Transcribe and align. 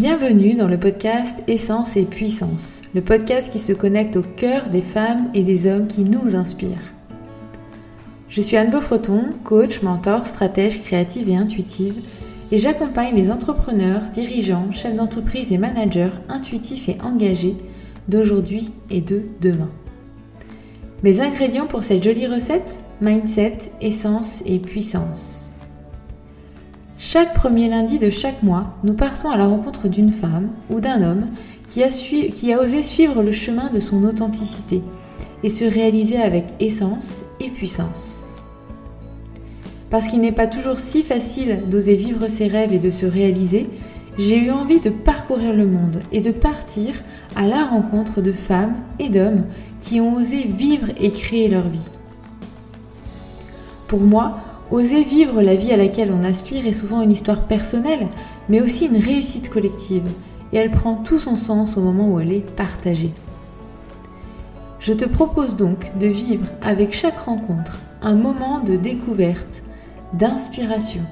Bienvenue 0.00 0.54
dans 0.54 0.66
le 0.66 0.78
podcast 0.78 1.42
Essence 1.46 1.94
et 1.98 2.04
Puissance, 2.06 2.80
le 2.94 3.02
podcast 3.02 3.52
qui 3.52 3.58
se 3.58 3.74
connecte 3.74 4.16
au 4.16 4.22
cœur 4.22 4.70
des 4.70 4.80
femmes 4.80 5.30
et 5.34 5.42
des 5.42 5.66
hommes 5.66 5.88
qui 5.88 6.04
nous 6.04 6.34
inspirent. 6.34 6.94
Je 8.30 8.40
suis 8.40 8.56
Anne 8.56 8.70
Beaufreton, 8.70 9.24
coach, 9.44 9.82
mentor, 9.82 10.26
stratège 10.26 10.80
créative 10.80 11.28
et 11.28 11.36
intuitive, 11.36 12.02
et 12.50 12.56
j'accompagne 12.56 13.14
les 13.14 13.30
entrepreneurs, 13.30 14.00
dirigeants, 14.14 14.72
chefs 14.72 14.96
d'entreprise 14.96 15.52
et 15.52 15.58
managers 15.58 16.12
intuitifs 16.30 16.88
et 16.88 16.96
engagés 17.04 17.56
d'aujourd'hui 18.08 18.70
et 18.88 19.02
de 19.02 19.20
demain. 19.42 19.68
Mes 21.02 21.20
ingrédients 21.20 21.66
pour 21.66 21.82
cette 21.82 22.02
jolie 22.02 22.26
recette 22.26 22.78
Mindset, 23.02 23.58
essence 23.82 24.42
et 24.46 24.60
puissance. 24.60 25.49
Chaque 27.02 27.32
premier 27.32 27.70
lundi 27.70 27.98
de 27.98 28.10
chaque 28.10 28.42
mois, 28.42 28.74
nous 28.84 28.92
partons 28.92 29.30
à 29.30 29.38
la 29.38 29.46
rencontre 29.46 29.88
d'une 29.88 30.12
femme 30.12 30.50
ou 30.68 30.80
d'un 30.80 31.02
homme 31.02 31.28
qui 31.66 31.82
a, 31.82 32.60
osé 32.60 32.82
suivre 32.82 33.22
le 33.22 33.32
chemin 33.32 33.70
de 33.70 33.80
son 33.80 34.04
authenticité 34.04 34.82
et 35.42 35.48
se 35.48 35.64
réaliser 35.64 36.20
avec 36.20 36.44
essence 36.60 37.22
et 37.40 37.48
puissance. 37.48 38.26
Parce 39.88 40.08
qu'il 40.08 40.20
n'est 40.20 40.30
pas 40.30 40.46
toujours 40.46 40.78
si 40.78 41.02
facile 41.02 41.62
d'oser 41.70 41.94
vivre 41.94 42.28
ses 42.28 42.48
rêves 42.48 42.74
et 42.74 42.78
de 42.78 42.90
se 42.90 43.06
réaliser, 43.06 43.66
j'ai 44.18 44.36
eu 44.36 44.50
envie 44.50 44.80
de 44.80 44.90
parcourir 44.90 45.54
le 45.54 45.64
monde 45.64 46.02
et 46.12 46.20
de 46.20 46.30
partir 46.30 46.92
à 47.34 47.46
la 47.46 47.64
rencontre 47.64 48.20
de 48.20 48.32
femmes 48.32 48.74
et 48.98 49.08
d'hommes 49.08 49.44
qui 49.80 50.02
ont 50.02 50.16
osé 50.16 50.42
vivre 50.42 50.88
et 51.00 51.12
créer 51.12 51.48
leur 51.48 51.66
vie. 51.66 51.80
Pour 53.88 54.00
moi, 54.00 54.49
Oser 54.70 55.02
vivre 55.02 55.42
la 55.42 55.56
vie 55.56 55.72
à 55.72 55.76
laquelle 55.76 56.12
on 56.12 56.22
aspire 56.22 56.64
est 56.64 56.72
souvent 56.72 57.02
une 57.02 57.10
histoire 57.10 57.46
personnelle, 57.48 58.06
mais 58.48 58.60
aussi 58.60 58.86
une 58.86 58.98
réussite 58.98 59.50
collective, 59.50 60.08
et 60.52 60.58
elle 60.58 60.70
prend 60.70 60.94
tout 60.94 61.18
son 61.18 61.34
sens 61.34 61.76
au 61.76 61.80
moment 61.80 62.08
où 62.08 62.20
elle 62.20 62.32
est 62.32 62.48
partagée. 62.54 63.12
Je 64.78 64.92
te 64.92 65.04
propose 65.04 65.56
donc 65.56 65.90
de 65.98 66.06
vivre 66.06 66.46
avec 66.62 66.94
chaque 66.94 67.18
rencontre 67.18 67.80
un 68.00 68.14
moment 68.14 68.60
de 68.60 68.76
découverte, 68.76 69.62
d'inspiration, 70.12 71.02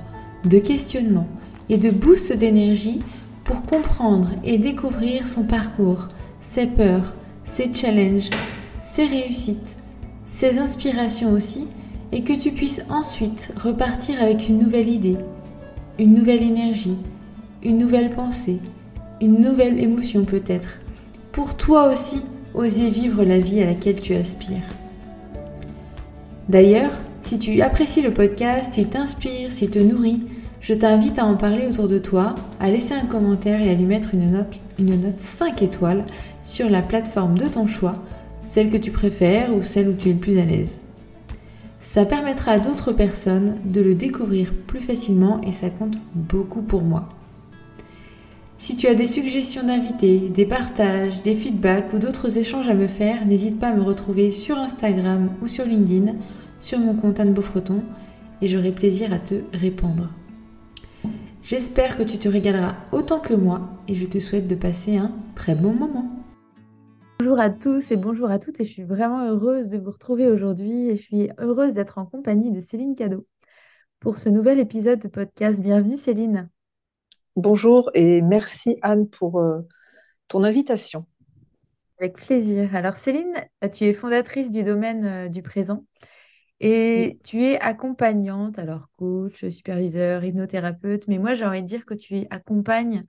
de 0.45 0.59
questionnement 0.59 1.27
et 1.69 1.79
de 1.79 1.91
boost 1.91 2.33
d'énergie 2.33 3.01
pour 3.43 3.65
comprendre 3.65 4.29
et 4.45 4.59
découvrir 4.59 5.27
son 5.27 5.43
parcours, 5.43 6.09
ses 6.41 6.67
peurs, 6.67 7.13
ses 7.45 7.75
challenges, 7.75 8.31
ses 8.83 9.07
réussites, 9.07 9.77
ses 10.27 10.59
inspirations 10.59 11.33
aussi 11.33 11.67
et 12.13 12.23
que 12.23 12.33
tu 12.33 12.53
puisses 12.53 12.83
ensuite 12.91 13.53
repartir 13.63 14.23
avec 14.23 14.49
une 14.49 14.59
nouvelle 14.59 14.89
idée, 14.89 15.17
une 15.99 16.15
nouvelle 16.15 16.43
énergie, 16.43 16.97
une 17.63 17.79
nouvelle 17.79 18.11
pensée, 18.11 18.61
une 19.21 19.41
nouvelle 19.41 19.79
émotion 19.79 20.25
peut-être, 20.25 20.79
pour 21.33 21.57
toi 21.57 21.91
aussi 21.91 22.23
oser 22.55 22.89
vivre 22.89 23.25
la 23.25 23.39
vie 23.39 23.63
à 23.63 23.67
laquelle 23.67 24.01
tu 24.01 24.15
aspires. 24.15 24.63
D'ailleurs, 26.49 26.93
si 27.23 27.39
tu 27.39 27.61
apprécies 27.61 28.01
le 28.01 28.11
podcast, 28.11 28.73
s'il 28.73 28.89
t'inspire, 28.89 29.51
s'il 29.51 29.71
te 29.71 29.79
nourrit, 29.79 30.23
je 30.61 30.75
t'invite 30.75 31.19
à 31.19 31.27
en 31.27 31.37
parler 31.37 31.67
autour 31.67 31.89
de 31.89 31.99
toi, 31.99 32.35
à 32.59 32.71
laisser 32.71 32.95
un 32.95 33.07
commentaire 33.07 33.61
et 33.61 33.71
à 33.71 33.75
lui 33.75 33.85
mettre 33.85 34.15
une 34.15 34.33
note, 34.33 34.55
une 34.79 35.01
note 35.01 35.21
5 35.21 35.63
étoiles 35.63 36.05
sur 36.43 36.71
la 36.71 36.83
plateforme 36.83 37.37
de 37.37 37.47
ton 37.47 37.67
choix, 37.67 37.95
celle 38.47 38.71
que 38.71 38.77
tu 38.77 38.91
préfères 38.91 39.55
ou 39.55 39.63
celle 39.63 39.89
où 39.89 39.93
tu 39.93 40.09
es 40.09 40.13
le 40.13 40.19
plus 40.19 40.39
à 40.39 40.45
l'aise. 40.45 40.79
Ça 41.89 42.05
permettra 42.05 42.53
à 42.53 42.59
d'autres 42.59 42.93
personnes 42.93 43.55
de 43.65 43.81
le 43.81 43.95
découvrir 43.95 44.53
plus 44.53 44.81
facilement 44.81 45.41
et 45.41 45.53
ça 45.53 45.71
compte 45.71 45.97
beaucoup 46.15 46.61
pour 46.61 46.83
moi. 46.83 47.09
Si 48.59 48.77
tu 48.77 48.89
as 48.89 48.95
des 48.95 49.07
suggestions 49.07 49.67
d'invités, 49.67 50.19
des 50.19 50.45
partages, 50.45 51.23
des 51.23 51.35
feedbacks 51.35 51.91
ou 51.95 51.99
d'autres 51.99 52.37
échanges 52.37 52.69
à 52.69 52.75
me 52.75 52.89
faire, 52.89 53.25
n'hésite 53.25 53.59
pas 53.59 53.69
à 53.69 53.75
me 53.75 53.81
retrouver 53.81 54.33
sur 54.33 54.59
Instagram 54.59 55.31
ou 55.41 55.49
sur 55.49 55.65
LinkedIn, 55.65 56.13
sur 56.61 56.79
mon 56.79 56.93
compte 56.93 57.21
Anne 57.21 57.33
Beaufreton, 57.33 57.81
et 58.43 58.49
j'aurai 58.49 58.73
plaisir 58.73 59.11
à 59.15 59.19
te 59.19 59.37
répondre. 59.55 60.11
J'espère 61.43 61.97
que 61.97 62.03
tu 62.03 62.19
te 62.19 62.29
régaleras 62.29 62.75
autant 62.93 63.19
que 63.19 63.33
moi 63.33 63.63
et 63.89 63.95
je 63.95 64.05
te 64.05 64.19
souhaite 64.19 64.47
de 64.47 64.57
passer 64.57 64.99
un 64.99 65.11
très 65.35 65.55
bon 65.55 65.73
moment. 65.73 66.18
Bonjour 67.21 67.41
à 67.41 67.51
tous 67.51 67.91
et 67.91 67.97
bonjour 67.97 68.31
à 68.31 68.39
toutes 68.39 68.61
et 68.61 68.65
je 68.65 68.71
suis 68.71 68.85
vraiment 68.85 69.27
heureuse 69.27 69.71
de 69.71 69.79
vous 69.79 69.91
retrouver 69.91 70.29
aujourd'hui 70.29 70.89
et 70.89 70.97
je 70.97 71.03
suis 71.03 71.31
heureuse 71.39 71.73
d'être 71.73 71.99
en 71.99 72.07
compagnie 72.07 72.53
de 72.53 72.61
Céline 72.61 72.95
Cadeau 72.95 73.27
pour 73.99 74.19
ce 74.19 74.29
nouvel 74.29 74.61
épisode 74.61 75.01
de 75.01 75.09
podcast. 75.09 75.61
Bienvenue 75.61 75.97
Céline. 75.97 76.49
Bonjour 77.35 77.91
et 77.95 78.23
merci 78.23 78.79
Anne 78.83 79.09
pour 79.09 79.41
euh, 79.41 79.63
ton 80.29 80.45
invitation. 80.45 81.07
Avec 81.99 82.15
plaisir. 82.15 82.77
Alors 82.77 82.97
Céline, 82.97 83.35
tu 83.73 83.87
es 83.87 83.93
fondatrice 83.95 84.53
du 84.53 84.63
domaine 84.63 85.05
euh, 85.05 85.29
du 85.29 85.43
présent 85.43 85.85
et 86.61 87.19
tu 87.25 87.43
es 87.43 87.59
accompagnante, 87.59 88.61
alors 88.61 88.91
coach, 88.97 89.45
superviseur, 89.49 90.23
hypnothérapeute, 90.23 91.09
mais 91.09 91.19
moi 91.19 91.35
j'ai 91.35 91.45
envie 91.45 91.63
de 91.63 91.69
dire 91.69 91.85
que 91.85 91.95
tu 91.95 92.27
accompagnes 92.31 93.05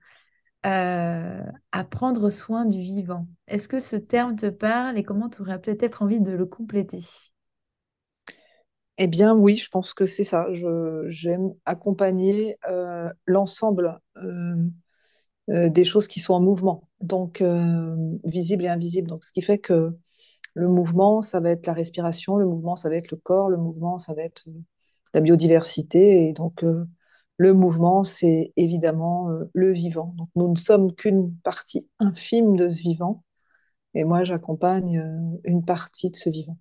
euh, 0.66 1.42
à 1.72 1.84
prendre 1.84 2.30
soin 2.30 2.64
du 2.66 2.80
vivant. 2.80 3.26
Est-ce 3.46 3.68
que 3.68 3.78
ce 3.78 3.96
terme 3.96 4.36
te 4.36 4.46
parle 4.46 4.98
et 4.98 5.02
comment 5.02 5.28
tu 5.28 5.42
aurais 5.42 5.60
peut-être 5.60 6.02
envie 6.02 6.20
de 6.20 6.32
le 6.32 6.46
compléter? 6.46 7.02
Eh 8.98 9.06
bien 9.06 9.34
oui, 9.34 9.56
je 9.56 9.70
pense 9.70 9.94
que 9.94 10.04
c'est 10.04 10.24
ça. 10.24 10.46
J'aime 11.08 11.54
accompagner 11.64 12.56
euh, 12.68 13.10
l'ensemble 13.26 13.98
euh, 14.18 14.56
des 15.48 15.84
choses 15.84 16.06
qui 16.06 16.20
sont 16.20 16.34
en 16.34 16.40
mouvement, 16.40 16.88
donc 17.00 17.42
visibles 18.24 18.64
et 18.64 18.68
invisibles. 18.68 19.08
Donc 19.08 19.24
ce 19.24 19.32
qui 19.32 19.42
fait 19.42 19.58
que 19.58 19.96
le 20.54 20.68
mouvement, 20.68 21.22
ça 21.22 21.40
va 21.40 21.50
être 21.50 21.66
la 21.66 21.72
respiration, 21.72 22.36
le 22.36 22.46
mouvement, 22.46 22.76
ça 22.76 22.88
va 22.90 22.96
être 22.96 23.10
le 23.10 23.16
corps, 23.16 23.48
le 23.48 23.56
mouvement, 23.56 23.98
ça 23.98 24.14
va 24.14 24.22
être 24.22 24.44
la 25.14 25.20
biodiversité. 25.20 26.28
Et 26.28 26.32
donc 26.32 26.64
le 27.40 27.54
mouvement, 27.54 28.04
c'est 28.04 28.52
évidemment 28.56 29.30
euh, 29.30 29.50
le 29.54 29.72
vivant. 29.72 30.12
Donc, 30.18 30.28
nous 30.36 30.50
ne 30.50 30.58
sommes 30.58 30.94
qu'une 30.94 31.34
partie 31.38 31.88
infime 31.98 32.54
de 32.54 32.68
ce 32.68 32.82
vivant. 32.82 33.24
Et 33.94 34.04
moi, 34.04 34.24
j'accompagne 34.24 34.98
euh, 34.98 35.40
une 35.44 35.64
partie 35.64 36.10
de 36.10 36.16
ce 36.16 36.28
vivant. 36.28 36.58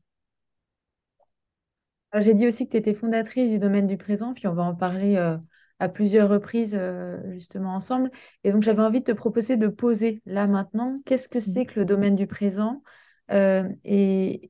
J'ai 2.15 2.33
dit 2.33 2.47
aussi 2.47 2.65
que 2.65 2.71
tu 2.71 2.77
étais 2.77 2.93
fondatrice 2.93 3.51
du 3.51 3.59
domaine 3.59 3.87
du 3.87 3.97
présent, 3.97 4.33
puis 4.33 4.47
on 4.47 4.53
va 4.53 4.63
en 4.63 4.73
parler 4.73 5.17
euh, 5.17 5.37
à 5.79 5.89
plusieurs 5.89 6.29
reprises 6.29 6.79
justement 7.27 7.75
ensemble. 7.75 8.09
Et 8.45 8.53
donc, 8.53 8.63
j'avais 8.63 8.81
envie 8.81 9.01
de 9.01 9.05
te 9.05 9.11
proposer 9.11 9.57
de 9.57 9.67
poser 9.67 10.21
là 10.25 10.47
maintenant, 10.47 11.01
qu'est-ce 11.05 11.27
que 11.27 11.41
c'est 11.41 11.65
que 11.65 11.77
le 11.77 11.85
domaine 11.85 12.15
du 12.15 12.25
présent 12.25 12.81
et, 13.29 14.49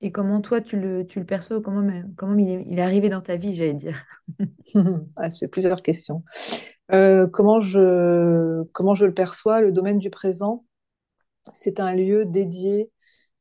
et 0.00 0.12
comment 0.12 0.40
toi, 0.40 0.60
tu 0.60 0.78
le, 0.78 1.06
tu 1.06 1.18
le 1.18 1.26
perçois, 1.26 1.60
comment, 1.60 1.90
comment 2.16 2.38
il, 2.38 2.78
est, 2.78 2.80
arrivé 2.80 3.08
dans 3.08 3.20
ta 3.20 3.36
vie, 3.36 3.54
j'allais 3.54 3.74
dire? 3.74 4.04
Ah, 5.16 5.28
C'est 5.30 5.48
plusieurs 5.48 5.82
questions. 5.82 6.22
Euh, 6.92 7.26
comment, 7.26 7.60
je, 7.60 8.62
comment 8.72 8.94
je 8.94 9.06
le 9.06 9.14
perçois 9.14 9.60
Le 9.60 9.72
domaine 9.72 9.98
du 9.98 10.10
présent, 10.10 10.64
c'est 11.52 11.80
un 11.80 11.94
lieu 11.94 12.26
dédié 12.26 12.90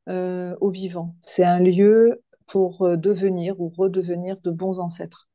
euh, 0.09 0.55
au 0.59 0.71
vivant. 0.71 1.15
C'est 1.21 1.43
un 1.43 1.59
lieu 1.59 2.23
pour 2.47 2.81
euh, 2.81 2.97
devenir 2.97 3.59
ou 3.61 3.69
redevenir 3.69 4.37
de 4.41 4.49
bons 4.49 4.79
ancêtres. 4.79 5.29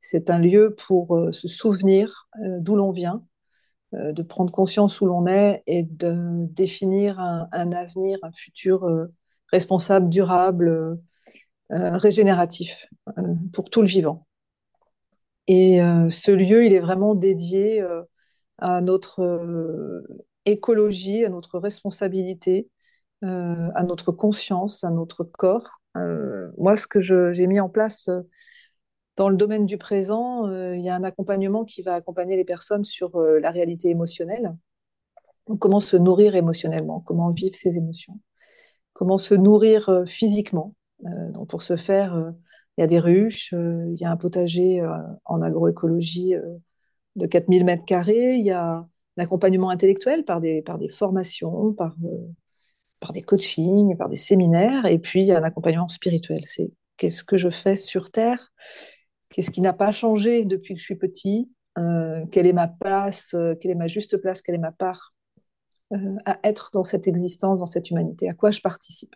C'est 0.00 0.28
un 0.28 0.38
lieu 0.38 0.76
pour 0.86 1.28
se 1.32 1.48
souvenir 1.48 2.28
d'où 2.60 2.76
l'on 2.76 2.92
vient, 2.92 3.24
de 3.92 4.22
prendre 4.22 4.52
conscience 4.52 5.00
où 5.00 5.06
l'on 5.06 5.26
est 5.26 5.64
et 5.66 5.82
de 5.82 6.46
définir 6.52 7.18
un, 7.18 7.48
un 7.50 7.72
avenir, 7.72 8.16
un 8.22 8.30
futur 8.30 8.86
responsable, 9.52 10.08
durable, 10.08 10.98
euh, 11.70 11.98
régénératif 11.98 12.88
euh, 13.18 13.22
pour 13.52 13.68
tout 13.68 13.82
le 13.82 13.88
vivant. 13.88 14.26
Et 15.48 15.82
euh, 15.82 16.08
ce 16.08 16.30
lieu, 16.30 16.64
il 16.64 16.72
est 16.72 16.80
vraiment 16.80 17.14
dédié 17.14 17.84
à 18.58 18.80
notre 18.80 20.04
écologie, 20.46 21.24
à 21.24 21.28
notre 21.28 21.58
responsabilité, 21.58 22.68
à 23.22 23.82
notre 23.84 24.12
conscience, 24.12 24.84
à 24.84 24.90
notre 24.90 25.24
corps. 25.24 25.80
moi, 26.58 26.76
ce 26.76 26.86
que 26.86 27.00
j'ai 27.00 27.46
mis 27.46 27.60
en 27.60 27.68
place 27.68 28.10
dans 29.16 29.28
le 29.28 29.36
domaine 29.36 29.66
du 29.66 29.78
présent, 29.78 30.50
il 30.74 30.80
y 30.80 30.88
a 30.88 30.96
un 30.96 31.04
accompagnement 31.04 31.64
qui 31.64 31.82
va 31.82 31.94
accompagner 31.94 32.36
les 32.36 32.44
personnes 32.44 32.84
sur 32.84 33.18
la 33.20 33.50
réalité 33.50 33.88
émotionnelle. 33.88 34.54
comment 35.60 35.80
se 35.80 35.96
nourrir 35.96 36.34
émotionnellement, 36.34 37.00
comment 37.00 37.30
vivre 37.30 37.54
ses 37.54 37.76
émotions 37.78 38.20
comment 38.98 39.16
se 39.16 39.34
nourrir 39.34 39.88
euh, 39.90 40.04
physiquement. 40.06 40.74
Euh, 41.06 41.30
donc 41.30 41.48
pour 41.48 41.62
ce 41.62 41.76
faire, 41.76 42.16
euh, 42.16 42.32
il 42.76 42.80
y 42.80 42.84
a 42.84 42.88
des 42.88 42.98
ruches, 42.98 43.52
il 43.52 43.96
y 43.96 44.04
a 44.04 44.10
un 44.10 44.16
potager 44.16 44.80
en 45.24 45.42
agroécologie 45.42 46.34
de 47.16 47.26
4000 47.26 47.64
mètres 47.64 47.84
carrés, 47.84 48.36
il 48.36 48.46
y 48.46 48.52
a 48.52 48.86
l'accompagnement 49.16 49.70
intellectuel 49.70 50.24
par 50.24 50.40
des, 50.40 50.62
par 50.62 50.78
des 50.78 50.88
formations, 50.88 51.72
par, 51.72 51.96
par 53.00 53.10
des 53.10 53.22
coachings, 53.22 53.96
par 53.96 54.08
des 54.08 54.14
séminaires, 54.14 54.86
et 54.86 55.00
puis 55.00 55.22
il 55.22 55.26
y 55.26 55.32
a 55.32 55.40
un 55.40 55.42
accompagnement 55.42 55.88
spirituel. 55.88 56.38
C'est 56.46 56.72
qu'est-ce 56.98 57.24
que 57.24 57.36
je 57.36 57.50
fais 57.50 57.76
sur 57.76 58.12
Terre, 58.12 58.52
qu'est-ce 59.30 59.50
qui 59.50 59.60
n'a 59.60 59.72
pas 59.72 59.90
changé 59.90 60.44
depuis 60.44 60.74
que 60.74 60.78
je 60.78 60.84
suis 60.84 60.94
petit, 60.94 61.52
quelle 62.30 62.46
est 62.46 62.52
ma 62.52 62.68
place, 62.68 63.34
quelle 63.60 63.72
est 63.72 63.74
ma 63.74 63.88
juste 63.88 64.18
place, 64.18 64.40
quelle 64.40 64.54
est 64.54 64.58
ma 64.58 64.70
part 64.70 65.16
à 66.24 66.38
être 66.44 66.70
dans 66.72 66.84
cette 66.84 67.08
existence, 67.08 67.60
dans 67.60 67.66
cette 67.66 67.90
humanité, 67.90 68.28
à 68.28 68.34
quoi 68.34 68.50
je 68.50 68.60
participe. 68.60 69.14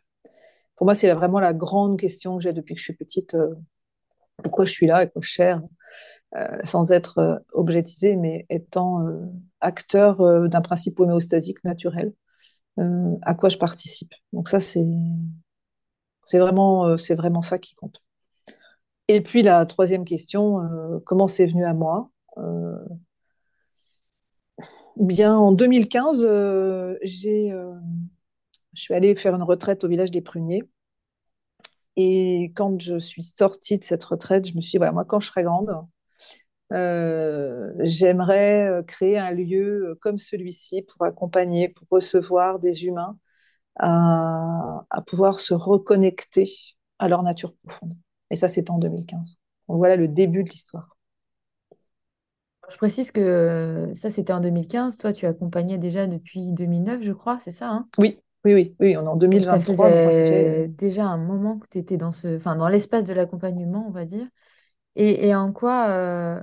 Pour 0.76 0.86
moi, 0.86 0.94
c'est 0.94 1.12
vraiment 1.12 1.40
la 1.40 1.52
grande 1.52 1.98
question 1.98 2.36
que 2.38 2.42
j'ai 2.42 2.52
depuis 2.52 2.74
que 2.74 2.80
je 2.80 2.84
suis 2.84 2.96
petite. 2.96 3.36
pourquoi 4.42 4.64
je 4.64 4.72
suis 4.72 4.86
là, 4.86 4.96
à 4.96 5.06
quoi 5.06 5.22
je 5.22 5.28
cherche 5.28 5.62
euh, 6.34 6.58
sans 6.64 6.92
être 6.92 7.18
euh, 7.18 7.36
objetisé, 7.52 8.16
mais 8.16 8.46
étant 8.48 9.06
euh, 9.06 9.20
acteur 9.60 10.48
d'un 10.48 10.62
principe 10.62 10.98
homéostasique 10.98 11.62
naturel, 11.62 12.14
à 12.78 13.34
quoi 13.34 13.50
je 13.50 13.58
participe. 13.58 14.14
Donc 14.32 14.48
ça, 14.48 14.58
c'est 14.58 14.88
vraiment, 16.32 16.96
c'est 16.96 17.14
vraiment 17.14 17.42
ça 17.42 17.58
qui 17.58 17.74
compte. 17.74 18.02
Et 19.08 19.20
puis 19.20 19.42
la 19.42 19.66
troisième 19.66 20.06
question, 20.06 20.56
comment 21.04 21.26
c'est 21.26 21.44
venu 21.44 21.66
à 21.66 21.74
moi 21.74 22.10
Bien, 24.96 25.36
en 25.36 25.52
2015, 25.52 26.22
j'ai, 27.02 27.50
je 28.74 28.80
suis 28.80 28.94
allée 28.94 29.14
faire 29.14 29.34
une 29.34 29.42
retraite 29.42 29.84
au 29.84 29.88
village 29.88 30.10
des 30.10 30.20
Pruniers. 30.20 30.62
Et 31.96 32.52
quand 32.56 32.80
je 32.80 32.98
suis 32.98 33.22
sortie 33.22 33.78
de 33.78 33.84
cette 33.84 34.04
retraite, 34.04 34.46
je 34.48 34.54
me 34.54 34.60
suis 34.60 34.78
dit, 34.78 34.84
moi, 34.92 35.04
quand 35.04 35.20
je 35.20 35.28
serai 35.28 35.42
grande, 35.42 35.74
euh, 36.72 37.72
j'aimerais 37.80 38.68
euh, 38.68 38.82
créer 38.82 39.18
un 39.18 39.30
lieu 39.32 39.90
euh, 39.90 39.98
comme 40.00 40.16
celui-ci 40.18 40.82
pour 40.82 41.04
accompagner, 41.04 41.68
pour 41.68 41.86
recevoir 41.90 42.58
des 42.58 42.84
humains 42.86 43.18
à, 43.78 44.84
pouvoir 45.06 45.40
se 45.40 45.54
reconnecter 45.54 46.50
à 46.98 47.08
leur 47.08 47.22
nature 47.22 47.54
profonde. 47.64 47.94
Et 48.30 48.36
ça, 48.36 48.48
c'est 48.48 48.70
en 48.70 48.78
2015. 48.78 49.36
Donc 49.68 49.78
voilà 49.78 49.96
le 49.96 50.08
début 50.08 50.44
de 50.44 50.50
l'histoire. 50.50 50.91
Je 52.70 52.76
précise 52.76 53.10
que 53.10 53.90
ça, 53.94 54.10
c'était 54.10 54.32
en 54.32 54.40
2015. 54.40 54.96
Toi, 54.96 55.12
tu 55.12 55.26
accompagnais 55.26 55.78
déjà 55.78 56.06
depuis 56.06 56.52
2009, 56.52 57.02
je 57.02 57.12
crois, 57.12 57.38
c'est 57.42 57.50
ça 57.50 57.68
hein? 57.68 57.88
Oui, 57.98 58.18
oui, 58.44 58.54
oui, 58.54 58.74
oui, 58.80 58.96
on 58.96 59.04
est 59.04 59.08
en 59.08 59.16
2023. 59.16 59.90
ça 59.90 60.10
faisait 60.10 60.68
déjà 60.68 61.04
un 61.04 61.16
moment 61.16 61.58
que 61.58 61.68
tu 61.68 61.78
étais 61.78 61.96
dans 61.96 62.12
ce, 62.12 62.36
enfin, 62.36 62.56
dans 62.56 62.68
l'espace 62.68 63.04
de 63.04 63.12
l'accompagnement, 63.12 63.84
on 63.86 63.90
va 63.90 64.04
dire. 64.04 64.26
Et, 64.94 65.34
en 65.34 65.52
quoi, 65.52 65.88
euh, 65.90 66.42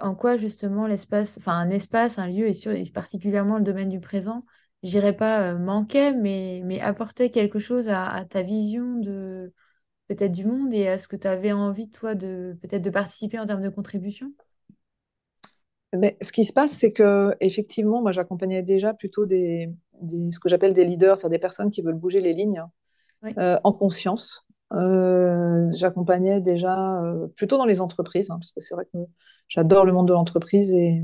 en 0.00 0.14
quoi 0.14 0.36
justement 0.36 0.86
l'espace, 0.86 1.36
enfin 1.38 1.52
un 1.52 1.70
espace, 1.70 2.18
un 2.18 2.26
lieu, 2.26 2.48
et, 2.48 2.90
particulièrement 2.92 3.58
le 3.58 3.64
domaine 3.64 3.88
du 3.88 4.00
présent, 4.00 4.44
je 4.82 4.90
dirais 4.90 5.14
pas 5.14 5.52
euh, 5.52 5.58
manquait, 5.58 6.12
mais, 6.12 6.62
mais 6.64 6.80
apportait 6.80 7.30
quelque 7.30 7.58
chose 7.58 7.88
à, 7.88 8.24
ta 8.28 8.42
vision 8.42 8.96
de 8.96 9.52
peut-être 10.08 10.32
du 10.32 10.46
monde 10.46 10.72
et 10.72 10.88
à 10.88 10.98
ce 10.98 11.08
que 11.08 11.16
tu 11.16 11.28
avais 11.28 11.52
envie, 11.52 11.90
toi, 11.90 12.14
de 12.14 12.56
peut-être 12.62 12.82
de 12.82 12.90
participer 12.90 13.38
en 13.38 13.46
termes 13.46 13.62
de 13.62 13.68
contribution? 13.68 14.32
Mais 15.92 16.16
ce 16.20 16.32
qui 16.32 16.44
se 16.44 16.52
passe, 16.52 16.72
c'est 16.72 16.92
que 16.92 17.34
effectivement, 17.40 18.02
moi, 18.02 18.12
j'accompagnais 18.12 18.62
déjà 18.62 18.94
plutôt 18.94 19.26
des, 19.26 19.70
ce 20.00 20.38
que 20.38 20.48
j'appelle 20.48 20.72
des 20.72 20.84
leaders, 20.84 21.18
c'est-à-dire 21.18 21.38
des 21.38 21.40
personnes 21.40 21.70
qui 21.70 21.82
veulent 21.82 21.94
bouger 21.94 22.20
les 22.20 22.32
lignes 22.32 22.64
euh, 23.38 23.58
en 23.62 23.72
conscience. 23.72 24.46
j'accompagnais 24.70 26.40
déjà 26.40 27.02
plutôt 27.36 27.58
dans 27.58 27.66
les 27.66 27.80
entreprises, 27.80 28.30
hein, 28.30 28.38
parce 28.38 28.52
que 28.52 28.60
c'est 28.60 28.74
vrai 28.74 28.86
que 28.92 28.98
J'adore 29.54 29.84
le 29.84 29.92
monde 29.92 30.08
de 30.08 30.14
l'entreprise 30.14 30.72
et, 30.72 31.02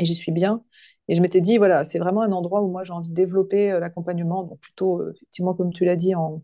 j'y 0.00 0.14
suis 0.14 0.32
bien. 0.32 0.64
Et 1.08 1.14
je 1.14 1.20
m'étais 1.20 1.42
dit, 1.42 1.58
voilà, 1.58 1.84
c'est 1.84 1.98
vraiment 1.98 2.22
un 2.22 2.32
endroit 2.32 2.62
où 2.62 2.70
moi 2.70 2.82
j'ai 2.82 2.94
envie 2.94 3.10
de 3.10 3.14
développer 3.14 3.72
euh, 3.72 3.78
l'accompagnement, 3.78 4.44
donc 4.44 4.58
plutôt, 4.58 5.02
euh, 5.02 5.12
effectivement, 5.14 5.52
comme 5.52 5.70
tu 5.70 5.84
l'as 5.84 5.96
dit, 5.96 6.14
en, 6.14 6.42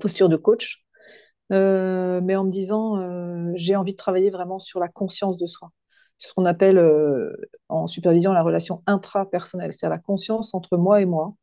posture 0.00 0.28
de 0.28 0.36
coach, 0.36 0.84
euh, 1.52 2.20
mais 2.20 2.34
en 2.34 2.42
me 2.42 2.50
disant, 2.50 2.96
j'ai 3.54 3.76
envie 3.76 3.92
de 3.92 3.96
travailler 3.96 4.30
vraiment 4.30 4.58
sur 4.58 4.80
la 4.80 4.88
conscience 4.88 5.36
de 5.36 5.46
soi. 5.46 5.70
Ce 6.18 6.32
qu'on 6.34 6.44
appelle 6.46 6.82
en 7.68 7.86
supervision 7.86 8.32
la 8.32 8.42
relation 8.42 8.82
intrapersonnelle, 8.86 9.72
c'est-à-dire 9.72 9.96
la 9.96 10.02
conscience 10.02 10.54
entre 10.54 10.76
moi 10.76 11.00
et 11.02 11.06
moi, 11.06 11.34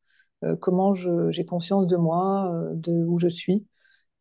comment 0.61 0.93
j'ai 0.95 1.45
conscience 1.45 1.87
de 1.87 1.95
moi, 1.95 2.51
de 2.73 3.05
où 3.05 3.19
je 3.19 3.27
suis 3.27 3.65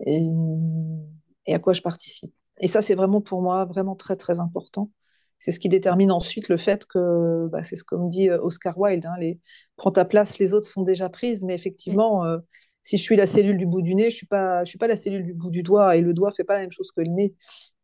et 0.05 1.55
à 1.55 1.59
quoi 1.59 1.73
je 1.73 1.83
participe. 1.83 2.35
Et 2.61 2.67
ça, 2.67 2.83
c'est 2.83 2.95
vraiment 2.95 3.21
pour 3.21 3.43
moi 3.43 3.65
vraiment 3.65 3.97
très, 3.97 4.17
très 4.17 4.41
important. 4.41 4.91
C'est 5.39 5.53
ce 5.53 5.59
qui 5.59 5.69
détermine 5.69 6.13
ensuite 6.13 6.49
le 6.49 6.57
fait 6.57 6.87
que, 6.87 7.49
bah, 7.51 7.65
c'est 7.65 7.77
ce 7.77 7.85
que 7.85 7.97
me 7.97 8.09
dit 8.09 8.31
euh, 8.31 8.41
Oscar 8.41 8.79
Wilde, 8.79 9.07
hein, 9.07 9.17
les, 9.19 9.41
prends 9.77 9.91
ta 9.91 10.05
place, 10.05 10.39
les 10.39 10.55
autres 10.55 10.67
sont 10.67 10.83
déjà 10.83 11.09
prises. 11.09 11.43
Mais 11.43 11.55
effectivement, 11.55 12.25
euh, 12.25 12.39
si 12.83 12.99
je 12.99 13.03
suis 13.03 13.17
la 13.17 13.27
cellule 13.27 13.57
du 13.59 13.67
bout 13.67 13.83
du 13.83 13.95
nez, 13.95 14.11
je 14.11 14.17
suis, 14.17 14.29
suis 14.65 14.79
pas 14.79 14.87
la 14.87 14.97
cellule 14.97 15.25
du 15.25 15.35
bout 15.35 15.51
du 15.51 15.63
doigt 15.63 15.97
et 15.97 16.01
le 16.01 16.13
doigt 16.15 16.33
fait 16.33 16.45
pas 16.45 16.55
la 16.55 16.61
même 16.61 16.73
chose 16.73 16.91
que 16.93 17.01
le 17.01 17.09
nez. 17.09 17.35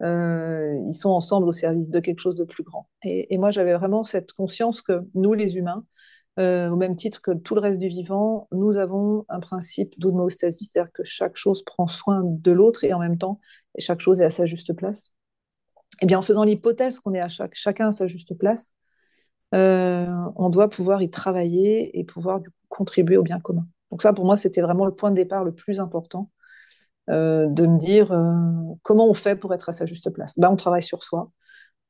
Euh, 0.03 0.77
ils 0.89 0.95
sont 0.95 1.11
ensemble 1.11 1.49
au 1.49 1.53
service 1.53 1.91
de 1.91 2.01
quelque 2.01 2.21
chose 2.21 2.35
de 2.37 2.45
plus 2.45 2.65
grand. 2.65 2.89
Et, 3.05 3.33
et 3.33 3.39
moi, 3.39 3.51
j'avais 3.51 3.75
vraiment 3.75 4.05
cette 4.05 4.33
conscience 4.33 4.83
que 4.83 5.03
nous, 5.15 5.35
les 5.35 5.57
humains, 5.57 5.85
euh, 6.39 6.69
au 6.71 6.77
même 6.77 6.95
titre 6.95 7.21
que 7.21 7.33
tout 7.33 7.55
le 7.57 7.61
reste 7.61 7.81
du 7.81 7.89
vivant, 7.89 8.49
nous 8.53 8.77
avons 8.77 9.25
un 9.29 9.41
principe 9.41 9.99
d'homéostasie, 9.99 10.67
c'est-à-dire 10.67 10.93
que 10.93 11.03
chaque 11.03 11.37
chose 11.37 11.65
prend 11.65 11.89
soin 11.89 12.23
de 12.25 12.53
l'autre 12.53 12.85
et 12.85 12.93
en 12.93 13.01
même 13.01 13.19
temps, 13.19 13.41
chaque 13.79 14.01
chose 14.01 14.21
est 14.21 14.25
à 14.25 14.31
sa 14.31 14.47
juste 14.47 14.73
place. 14.73 15.13
Et 16.01 16.05
eh 16.05 16.07
bien, 16.07 16.19
en 16.19 16.23
faisant 16.23 16.45
l'hypothèse 16.45 17.01
qu'on 17.01 17.13
est 17.15 17.21
à 17.21 17.29
chaque, 17.29 17.55
chacun 17.55 17.89
à 17.89 17.93
sa 17.93 18.07
juste 18.07 18.37
place, 18.39 18.75
euh, 19.55 20.07
on 20.37 20.51
doit 20.51 20.69
pouvoir 20.71 21.03
y 21.03 21.11
travailler 21.11 21.99
et 21.99 22.05
pouvoir 22.05 22.41
contribuer 22.69 23.17
au 23.17 23.23
bien 23.23 23.41
commun. 23.41 23.67
Donc 23.91 24.03
ça, 24.03 24.13
pour 24.13 24.25
moi, 24.25 24.37
c'était 24.37 24.61
vraiment 24.61 24.87
le 24.87 24.95
point 24.95 25.11
de 25.11 25.17
départ 25.17 25.45
le 25.45 25.55
plus 25.55 25.81
important, 25.81 26.31
euh, 27.11 27.47
de 27.47 27.67
me 27.67 27.79
dire 27.79 28.09
comment 28.83 29.09
on 29.09 29.15
fait 29.15 29.37
pour 29.37 29.55
être 29.55 29.69
à 29.69 29.73
sa 29.73 29.87
juste 29.87 30.11
place. 30.11 30.39
Ben, 30.39 30.51
on 30.51 30.57
travaille 30.57 30.83
sur 30.83 31.03
soi, 31.03 31.31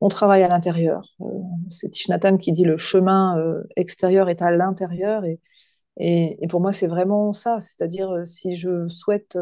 on 0.01 0.07
travaille 0.09 0.43
à 0.43 0.47
l'intérieur. 0.47 1.03
Euh, 1.21 1.25
c'est 1.69 1.89
Tishnatan 1.89 2.37
qui 2.37 2.51
dit 2.51 2.63
le 2.63 2.77
chemin 2.77 3.37
euh, 3.37 3.63
extérieur 3.75 4.29
est 4.29 4.41
à 4.41 4.51
l'intérieur. 4.51 5.23
Et, 5.97 6.47
pour 6.49 6.61
moi, 6.61 6.73
c'est 6.73 6.87
vraiment 6.87 7.33
ça. 7.33 7.59
C'est-à-dire, 7.59 8.09
euh, 8.11 8.25
si 8.25 8.55
je 8.55 8.87
souhaite 8.87 9.37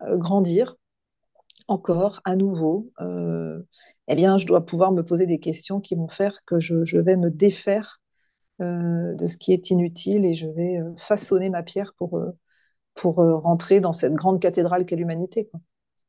grandir 0.00 0.76
encore, 1.68 2.20
à 2.24 2.36
nouveau, 2.36 2.92
eh 4.08 4.14
bien, 4.14 4.38
je 4.38 4.46
dois 4.46 4.64
pouvoir 4.66 4.92
me 4.92 5.02
poser 5.02 5.26
des 5.26 5.38
questions 5.38 5.80
qui 5.80 5.94
vont 5.94 6.08
faire 6.08 6.44
que 6.44 6.58
je, 6.60 6.98
vais 6.98 7.16
me 7.16 7.30
défaire 7.30 8.00
de 8.60 9.26
ce 9.26 9.36
qui 9.36 9.52
est 9.52 9.70
inutile 9.70 10.24
et 10.24 10.34
je 10.34 10.48
vais 10.48 10.78
façonner 10.96 11.50
ma 11.50 11.62
pierre 11.62 11.92
pour, 11.94 12.20
pour 12.94 13.16
rentrer 13.16 13.80
dans 13.80 13.92
cette 13.92 14.14
grande 14.14 14.40
cathédrale 14.40 14.86
qu'est 14.86 14.96
l'humanité. 14.96 15.50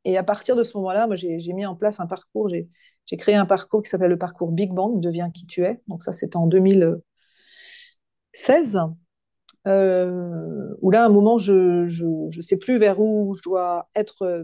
Et 0.07 0.17
à 0.17 0.23
partir 0.23 0.55
de 0.55 0.63
ce 0.63 0.75
moment-là, 0.77 1.07
j'ai 1.15 1.53
mis 1.53 1.65
en 1.65 1.75
place 1.75 1.99
un 1.99 2.07
parcours, 2.07 2.47
j'ai 2.49 2.69
créé 3.17 3.35
un 3.35 3.45
parcours 3.45 3.83
qui 3.83 3.89
s'appelle 3.89 4.11
le 4.11 4.17
parcours 4.17 4.51
Big 4.53 4.71
Bang, 4.73 5.01
Deviens 5.01 5.29
qui 5.31 5.45
tu 5.45 5.63
es. 5.63 5.81
Donc 5.87 6.01
ça, 6.01 6.13
c'était 6.13 6.37
en 6.37 6.47
2016, 6.47 8.79
euh, 9.67 10.73
où 10.81 10.91
là, 10.91 11.03
à 11.03 11.07
un 11.07 11.09
moment, 11.09 11.37
je 11.37 11.83
ne 11.83 12.41
sais 12.41 12.57
plus 12.57 12.77
vers 12.77 12.99
où 13.01 13.33
je 13.33 13.41
dois 13.43 13.89
être 13.95 14.21
euh, 14.23 14.43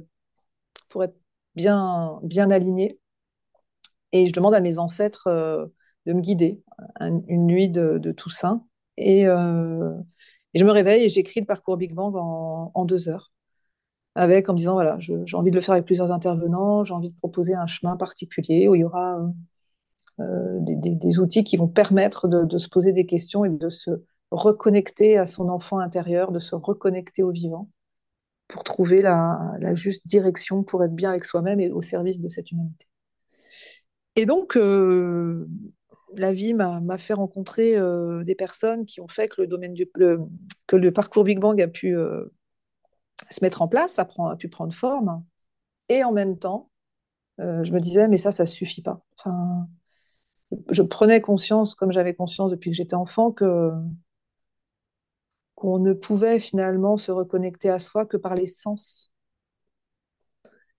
pour 0.89 1.03
être 1.03 1.15
bien, 1.55 2.19
bien 2.23 2.51
aligné. 2.51 2.99
Et 4.11 4.27
je 4.27 4.33
demande 4.33 4.55
à 4.55 4.59
mes 4.59 4.79
ancêtres 4.79 5.27
euh, 5.27 5.65
de 6.05 6.13
me 6.13 6.21
guider 6.21 6.61
une 6.99 7.45
nuit 7.45 7.69
de, 7.69 8.11
Toussaint. 8.11 8.65
Et, 8.97 9.23
et, 9.23 9.27
je 9.27 10.65
me 10.65 10.71
réveille 10.71 11.05
et 11.05 11.09
j'écris 11.09 11.39
le 11.39 11.45
parcours 11.45 11.77
Big 11.77 11.93
Bang 11.93 12.15
en, 12.15 12.85
deux 12.85 13.09
heures 13.09 13.33
avec 14.15 14.49
en 14.49 14.53
me 14.53 14.57
disant 14.57 14.73
voilà, 14.73 14.97
j'ai 14.99 15.35
envie 15.35 15.49
de 15.49 15.55
le 15.55 15.61
faire 15.61 15.73
avec 15.73 15.85
plusieurs 15.85 16.11
intervenants, 16.11 16.83
j'ai 16.83 16.93
envie 16.93 17.09
de 17.09 17.15
proposer 17.15 17.55
un 17.55 17.67
chemin 17.67 17.97
particulier 17.97 18.67
où 18.67 18.75
il 18.75 18.81
y 18.81 18.83
aura 18.83 19.19
euh, 19.19 19.27
euh, 20.19 20.59
des, 20.59 21.19
outils 21.19 21.43
qui 21.43 21.57
vont 21.57 21.67
permettre 21.67 22.27
de, 22.27 22.57
se 22.57 22.69
poser 22.69 22.91
des 22.91 23.05
questions 23.05 23.45
et 23.45 23.49
de 23.49 23.69
se 23.69 23.89
reconnecter 24.29 25.17
à 25.17 25.25
son 25.25 25.49
enfant 25.49 25.79
intérieur, 25.79 26.31
de 26.31 26.39
se 26.39 26.55
reconnecter 26.55 27.23
au 27.23 27.31
vivant 27.31 27.69
pour 28.47 28.63
trouver 28.63 29.01
la, 29.01 29.57
juste 29.73 30.05
direction 30.05 30.63
pour 30.63 30.83
être 30.83 30.93
bien 30.93 31.09
avec 31.09 31.25
soi-même 31.25 31.59
et 31.59 31.71
au 31.71 31.81
service 31.81 32.19
de 32.19 32.27
cette 32.27 32.51
humanité. 32.51 32.85
Et 34.15 34.27
donc, 34.27 34.55
euh, 34.55 35.47
la 36.15 36.33
vie 36.33 36.53
m'a 36.53 36.97
fait 36.97 37.13
rencontrer 37.13 37.75
des 38.23 38.35
personnes 38.35 38.85
qui 38.85 39.01
ont 39.01 39.07
fait 39.07 39.27
que 39.27 39.41
le 39.41 40.91
parcours 40.91 41.23
Big 41.23 41.39
Bang 41.39 41.61
a 41.61 41.67
pu 41.67 41.95
se 43.29 43.43
mettre 43.43 43.61
en 43.61 43.67
place, 43.67 43.99
a 43.99 44.05
pu 44.37 44.49
prendre 44.49 44.73
forme. 44.73 45.23
Et 45.89 46.03
en 46.03 46.11
même 46.11 46.37
temps, 46.37 46.69
euh, 47.39 47.63
je 47.63 47.73
me 47.73 47.79
disais, 47.79 48.07
mais 48.07 48.17
ça, 48.17 48.31
ça 48.31 48.45
suffit 48.45 48.81
pas. 48.81 49.01
Enfin, 49.17 49.67
je 50.69 50.81
prenais 50.83 51.21
conscience, 51.21 51.75
comme 51.75 51.91
j'avais 51.91 52.13
conscience 52.13 52.51
depuis 52.51 52.69
que 52.71 52.77
j'étais 52.77 52.95
enfant, 52.95 53.31
que 53.31 53.71
qu'on 55.55 55.79
ne 55.79 55.93
pouvait 55.93 56.39
finalement 56.39 56.97
se 56.97 57.11
reconnecter 57.11 57.69
à 57.69 57.79
soi 57.79 58.05
que 58.05 58.17
par 58.17 58.35
les 58.35 58.47
sens, 58.47 59.11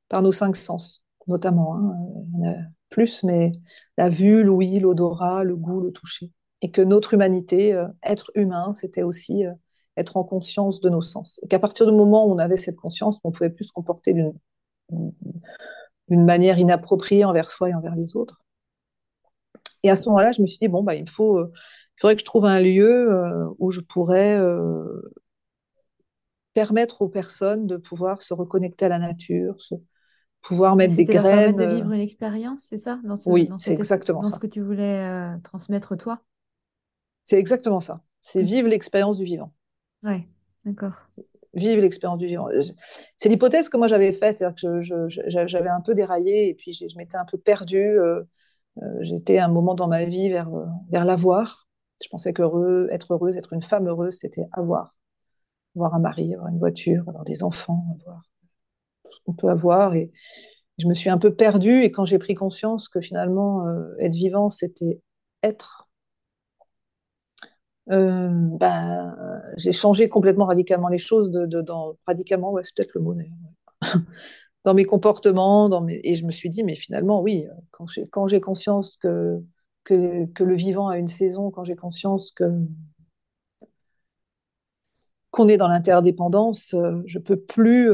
par 0.09 0.23
nos 0.23 0.33
cinq 0.33 0.57
sens, 0.57 1.05
notamment. 1.27 1.77
Hein. 1.77 2.67
Plus, 2.95 3.25
mais 3.25 3.51
la 3.99 4.09
vue, 4.09 4.45
l'ouïe, 4.45 4.79
l'odorat, 4.79 5.43
le 5.43 5.57
goût, 5.57 5.81
le 5.81 5.91
toucher. 5.91 6.31
Et 6.63 6.71
que 6.71 6.81
notre 6.81 7.13
humanité, 7.13 7.75
euh, 7.75 7.89
être 8.05 8.31
humain, 8.37 8.73
c'était 8.73 9.03
aussi 9.03 9.45
euh, 9.45 9.53
être 9.97 10.17
en 10.17 10.23
conscience 10.23 10.81
de 10.81 10.89
nos 10.91 11.01
sens. 11.01 11.41
Et 11.43 11.49
qu'à 11.49 11.59
partir 11.59 11.87
du 11.87 11.93
moment 11.93 12.25
où 12.25 12.33
on 12.33 12.39
avait 12.39 12.55
cette 12.55 12.77
conscience, 12.77 13.19
on 13.25 13.33
pouvait 13.33 13.51
plus 13.51 13.65
se 13.65 13.73
comporter 13.73 14.13
d'une 14.13 14.33
manière 16.09 16.57
inappropriée 16.57 17.25
envers 17.25 17.51
soi 17.51 17.71
et 17.71 17.75
envers 17.75 17.97
les 17.97 18.15
autres. 18.15 18.41
Et 19.83 19.91
à 19.91 19.97
ce 19.97 20.09
moment-là, 20.11 20.31
je 20.31 20.41
me 20.41 20.47
suis 20.47 20.59
dit, 20.59 20.69
bon, 20.69 20.85
bah, 20.85 20.95
il 20.95 21.11
faut, 21.11 21.39
euh, 21.39 21.53
il 21.53 22.01
faudrait 22.01 22.15
que 22.15 22.21
je 22.21 22.25
trouve 22.25 22.45
un 22.45 22.61
lieu 22.61 23.11
où 23.59 23.73
je 23.73 23.81
pourrais 23.81 24.39
permettre 26.55 27.03
aux 27.03 27.09
personnes 27.09 27.67
de 27.67 27.77
pouvoir 27.77 28.23
se 28.23 28.35
reconnecter 28.35 28.85
à 28.85 28.89
la 28.89 29.01
nature, 29.01 29.61
se, 29.61 29.75
pouvoir 30.45 30.77
mettre 30.77 30.95
des 30.95 31.05
graines. 31.05 31.57
de 31.57 31.65
vivre 31.65 31.93
une 31.93 32.01
expérience, 32.01 32.63
c'est 32.63 32.79
ça, 32.79 33.01
dans 33.05 33.17
ce, 33.17 33.29
Oui, 33.31 33.51
c'est 33.59 33.73
exactement 33.73 34.21
dans 34.21 34.29
ce 34.29 34.35
ça. 34.35 34.39
que 34.41 34.47
tu 34.47 34.61
voulais 34.61 35.05
euh, 35.05 35.39
transmettre 35.43 35.97
toi? 35.97 36.23
C'est 37.25 37.39
exactement 37.39 37.81
ça. 37.81 38.03
C'est 38.21 38.43
Mm. 38.43 38.47
vivre 38.47 38.69
l'expérience 38.69 39.17
du 39.19 39.25
vivant. 39.25 39.53
Ouais, 40.03 40.29
d'accord. 40.65 40.95
Vivre 41.55 41.83
l'expérience 41.83 42.19
du 42.19 42.27
vivant. 42.27 42.49
C'est 43.17 43.29
l'hypothèse 43.29 43.69
que 43.69 43.77
moi 43.77 43.87
j'avais 43.87 44.13
faite, 44.13 44.39
c'est-à-dire 44.39 44.57
que 44.61 44.83
j'avais 45.47 45.69
un 45.69 45.81
peu 45.81 45.95
déraillé 45.95 46.49
et 46.49 46.55
puis 46.55 46.73
je 46.73 46.97
m'étais 46.99 47.17
un 47.17 47.25
peu 47.25 47.39
perdue. 47.39 47.79
euh, 47.79 48.23
euh, 48.83 48.99
j'étais 49.03 49.39
à 49.39 49.47
un 49.47 49.49
moment 49.49 49.75
dans 49.75 49.89
ma 49.89 50.05
vie 50.05 50.31
vers, 50.31 50.51
vers 50.91 51.05
l'avoir. 51.05 51.69
Je 52.03 52.09
pensais 52.09 52.33
qu'heureux, 52.33 52.89
être 52.91 53.15
heureuse, 53.15 53.37
être 53.37 53.53
une 53.53 53.63
femme 53.63 53.89
heureuse, 53.89 54.15
c'était 54.19 54.47
avoir. 54.53 54.97
Avoir 55.77 55.95
un 55.95 56.01
mari, 56.01 56.35
avoir 56.35 56.49
une 56.51 56.59
voiture, 56.59 57.05
avoir 57.09 57.25
des 57.25 57.45
enfants, 57.45 57.85
avoir 58.01 58.23
tout 59.05 59.13
ce 59.13 59.21
qu'on 59.25 59.35
peut 59.35 59.49
avoir. 59.49 59.95
Et 59.95 60.11
je 60.79 60.87
me 60.89 60.95
suis 60.95 61.11
un 61.11 61.19
peu 61.19 61.35
perdue 61.35 61.83
et 61.83 61.91
quand 61.93 62.05
j'ai 62.05 62.19
pris 62.19 62.35
conscience 62.35 62.89
que 62.89 63.01
finalement 63.01 63.67
euh, 63.67 63.95
être 64.01 64.15
vivant, 64.15 64.51
c'était 64.51 65.01
être 65.43 65.89
euh, 67.93 68.29
ben, 68.31 69.15
j'ai 69.57 69.73
changé 69.73 70.09
complètement 70.09 70.47
radicalement 70.47 70.89
les 70.89 70.99
choses, 70.99 71.31
de, 71.31 71.61
dans, 71.61 71.97
radicalement, 72.07 72.51
ouais, 72.53 72.63
c'est 72.65 72.75
peut-être 72.75 72.95
le 72.95 73.03
mot 73.03 73.15
d'ailleurs, 73.15 74.03
dans 74.65 74.75
mes 74.75 74.85
comportements, 74.85 75.69
dans 75.69 75.83
mes, 75.83 76.01
et 76.05 76.17
je 76.17 76.25
me 76.25 76.31
suis 76.31 76.51
dit, 76.51 76.65
mais 76.65 76.75
finalement, 76.75 77.21
oui, 77.21 77.47
quand 77.71 77.87
j'ai, 78.27 78.41
conscience 78.41 78.97
que, 78.97 79.39
que, 79.85 80.25
que 80.33 80.45
le 80.45 80.55
vivant 80.55 80.89
a 80.89 80.99
une 80.99 81.09
saison, 81.09 81.51
quand 81.51 81.65
j'ai 81.65 81.77
conscience 81.77 82.33
que, 82.33 82.51
qu'on 85.31 85.49
est 85.49 85.59
dans 85.59 85.69
l'interdépendance, 85.69 86.75
euh, 86.75 87.03
je 87.07 87.19
peux 87.19 87.37
plus 87.37 87.91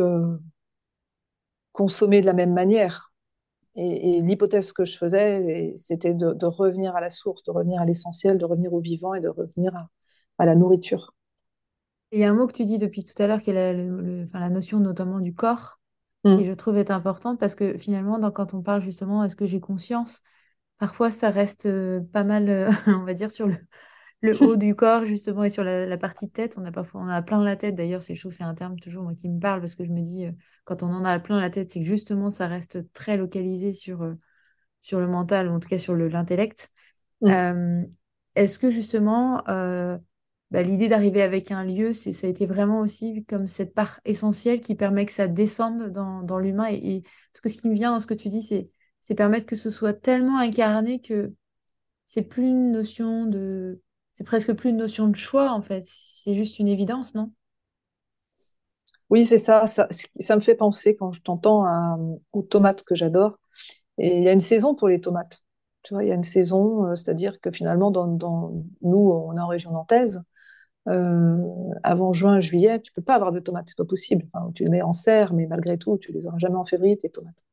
consommer 1.73 2.21
de 2.21 2.27
la 2.27 2.33
même 2.35 2.53
manière. 2.55 3.13
Et, 3.77 4.19
et 4.19 4.23
l'hypothèse 4.23 4.73
que 4.73 4.85
je 4.87 4.99
faisais, 4.99 5.75
c'était 5.77 6.15
de, 6.15 6.33
de 6.35 6.47
revenir 6.47 6.97
à 6.97 7.01
la 7.03 7.11
source, 7.11 7.45
de 7.45 7.53
revenir 7.53 7.81
à 7.83 7.87
l'essentiel, 7.87 8.39
de 8.39 8.45
revenir 8.47 8.73
au 8.75 8.81
vivant 8.81 9.15
et 9.15 9.21
de 9.21 9.29
revenir 9.29 9.75
à, 9.77 9.89
à 10.39 10.47
la 10.47 10.57
nourriture. 10.57 11.15
Il 12.13 12.19
y 12.21 12.25
a 12.25 12.31
un 12.31 12.35
mot 12.35 12.47
que 12.47 12.53
tu 12.53 12.65
dis 12.65 12.79
depuis 12.79 13.05
tout 13.05 13.21
à 13.23 13.27
l'heure 13.27 13.41
qui 13.43 13.51
est 13.51 13.53
la, 13.55 13.73
le- 13.73 14.01
le- 14.01 14.25
enfin, 14.27 14.41
la 14.41 14.51
notion 14.51 14.81
notamment 14.81 15.21
du 15.21 15.35
corps, 15.35 15.81
qui 16.29 16.45
Mm. 16.45 16.47
je 16.47 16.53
trouve 16.53 16.77
est 16.79 16.91
importante 16.91 17.39
parce 17.41 17.55
que 17.55 17.79
finalement, 17.79 18.19
dans- 18.19 18.31
quand 18.33 18.55
on 18.55 18.63
parle 18.63 18.83
justement, 18.83 19.25
est-ce 19.25 19.37
que 19.37 19.47
j'ai 19.47 19.61
conscience, 19.61 20.23
parfois 20.79 21.11
ça 21.13 21.31
reste 21.31 21.67
euh, 21.67 22.01
pas 22.13 22.25
mal, 22.25 22.49
euh, 22.51 22.71
on 22.89 23.05
va 23.05 23.15
dire, 23.15 23.31
sur 23.31 23.49
le, 23.49 23.57
le 24.23 24.43
haut 24.43 24.57
du 24.57 24.75
corps 24.75 25.05
justement 25.05 25.45
et 25.45 25.51
sur 25.51 25.65
la, 25.65 25.87
la 25.87 25.99
partie 25.99 26.31
tête. 26.31 26.57
On 26.59 26.65
a 26.65 26.73
parfois, 26.73 27.01
on 27.03 27.09
a 27.09 27.23
plein 27.23 27.43
la 27.43 27.57
tête 27.57 27.75
d'ailleurs, 27.75 28.03
c'est, 28.03 28.15
que 28.15 28.31
c'est 28.31 28.45
un 28.45 28.55
terme 28.55 28.79
toujours 28.79 29.03
moi, 29.05 29.15
qui 29.15 29.29
me 29.29 29.41
parle 29.41 29.61
parce 29.61 29.75
que 29.77 29.85
je 29.85 29.91
me 29.91 30.03
dis, 30.03 30.27
euh, 30.27 30.33
quand 30.65 30.83
on 30.83 30.89
en 30.93 31.05
a 31.05 31.19
plein 31.21 31.41
la 31.41 31.51
tête, 31.51 31.71
c'est 31.71 31.81
que 31.81 31.87
justement 31.87 32.31
ça 32.31 32.47
reste 32.47 32.93
très 32.93 33.17
localisé 33.17 33.73
sur, 33.73 34.03
euh, 34.03 34.15
sur 34.83 35.01
le 35.01 35.07
mental 35.09 35.49
ou 35.49 35.53
en 35.53 35.61
tout 35.61 35.69
cas 35.69 35.79
sur 35.79 35.95
le- 35.95 36.09
l'intellect. 36.09 36.71
Mm. 37.23 37.29
Euh, 37.31 37.85
est-ce 38.35 38.59
que 38.59 38.71
justement, 38.71 39.47
euh, 39.49 39.99
bah, 40.51 40.63
l'idée 40.63 40.89
d'arriver 40.89 41.23
avec 41.23 41.51
un 41.53 41.65
lieu, 41.65 41.93
c'est, 41.93 42.13
ça 42.13 42.27
a 42.27 42.31
été 42.31 42.47
vraiment 42.47 42.81
aussi 42.81 43.25
comme 43.27 43.49
cette 43.49 43.75
part 43.75 44.01
essentielle 44.05 44.61
qui 44.61 44.75
permet 44.75 45.07
que 45.07 45.13
ça 45.13 45.29
descende 45.29 45.91
dans, 45.91 46.23
dans 46.23 46.39
l'humain. 46.39 46.67
Et, 46.71 46.97
et- 46.97 47.03
parce 47.33 47.43
que 47.43 47.49
ce 47.49 47.57
qui 47.59 47.69
me 47.69 47.75
vient 47.75 47.93
dans 47.93 48.01
ce 48.01 48.07
que 48.07 48.15
tu 48.15 48.29
dis, 48.29 48.43
c'est, 48.43 48.71
c'est 49.03 49.15
permettre 49.15 49.47
que 49.47 49.57
ce 49.57 49.71
soit 49.71 49.95
tellement 49.95 50.39
incarné 50.39 51.01
que 51.01 51.33
c'est 52.07 52.23
plus 52.23 52.45
une 52.49 52.73
notion 52.73 53.27
de, 53.27 53.81
c'est 54.21 54.25
presque 54.25 54.53
plus 54.55 54.71
une 54.71 54.77
notion 54.77 55.09
de 55.09 55.17
choix 55.17 55.51
en 55.51 55.63
fait. 55.63 55.85
C'est 55.85 56.37
juste 56.37 56.61
une 56.61 56.69
évidence, 56.69 57.17
non? 57.17 57.33
Oui, 59.11 59.25
c'est 59.25 59.39
ça, 59.39 59.67
ça. 59.67 59.89
Me 60.37 60.41
fait 60.41 60.55
penser 60.55 60.97
quand 60.97 61.13
je 61.13 61.21
t'entends 61.21 61.65
à- 61.65 61.99
aux 62.33 62.43
tomates 62.43 62.83
que 62.85 62.95
j'adore. 62.95 63.39
Et 63.99 64.19
il 64.19 64.25
y 64.25 64.29
a 64.29 64.33
une 64.33 64.41
saison 64.41 64.75
pour 64.75 64.89
les 64.89 65.01
tomates. 65.01 65.43
Tu 65.85 65.95
vois, 65.95 66.05
il 66.05 66.09
y 66.09 66.13
a 66.13 66.15
une 66.17 66.25
saison, 66.25 66.87
euh, 66.87 66.97
c'est-à-dire 66.97 67.41
que 67.41 67.51
finalement, 67.53 67.91
dans, 67.93 68.07
nous, 68.83 68.99
on 69.13 69.37
est 69.37 69.41
en 69.41 69.49
région 69.49 69.73
nantaise. 69.73 70.23
euh, 70.89 71.39
avant 71.85 72.13
juin, 72.13 72.41
juillet, 72.41 72.81
tu 72.81 72.93
peux 72.93 73.03
pas 73.03 73.15
avoir 73.17 73.33
de 73.33 73.41
tomates, 73.41 73.67
c'est 73.69 73.79
pas 73.79 73.85
possible. 73.87 74.27
Tu 74.55 74.65
les 74.65 74.71
mets 74.71 74.83
en 74.83 74.93
serre, 74.95 75.35
mais 75.35 75.47
malgré 75.47 75.79
tout, 75.79 75.99
tu 75.99 76.13
les 76.13 76.27
auras 76.27 76.39
jamais 76.39 76.57
en 76.57 76.65
février, 76.67 76.97
tes 76.99 77.11
tomates. 77.11 77.45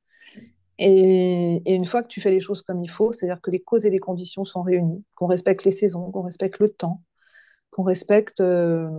Et, 0.80 1.62
une 1.74 1.86
fois 1.86 2.04
que 2.04 2.08
tu 2.08 2.22
fais 2.22 2.32
les 2.32 2.40
choses 2.40 2.62
comme 2.62 2.84
il 2.84 2.90
faut, 2.90 3.12
c'est-à-dire 3.12 3.42
que 3.42 3.52
les 3.52 3.62
causes 3.62 3.86
et 3.86 3.90
les 3.90 4.00
conditions 4.00 4.46
sont 4.46 4.62
réunies, 4.62 5.04
qu'on 5.16 5.28
respecte 5.28 5.64
les 5.64 5.72
saisons, 5.72 6.12
qu'on 6.12 6.24
respecte 6.24 6.60
le 6.60 6.70
temps, 6.70 7.04
qu'on 7.72 7.84
respecte 7.84 8.42
euh, 8.42 8.90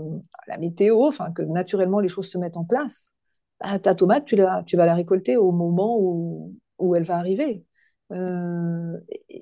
la 0.49 0.59
météo, 0.59 1.07
enfin 1.07 1.33
que 1.33 1.43
naturellement 1.43 2.01
les 2.01 2.09
choses 2.09 2.31
se 2.31 2.39
mettent 2.39 2.57
en 2.57 2.65
place, 2.65 3.17
bah, 3.61 3.79
ta 3.79 3.95
tomate, 3.95 4.25
tu, 4.25 4.37
vas 4.37 4.87
la 4.87 4.95
récolter 4.95 5.37
au 5.37 5.53
moment 5.53 5.99
où, 6.01 6.55
où 6.79 6.95
elle 6.95 7.05
va 7.05 7.17
arriver. 7.17 7.65
Euh, 8.13 8.99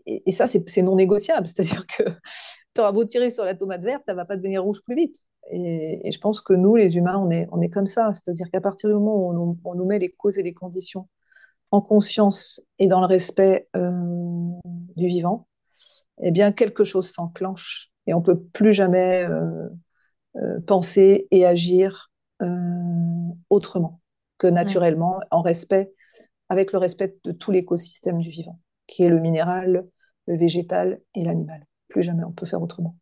et, 0.07 0.33
ça, 0.33 0.47
c'est 0.47 0.83
non 0.83 0.97
négociable. 0.97 1.49
C'est-à-dire 1.49 1.87
que 1.87 2.03
tu 2.75 2.81
auras 2.81 2.93
beau 2.93 3.05
tirer 3.05 3.31
sur 3.31 3.45
la 3.45 3.55
tomate 3.55 3.83
verte, 3.85 4.05
elle 4.07 4.15
ne 4.15 4.21
va 4.21 4.25
pas 4.25 4.37
devenir 4.37 4.63
rouge 4.63 4.83
plus 4.83 4.97
vite. 4.97 5.17
Et, 5.51 6.11
je 6.11 6.19
pense 6.19 6.41
que 6.41 6.53
nous, 6.53 6.77
les 6.77 6.97
humains, 6.97 7.17
on 7.19 7.31
est, 7.61 7.71
comme 7.71 7.87
ça. 7.87 8.13
C'est-à-dire 8.13 8.51
qu'à 8.51 8.61
partir 8.61 8.89
du 8.91 8.95
moment 8.95 9.17
où 9.17 9.59
on, 9.65 9.75
nous 9.75 9.85
met 9.85 9.99
les 9.99 10.11
causes 10.11 10.39
et 10.39 10.43
les 10.43 10.55
conditions 10.55 11.09
en 11.77 11.83
conscience 11.83 12.63
et 12.79 12.87
dans 12.87 13.01
le 13.01 13.07
respect 13.07 13.69
euh, 13.77 13.91
du 14.97 15.07
vivant, 15.07 15.47
eh 16.23 16.31
bien, 16.31 16.51
quelque 16.51 16.85
chose 16.85 17.11
s'enclenche 17.11 17.91
et 18.07 18.15
on 18.15 18.21
ne 18.21 18.25
peut 18.25 18.41
plus 18.41 18.73
jamais 18.73 19.25
euh, 19.25 19.69
euh, 20.37 20.61
penser 20.67 21.29
et 21.31 21.45
agir 21.47 22.11
autrement 23.49 24.03
que 24.37 24.47
naturellement, 24.47 25.17
ouais. 25.17 25.25
en 25.31 25.41
respect, 25.41 25.95
avec 26.51 26.73
le 26.73 26.79
respect 26.79 27.17
de 27.25 27.33
tout 27.33 27.51
l'écosystème 27.51 28.19
du 28.19 28.29
vivant, 28.29 28.61
qui 28.87 29.05
est 29.05 29.09
le 29.09 29.21
minéral, 29.21 29.87
le 30.27 30.37
végétal 30.37 31.01
et 31.15 31.25
l'animal. 31.25 31.65
Plus 31.89 32.03
jamais 32.03 32.25
on 32.25 32.33
peut 32.33 32.45
faire 32.45 32.61
autrement. 32.61 32.95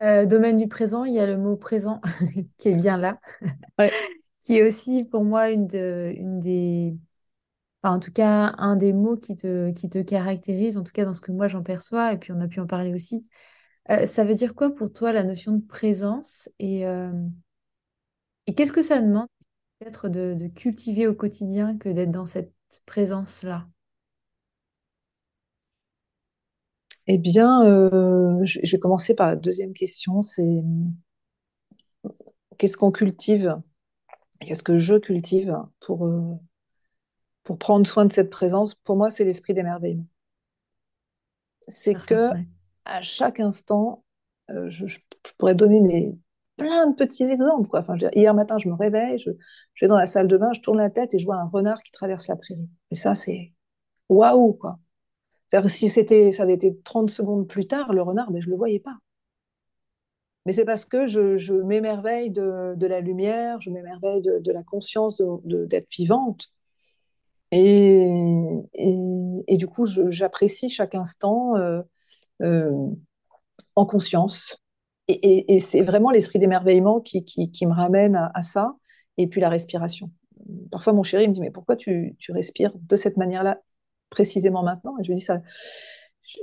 Domaine 0.00 0.56
du 0.56 0.68
présent, 0.68 1.04
il 1.04 1.14
y 1.14 1.18
a 1.18 1.26
le 1.26 1.36
mot 1.36 1.56
présent 1.56 2.00
qui 2.58 2.68
est 2.68 2.76
bien 2.76 2.96
là, 2.96 3.18
ouais. 3.80 3.90
qui 4.44 4.58
est 4.58 4.62
aussi 4.66 5.04
pour 5.04 5.24
moi 5.24 5.50
une, 5.50 5.66
de, 5.66 6.12
une 6.16 6.40
des, 6.40 6.96
en 7.82 8.00
tout 8.00 8.12
cas 8.12 8.54
un 8.58 8.76
des 8.76 8.92
mots 8.92 9.16
qui 9.16 9.36
te, 9.36 9.72
qui 9.72 9.88
te 9.90 10.02
caractérise, 10.02 10.76
en 10.76 10.84
tout 10.84 10.92
cas 10.92 11.04
dans 11.06 11.14
ce 11.14 11.22
que 11.22 11.32
moi 11.32 11.48
j'en 11.48 11.62
perçois, 11.62 12.12
et 12.12 12.18
puis 12.18 12.32
on 12.32 12.40
a 12.40 12.48
pu 12.48 12.60
en 12.60 12.66
parler 12.66 12.94
aussi. 12.94 13.26
Euh, 13.90 14.06
ça 14.06 14.24
veut 14.24 14.34
dire 14.34 14.54
quoi 14.54 14.74
pour 14.74 14.92
toi 14.92 15.12
la 15.12 15.24
notion 15.24 15.52
de 15.52 15.62
présence 15.66 16.50
et, 16.58 16.86
euh, 16.86 17.12
et 18.46 18.54
qu'est-ce 18.54 18.72
que 18.72 18.82
ça 18.82 19.00
demande 19.00 19.28
peut-être 19.78 20.08
de, 20.08 20.34
de, 20.34 20.48
cultiver 20.48 21.06
au 21.06 21.14
quotidien 21.14 21.76
que 21.78 21.88
d'être 21.90 22.10
dans 22.10 22.26
cette 22.26 22.52
présence-là? 22.86 23.68
Eh 27.06 27.18
bien, 27.18 27.62
euh, 27.64 28.40
je, 28.44 28.60
je 28.62 28.72
vais 28.72 28.78
commencer 28.78 29.14
par 29.14 29.28
la 29.28 29.36
deuxième 29.36 29.72
question, 29.74 30.22
c'est 30.22 30.62
qu'est-ce 32.58 32.76
qu'on 32.76 32.90
cultive? 32.92 33.56
Qu'est-ce 34.40 34.62
que 34.62 34.78
je 34.78 34.96
cultive 34.96 35.56
pour, 35.80 36.06
euh, 36.06 36.34
pour 37.44 37.58
prendre 37.58 37.86
soin 37.86 38.04
de 38.04 38.12
cette 38.12 38.30
présence? 38.30 38.74
Pour 38.74 38.96
moi, 38.96 39.10
c'est 39.10 39.24
l'esprit 39.24 39.54
d'émerveillement. 39.54 40.06
C'est 41.68 41.94
que 41.94 42.32
ouais. 42.32 42.46
à 42.84 43.00
chaque 43.00 43.40
instant, 43.40 44.04
euh, 44.50 44.68
je, 44.68 44.98
pourrais 45.38 45.54
donner 45.54 45.80
mes, 45.80 46.18
plein 46.56 46.90
de 46.90 46.94
petits 46.94 47.24
exemples. 47.24 47.68
Quoi. 47.68 47.80
Enfin, 47.80 47.94
je 47.94 48.00
dire, 48.00 48.10
hier 48.14 48.34
matin, 48.34 48.58
je 48.58 48.68
me 48.68 48.74
réveille, 48.74 49.18
je, 49.18 49.30
je 49.74 49.84
vais 49.84 49.88
dans 49.88 49.98
la 49.98 50.06
salle 50.06 50.28
de 50.28 50.36
bain, 50.36 50.52
je 50.52 50.60
tourne 50.60 50.78
la 50.78 50.90
tête 50.90 51.14
et 51.14 51.18
je 51.18 51.24
vois 51.24 51.36
un 51.36 51.48
renard 51.48 51.82
qui 51.82 51.92
traverse 51.92 52.28
la 52.28 52.36
prairie. 52.36 52.68
Et 52.90 52.94
ça, 52.94 53.14
c'est 53.14 53.52
waouh, 54.08 54.54
quoi. 54.54 54.78
C'est-à-dire, 55.48 55.70
si 55.70 55.90
c'était, 55.90 56.32
ça 56.32 56.44
avait 56.44 56.54
été 56.54 56.76
30 56.82 57.10
secondes 57.10 57.46
plus 57.48 57.66
tard, 57.66 57.92
le 57.92 58.02
renard, 58.02 58.30
mais 58.30 58.40
je 58.40 58.48
ne 58.48 58.52
le 58.52 58.56
voyais 58.58 58.80
pas. 58.80 58.96
Mais 60.46 60.52
c'est 60.52 60.64
parce 60.64 60.84
que 60.84 61.06
je, 61.06 61.52
m'émerveille 61.52 62.30
de, 62.30 62.86
la 62.86 63.00
lumière, 63.00 63.60
je 63.60 63.70
m'émerveille 63.70 64.20
de, 64.22 64.52
la 64.52 64.62
conscience 64.62 65.22
d'être 65.44 65.88
vivante. 65.90 66.48
Et, 67.50 68.10
du 69.56 69.66
coup, 69.66 69.86
j'apprécie 69.86 70.68
chaque 70.68 70.94
instant 70.94 71.56
euh, 71.56 71.82
euh, 72.42 72.90
en 73.74 73.86
conscience. 73.86 74.58
Et, 75.08 75.58
c'est 75.60 75.82
vraiment 75.82 76.10
l'esprit 76.10 76.38
d'émerveillement 76.38 77.00
qui, 77.00 77.24
me 77.62 77.72
ramène 77.72 78.30
à, 78.34 78.42
ça. 78.42 78.74
Et 79.16 79.28
puis 79.28 79.40
la 79.40 79.48
respiration. 79.48 80.10
Parfois, 80.70 80.92
mon 80.92 81.04
chéri 81.04 81.28
me 81.28 81.32
dit, 81.32 81.40
mais 81.40 81.50
pourquoi 81.50 81.76
tu, 81.76 82.16
respires 82.28 82.72
de 82.76 82.96
cette 82.96 83.16
manière-là 83.16 83.60
précisément 84.10 84.62
maintenant? 84.62 84.94
Et 84.98 85.04
je 85.04 85.08
lui 85.08 85.16
dis, 85.16 85.26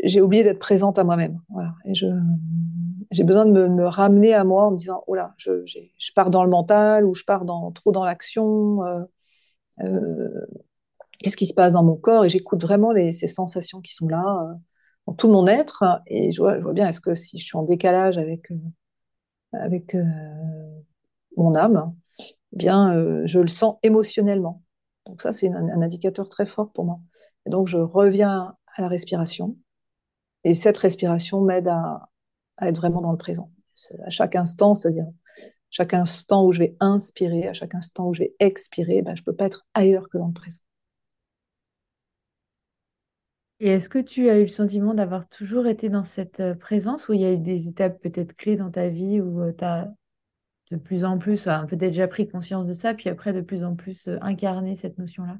j'ai 0.04 0.22
oublié 0.22 0.44
d'être 0.44 0.60
présente 0.60 0.98
à 0.98 1.04
moi-même. 1.04 1.40
Et 1.86 1.94
je, 1.94 2.08
j'ai 3.12 3.24
besoin 3.24 3.46
de 3.46 3.52
me, 3.52 3.68
me, 3.68 3.86
ramener 3.88 4.34
à 4.34 4.44
moi 4.44 4.68
en 4.68 4.72
me 4.72 4.78
disant, 4.78 5.04
oh 5.08 5.16
là, 5.16 5.34
je, 5.38 5.52
pars 6.16 6.30
dans 6.30 6.44
le 6.44 6.50
mental 6.50 7.06
ou 7.06 7.14
je 7.14 7.24
pars 7.24 7.46
trop 7.76 7.92
dans 7.92 8.06
l'action. 8.06 8.84
Euh, 8.86 9.04
euh, 9.82 10.46
qu'est-ce 11.20 11.38
qui 11.38 11.46
se 11.46 11.54
passe 11.54 11.74
dans 11.74 11.84
mon 11.84 11.96
corps, 11.96 12.26
et 12.26 12.30
j'écoute 12.30 12.62
vraiment 12.62 12.94
ces 13.12 13.28
sensations 13.28 13.82
qui 13.82 13.94
sont 13.94 14.08
là, 14.08 14.58
dans 15.08 15.14
tout 15.14 15.28
mon 15.28 15.46
être, 15.48 16.02
et 16.08 16.32
je 16.32 16.42
vois, 16.42 16.58
je 16.58 16.64
vois 16.64 16.74
bien, 16.74 16.88
est-ce 16.88 17.02
que 17.02 17.14
si 17.14 17.38
je 17.38 17.46
suis 17.46 17.58
en 17.58 17.64
décalage 17.64 18.18
avec, 18.18 18.48
avec 19.54 19.96
mon 21.38 21.54
âme, 21.56 21.94
eh 22.54 22.58
bien, 22.58 23.26
je 23.26 23.40
le 23.40 23.48
sens 23.48 23.76
émotionnellement. 23.84 24.64
Donc 25.06 25.22
ça, 25.22 25.34
c'est 25.34 25.50
un, 25.50 25.70
un 25.70 25.82
indicateur 25.82 26.30
très 26.30 26.46
fort 26.46 26.72
pour 26.72 26.86
moi. 26.86 27.00
Et 27.46 27.50
donc, 27.50 27.68
je 27.68 27.78
reviens 27.78 28.56
à 28.76 28.82
la 28.82 28.88
respiration. 28.88 29.58
Et 30.44 30.54
cette 30.54 30.78
respiration 30.78 31.42
m'aide 31.42 31.68
à, 31.68 32.11
être 32.62 32.78
vraiment 32.78 33.02
dans 33.02 33.12
le 33.12 33.18
présent. 33.18 33.52
À 34.06 34.10
chaque 34.10 34.36
instant, 34.36 34.76
c'est-à-dire 34.76 35.08
chaque 35.70 35.94
instant 35.94 36.46
où 36.46 36.52
je 36.52 36.60
vais 36.60 36.76
inspirer, 36.80 37.48
à 37.48 37.54
chaque 37.54 37.76
instant 37.76 38.10
où 38.10 38.14
je 38.14 38.24
vais 38.24 38.36
expirer, 38.40 39.02
ben, 39.02 39.16
je 39.16 39.22
ne 39.22 39.26
peux 39.26 39.36
pas 39.36 39.46
être 39.46 39.66
ailleurs 39.74 40.10
que 40.10 40.18
dans 40.18 40.28
le 40.28 40.34
présent. 40.34 40.60
Et 43.60 43.68
est-ce 43.70 43.90
que 43.90 44.00
tu 44.00 44.30
as 44.30 44.38
eu 44.38 44.42
le 44.42 44.48
sentiment 44.48 44.94
d'avoir 44.94 45.30
toujours 45.30 45.68
été 45.68 45.88
dans 45.90 46.04
cette 46.04 46.40
euh, 46.40 46.56
présence 46.56 47.08
ou 47.08 47.14
il 47.14 47.22
y 47.22 47.26
a 47.26 47.34
eu 47.34 47.38
des 47.38 47.68
étapes 47.68 48.02
peut-être 48.02 48.36
clés 48.36 48.56
dans 48.56 48.72
ta 48.72 48.90
vie 48.90 49.22
où 49.22 49.42
euh, 49.42 49.54
tu 49.56 49.64
as 49.64 49.94
de 50.72 50.78
plus 50.78 51.04
en 51.04 51.18
plus, 51.18 51.44
peut-être 51.44 51.78
déjà 51.78 52.08
pris 52.08 52.28
conscience 52.28 52.66
de 52.66 52.74
ça, 52.74 52.94
puis 52.94 53.10
après 53.10 53.34
de 53.34 53.42
plus 53.42 53.64
en 53.64 53.76
plus 53.76 54.08
euh, 54.08 54.18
incarné 54.22 54.76
cette 54.76 54.98
notion-là? 54.98 55.38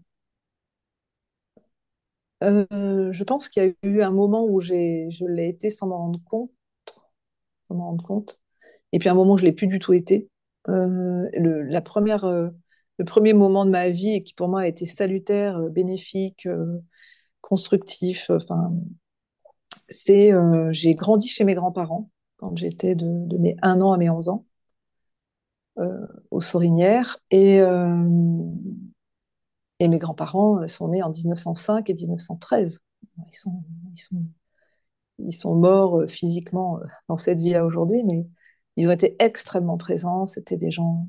Euh, 2.44 3.12
je 3.12 3.24
pense 3.24 3.50
qu'il 3.50 3.64
y 3.64 3.68
a 3.68 3.74
eu 3.84 4.02
un 4.02 4.12
moment 4.12 4.46
où 4.46 4.60
je 4.60 4.74
l'ai 4.74 5.48
été 5.48 5.70
sans 5.70 5.88
m'en 5.88 5.98
rendre 5.98 6.20
compte, 6.26 6.52
sans 7.72 7.78
m'en 7.78 7.86
rendre 7.88 8.04
compte, 8.06 8.40
et 8.92 9.00
puis 9.00 9.10
un 9.10 9.14
moment 9.14 9.38
je 9.38 9.46
l'ai 9.46 9.52
plus 9.52 9.68
du 9.68 9.80
tout 9.80 9.94
été. 9.94 10.30
Euh, 10.70 11.28
le, 11.34 11.64
la 11.64 11.82
première, 11.82 12.26
euh, 12.26 12.50
le 12.98 13.06
premier 13.06 13.34
moment 13.34 13.66
de 13.66 13.72
ma 13.72 13.90
vie 13.90 14.16
et 14.16 14.24
qui 14.24 14.34
pour 14.34 14.48
moi 14.50 14.62
a 14.62 14.68
été 14.68 14.86
salutaire, 14.86 15.60
bénéfique, 15.70 16.48
constructif. 17.42 18.30
Enfin, 18.30 18.74
c'est 19.90 20.32
j'ai 20.72 20.96
grandi 20.96 21.28
chez 21.28 21.44
mes 21.44 21.56
grands-parents 21.56 22.10
quand 22.38 22.56
j'étais 22.58 22.96
de, 22.96 23.08
de, 23.28 23.38
mes 23.38 23.56
1 23.62 23.82
an 23.82 23.94
à 23.94 23.98
mes 23.98 24.10
11 24.10 24.30
ans, 24.30 24.46
aux 26.32 26.42
Sorinières, 26.42 27.18
et 27.32 27.62
et 29.82 29.88
mes 29.88 29.98
grands-parents 29.98 30.62
euh, 30.62 30.68
sont 30.68 30.90
nés 30.90 31.02
en 31.02 31.10
1905 31.10 31.90
et 31.90 31.94
1913. 31.96 32.82
Ils 33.18 33.36
sont, 33.36 33.64
ils 33.96 34.02
sont, 34.02 34.24
ils 35.26 35.34
sont 35.34 35.56
morts 35.56 36.02
euh, 36.02 36.08
physiquement 36.08 36.80
euh, 36.80 36.86
dans 37.08 37.18
cette 37.18 37.40
vie-là 37.40 37.66
aujourd'hui, 37.66 38.04
mais 38.04 38.28
ils 38.78 38.88
ont 38.88 38.92
été 38.92 39.16
extrêmement 39.20 39.78
présents. 39.78 40.26
C'était 40.26 40.58
des 40.58 40.72
gens 40.72 41.08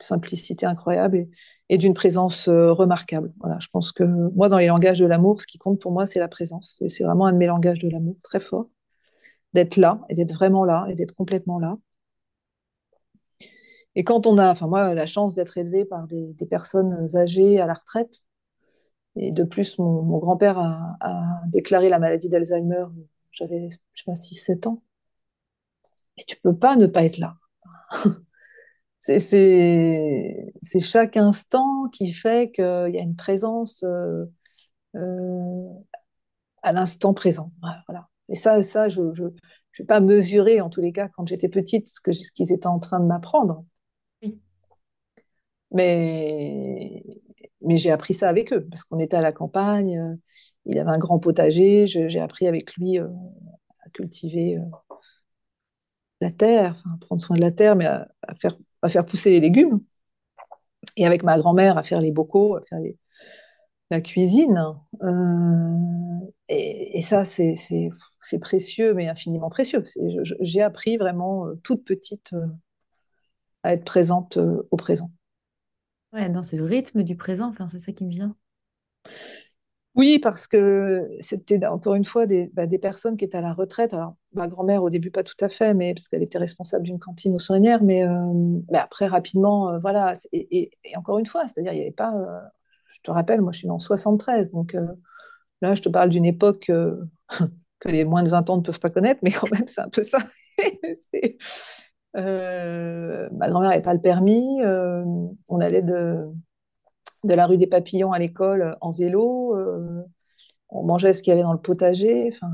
de 0.00 0.04
simplicité 0.04 0.66
incroyable 0.66 1.28
et, 1.68 1.78
d'une 1.78 1.94
présence 1.94 2.48
remarquable. 2.48 3.32
Voilà, 3.40 3.58
je 3.60 3.68
pense 3.72 3.92
que 3.92 4.04
moi, 4.34 4.48
dans 4.48 4.58
les 4.58 4.66
langages 4.66 4.98
de 4.98 5.06
l'amour, 5.06 5.40
ce 5.40 5.46
qui 5.46 5.58
compte 5.58 5.80
pour 5.80 5.92
moi, 5.92 6.06
c'est 6.06 6.18
la 6.20 6.28
présence. 6.28 6.82
C'est 6.88 7.04
vraiment 7.04 7.26
un 7.26 7.32
de 7.32 7.38
mes 7.38 7.46
langages 7.46 7.78
de 7.78 7.88
l'amour 7.88 8.16
très 8.22 8.40
fort, 8.40 8.68
d'être 9.54 9.76
là 9.76 10.00
et 10.08 10.14
d'être 10.14 10.34
vraiment 10.34 10.64
là 10.64 10.86
et 10.90 10.94
d'être 10.94 11.14
complètement 11.14 11.58
là. 11.58 11.78
Et 13.96 14.04
quand 14.04 14.26
on 14.26 14.38
a, 14.38 14.50
enfin 14.50 14.66
moi, 14.66 14.94
la 14.94 15.06
chance 15.06 15.34
d'être 15.34 15.56
élevée 15.58 15.84
par 15.84 16.06
des, 16.06 16.34
personnes 16.50 17.06
âgées 17.16 17.60
à 17.60 17.66
la 17.66 17.74
retraite, 17.74 18.24
et 19.16 19.30
de 19.30 19.44
plus, 19.44 19.78
mon, 19.78 20.18
grand-père 20.18 20.58
a, 20.58 20.96
déclaré 21.48 21.88
la 21.88 21.98
maladie 21.98 22.28
d'Alzheimer, 22.28 22.86
j'avais, 23.34 23.68
je 23.70 24.02
sais 24.02 24.04
pas, 24.06 24.14
6-7 24.14 24.66
ans. 24.66 24.82
Et 26.16 26.24
tu 26.24 26.36
peux 26.36 26.56
pas 26.56 26.76
ne 26.76 26.86
pas 26.86 27.04
être 27.04 27.18
là. 27.18 27.36
c'est, 29.00 30.80
chaque 30.80 31.16
instant 31.16 31.88
qui 31.92 32.12
fait 32.12 32.50
qu'il 32.52 32.64
y 32.64 32.98
a 32.98 33.02
une 33.02 33.16
présence 33.16 33.82
euh, 33.84 34.24
euh, 34.96 35.68
à 36.62 36.72
l'instant 36.72 37.14
présent. 37.14 37.52
Voilà. 37.88 38.08
Et 38.28 38.36
ça, 38.36 38.62
ça 38.62 38.88
je 38.88 39.02
ne 39.02 39.28
vais 39.78 39.84
pas 39.86 40.00
mesurer, 40.00 40.60
en 40.60 40.70
tous 40.70 40.80
les 40.80 40.92
cas, 40.92 41.08
quand 41.08 41.26
j'étais 41.26 41.48
petite, 41.48 41.86
ce, 41.88 42.00
que, 42.00 42.12
ce 42.12 42.32
qu'ils 42.32 42.52
étaient 42.52 42.66
en 42.66 42.78
train 42.78 43.00
de 43.00 43.06
m'apprendre. 43.06 43.64
Mais, 45.70 47.02
mais 47.64 47.76
j'ai 47.76 47.90
appris 47.90 48.14
ça 48.14 48.28
avec 48.28 48.52
eux, 48.52 48.66
parce 48.70 48.84
qu'on 48.84 48.98
était 48.98 49.16
à 49.16 49.20
la 49.20 49.32
campagne, 49.32 49.98
euh, 49.98 50.14
il 50.66 50.78
avait 50.78 50.90
un 50.90 50.98
grand 50.98 51.18
potager, 51.18 51.86
j'ai 51.86 52.20
appris 52.20 52.46
avec 52.46 52.74
lui 52.76 52.98
euh, 52.98 53.08
à 53.84 53.90
cultiver 53.90 54.58
euh, 54.58 54.62
la 56.20 56.30
terre, 56.30 56.82
à 56.94 56.98
prendre 57.04 57.20
soin 57.20 57.36
de 57.36 57.40
la 57.40 57.50
terre, 57.50 57.76
mais 57.76 57.86
à, 57.86 58.08
faire, 58.88 59.06
pousser 59.06 59.30
les 59.30 59.40
légumes. 59.40 59.80
Et 60.96 61.06
avec 61.06 61.22
ma 61.22 61.38
grand-mère, 61.38 61.78
à 61.78 61.82
faire 61.82 62.00
les 62.00 62.12
bocaux, 62.12 62.56
à 62.56 62.62
faire 62.62 62.78
la 63.90 64.00
cuisine. 64.00 64.62
et, 66.48 66.98
et, 66.98 67.00
ça, 67.00 67.24
c'est 67.24 68.38
précieux, 68.40 68.94
mais 68.94 69.08
infiniment 69.08 69.48
précieux. 69.48 69.82
J'ai 70.40 70.62
appris 70.62 70.96
vraiment 70.96 71.46
toute 71.62 71.84
petite 71.84 72.34
à 73.62 73.74
être 73.74 73.84
présente 73.84 74.38
au 74.70 74.76
présent. 74.76 75.10
Ouais, 76.14 76.30
c'est 76.44 76.56
le 76.56 76.64
rythme 76.64 77.02
du 77.02 77.16
présent, 77.16 77.52
c'est 77.70 77.78
ça 77.78 77.92
qui 77.92 78.04
me 78.04 78.10
vient. 78.10 78.36
Oui, 79.96 80.18
parce 80.18 80.46
que 80.46 81.08
c'était 81.20 81.64
encore 81.66 81.94
une 81.94 82.04
fois 82.04 82.26
des, 82.26 82.48
bah, 82.52 82.66
des, 82.66 82.78
personnes 82.78 83.16
qui 83.16 83.24
étaient 83.24 83.38
à 83.38 83.40
la 83.40 83.52
retraite. 83.52 83.94
Alors, 83.94 84.16
ma 84.32 84.48
grand-mère, 84.48 84.82
au 84.82 84.90
début, 84.90 85.10
pas 85.10 85.22
tout 85.22 85.36
à 85.40 85.48
fait, 85.48 85.72
mais 85.74 85.94
parce 85.94 86.08
qu'elle 86.08 86.22
était 86.22 86.38
responsable 86.38 86.84
d'une 86.84 86.98
cantine 86.98 87.34
aux 87.34 87.38
Sorinières, 87.38 87.82
mais, 87.82 88.04
euh, 88.04 88.60
après, 88.72 89.06
rapidement, 89.06 89.70
euh, 89.70 89.78
voilà. 89.78 90.14
Et, 90.32 90.70
encore 90.96 91.18
une 91.18 91.26
fois, 91.26 91.42
c'est-à-dire, 91.46 91.72
il 91.72 91.76
n'y 91.76 91.82
avait 91.82 91.92
pas. 91.92 92.14
Euh, 92.16 92.40
je 92.92 93.00
te 93.02 93.10
rappelle, 93.10 93.40
moi, 93.40 93.52
je 93.52 93.58
suis 93.58 93.70
en 93.70 93.78
73, 93.78 94.50
donc 94.50 94.76
là, 95.62 95.74
je 95.74 95.82
te 95.82 95.88
parle 95.88 96.10
d'une 96.10 96.24
époque 96.24 96.70
que 97.80 97.88
les 97.88 98.04
moins 98.04 98.22
de 98.22 98.30
20 98.30 98.50
ans 98.50 98.56
ne 98.56 98.62
peuvent 98.62 98.80
pas 98.80 98.90
connaître, 98.90 99.20
mais 99.22 99.30
quand 99.32 99.50
même, 99.52 99.68
c'est 99.68 99.82
un 99.82 99.88
peu 99.88 100.02
ça. 100.02 100.18
Euh, 102.16 103.28
ma 103.32 103.48
grand-mère 103.48 103.70
n'avait 103.70 103.82
pas 103.82 103.94
le 103.94 104.00
permis. 104.00 104.60
Euh, 104.62 105.04
on 105.48 105.60
allait 105.60 105.82
de, 105.82 106.28
de 107.24 107.34
la 107.34 107.46
rue 107.46 107.56
des 107.56 107.66
Papillons 107.66 108.12
à 108.12 108.18
l'école 108.18 108.76
en 108.80 108.92
vélo. 108.92 109.56
Euh, 109.56 110.02
on 110.68 110.84
mangeait 110.84 111.12
ce 111.12 111.22
qu'il 111.22 111.30
y 111.30 111.34
avait 111.34 111.42
dans 111.42 111.52
le 111.52 111.60
potager. 111.60 112.30
Enfin, 112.32 112.50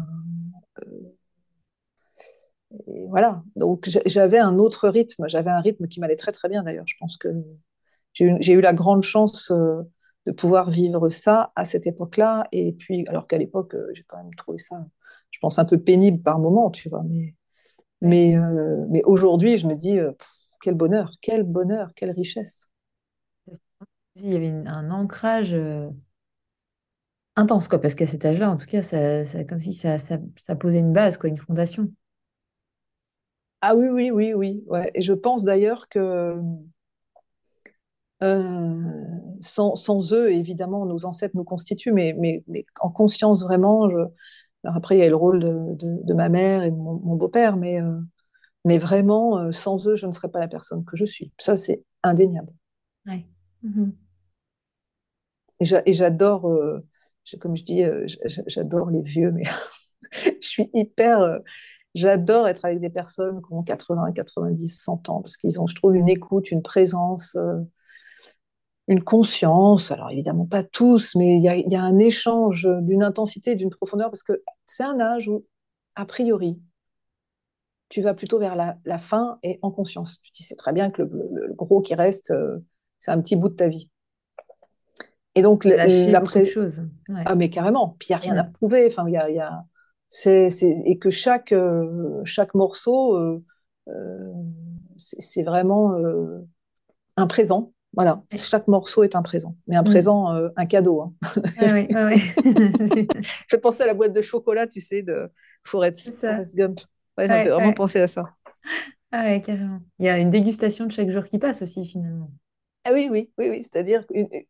voilà. 3.08 3.42
Donc 3.56 3.88
j'avais 4.06 4.38
un 4.38 4.58
autre 4.58 4.88
rythme. 4.88 5.28
J'avais 5.28 5.50
un 5.50 5.60
rythme 5.60 5.88
qui 5.88 6.00
m'allait 6.00 6.16
très 6.16 6.32
très 6.32 6.48
bien 6.48 6.62
d'ailleurs. 6.62 6.86
Je 6.86 6.96
pense 6.98 7.16
que 7.16 7.28
j'ai 8.12 8.24
eu, 8.26 8.58
eu, 8.58 8.60
la 8.60 8.72
grande 8.72 9.02
chance 9.02 9.52
de 10.26 10.32
pouvoir 10.32 10.70
vivre 10.70 11.08
ça 11.08 11.52
à 11.56 11.64
cette 11.64 11.86
époque-là. 11.86 12.44
Et 12.52 12.72
puis, 12.72 13.04
alors 13.08 13.26
qu'à 13.26 13.38
l'époque, 13.38 13.76
j'ai 13.92 14.04
quand 14.04 14.18
même 14.18 14.34
trouvé 14.34 14.58
ça, 14.58 14.84
je 15.30 15.38
pense, 15.40 15.58
un 15.58 15.64
peu 15.64 15.78
pénible 15.78 16.22
par 16.22 16.38
moment, 16.38 16.70
tu 16.70 16.88
vois. 16.88 17.02
Mais 17.08 17.34
mais, 18.00 18.36
euh, 18.36 18.86
mais 18.88 19.02
aujourd'hui, 19.04 19.56
je 19.56 19.66
me 19.66 19.74
dis, 19.74 19.98
euh, 19.98 20.12
quel 20.60 20.74
bonheur, 20.74 21.10
quel 21.20 21.42
bonheur, 21.42 21.92
quelle 21.94 22.10
richesse. 22.12 22.68
Il 24.16 24.32
y 24.32 24.36
avait 24.36 24.50
un 24.66 24.90
ancrage 24.90 25.54
euh, 25.54 25.88
intense, 27.36 27.68
quoi, 27.68 27.80
parce 27.80 27.94
qu'à 27.94 28.06
cet 28.06 28.24
âge-là, 28.24 28.50
en 28.50 28.56
tout 28.56 28.66
cas, 28.66 28.82
ça, 28.82 29.24
ça, 29.24 29.44
comme 29.44 29.60
si 29.60 29.72
ça, 29.72 29.98
ça, 29.98 30.18
ça, 30.44 30.56
posait 30.56 30.80
une 30.80 30.92
base, 30.92 31.16
quoi, 31.16 31.28
une 31.28 31.36
fondation. 31.36 31.90
Ah 33.62 33.74
oui, 33.74 33.88
oui, 33.88 34.10
oui, 34.10 34.32
oui. 34.34 34.64
Ouais. 34.68 34.90
Et 34.94 35.02
je 35.02 35.12
pense 35.12 35.44
d'ailleurs 35.44 35.88
que 35.88 36.36
sans, 39.40 39.74
sans, 39.76 40.12
eux, 40.12 40.30
évidemment, 40.32 40.84
nos 40.84 41.06
ancêtres 41.06 41.36
nous 41.36 41.44
constituent, 41.44 41.92
mais, 41.92 42.14
mais, 42.18 42.44
mais 42.48 42.66
en 42.80 42.90
conscience 42.90 43.42
vraiment, 43.42 43.88
je, 43.88 43.96
alors 44.64 44.76
après, 44.76 44.96
il 44.96 45.00
y 45.00 45.02
a 45.02 45.08
le 45.08 45.16
rôle 45.16 45.40
de, 45.40 46.14
ma 46.14 46.28
mère 46.28 46.62
et 46.62 46.70
de 46.70 46.76
mon, 46.76 47.16
beau-père, 47.16 47.56
mais, 47.56 47.80
euh, 47.80 47.98
mais 48.66 48.78
vraiment, 48.78 49.38
euh, 49.38 49.52
sans 49.52 49.88
eux, 49.88 49.96
je 49.96 50.06
ne 50.06 50.12
serais 50.12 50.28
pas 50.28 50.40
la 50.40 50.48
personne 50.48 50.84
que 50.84 50.96
je 50.96 51.04
suis. 51.04 51.32
Ça, 51.38 51.56
c'est 51.56 51.82
indéniable. 52.02 52.52
Ouais. 53.06 53.26
Mhm. 53.62 53.94
Et 55.60 55.92
j'adore, 55.92 56.48
euh, 56.48 56.86
comme 57.38 57.56
je 57.56 57.64
dis, 57.64 57.82
j'adore 58.46 58.90
les 58.90 59.02
vieux, 59.02 59.30
mais 59.30 59.44
je 60.40 60.46
suis 60.46 60.70
hyper. 60.72 61.40
j'adore 61.94 62.48
être 62.48 62.64
avec 62.64 62.80
des 62.80 62.88
personnes 62.88 63.42
qui 63.42 63.52
ont 63.52 63.62
80, 63.62 64.12
90, 64.12 64.68
100 64.68 65.08
ans, 65.10 65.20
parce 65.20 65.36
qu'ils 65.36 65.60
ont, 65.60 65.66
je 65.66 65.74
trouve, 65.74 65.96
une 65.96 66.08
écoute, 66.08 66.50
une 66.50 66.62
présence 66.62 67.36
une 68.90 69.04
conscience, 69.04 69.92
alors 69.92 70.10
évidemment 70.10 70.46
pas 70.46 70.64
tous, 70.64 71.14
mais 71.14 71.36
il 71.36 71.42
y 71.44 71.76
a, 71.76 71.82
un 71.82 71.98
échange 71.98 72.68
d'une 72.82 73.04
intensité, 73.04 73.54
d'une 73.54 73.70
profondeur, 73.70 74.10
parce 74.10 74.24
que 74.24 74.42
c'est 74.66 74.82
un 74.82 74.98
âge 74.98 75.28
où, 75.28 75.46
a 75.94 76.04
priori, 76.04 76.60
tu 77.88 78.02
vas 78.02 78.14
plutôt 78.14 78.40
vers 78.40 78.56
la, 78.56 78.98
fin 78.98 79.38
et 79.44 79.60
en 79.62 79.70
conscience. 79.70 80.20
Tu 80.34 80.42
sais 80.42 80.56
très 80.56 80.72
bien 80.72 80.90
que 80.90 81.02
le, 81.02 81.54
gros 81.54 81.80
qui 81.80 81.94
reste, 81.94 82.32
euh, 82.32 82.58
c'est 82.98 83.12
un 83.12 83.20
petit 83.20 83.36
bout 83.36 83.48
de 83.48 83.54
ta 83.54 83.68
vie. 83.68 83.88
Et 85.36 85.42
donc, 85.42 85.64
la 85.64 86.20
pré... 86.20 86.44
chose. 86.44 86.82
Ah, 87.26 87.36
mais 87.36 87.48
carrément. 87.48 87.94
Puis 88.00 88.08
il 88.10 88.12
n'y 88.12 88.16
a 88.16 88.18
rien 88.18 88.36
à 88.38 88.44
prouver. 88.44 88.88
Enfin, 88.88 89.04
il 89.06 89.12
y 89.12 89.16
a, 89.16 89.30
y 89.30 89.38
a... 89.38 89.64
C'est, 90.08 90.48
Et 90.84 90.98
que 90.98 91.10
chaque, 91.10 91.52
euh, 91.52 92.20
chaque 92.24 92.54
morceau, 92.54 93.16
euh, 93.16 93.40
c'est 94.96 95.44
vraiment 95.44 95.94
un 97.16 97.26
présent 97.28 97.72
Voilà, 97.92 98.22
chaque 98.30 98.68
morceau 98.68 99.02
est 99.02 99.16
un 99.16 99.22
présent, 99.22 99.56
mais 99.66 99.74
un 99.74 99.82
mm. 99.82 99.84
présent, 99.84 100.34
euh, 100.34 100.48
un 100.56 100.66
cadeau. 100.66 101.00
Hein. 101.02 101.14
Ah 101.58 101.72
oui, 101.72 101.88
ah 101.94 102.10
je 103.48 103.56
pensais 103.56 103.82
à 103.82 103.86
la 103.86 103.94
boîte 103.94 104.12
de 104.12 104.22
chocolat, 104.22 104.66
tu 104.68 104.80
sais, 104.80 105.02
de 105.02 105.28
Forrest, 105.64 106.24
Gump. 106.54 106.80
Ouais, 107.18 107.26
ça 107.26 107.42
fait 107.42 107.50
vraiment 107.50 107.72
penser 107.72 108.00
à 108.00 108.06
ça. 108.06 108.34
Ah 109.12 109.24
ouais, 109.24 109.40
carrément. 109.40 109.80
Il 109.98 110.06
y 110.06 110.08
a 110.08 110.18
une 110.18 110.30
dégustation 110.30 110.86
de 110.86 110.92
chaque 110.92 111.10
jour 111.10 111.24
qui 111.24 111.38
passe 111.38 111.62
aussi, 111.62 111.84
finalement. 111.84 112.30
Ah 112.84 112.92
oui, 112.92 113.08
oui, 113.10 113.30
oui, 113.38 113.48
oui. 113.50 113.62
C'est-à-dire 113.62 114.04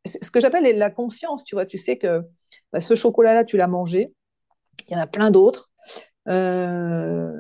ce 0.05 0.31
que 0.31 0.41
j'appelle 0.41 0.77
la 0.77 0.91
conscience, 0.91 1.45
tu 1.45 1.55
vois. 1.55 1.65
Tu 1.65 1.79
sais 1.79 1.97
que 1.97 2.23
bah, 2.73 2.81
ce 2.81 2.95
chocolat-là, 2.95 3.45
tu 3.45 3.57
l'as 3.57 3.67
mangé. 3.67 4.13
Il 4.89 4.95
y 4.95 4.97
en 4.97 5.01
a 5.01 5.07
plein 5.07 5.31
d'autres. 5.31 5.71
Euh, 6.29 7.33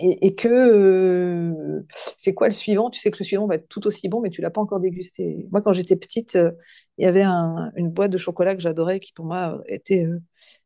et, 0.00 0.34
que 0.34 0.48
euh, 0.48 1.82
c'est 2.16 2.34
quoi 2.34 2.48
le 2.48 2.54
suivant? 2.54 2.90
Tu 2.90 3.00
sais 3.00 3.10
que 3.10 3.18
le 3.18 3.24
suivant 3.24 3.46
va 3.46 3.56
être 3.56 3.68
tout 3.68 3.86
aussi 3.86 4.08
bon, 4.08 4.20
mais 4.20 4.30
tu 4.30 4.40
l'as 4.40 4.50
pas 4.50 4.60
encore 4.60 4.80
dégusté. 4.80 5.46
Moi, 5.50 5.60
quand 5.60 5.72
j'étais 5.72 5.96
petite, 5.96 6.36
euh, 6.36 6.52
il 6.98 7.04
y 7.04 7.08
avait 7.08 7.24
une 7.24 7.90
boîte 7.90 8.12
de 8.12 8.18
chocolat 8.18 8.54
que 8.54 8.62
j'adorais, 8.62 9.00
qui 9.00 9.12
pour 9.12 9.24
moi 9.26 9.60
était 9.66 10.06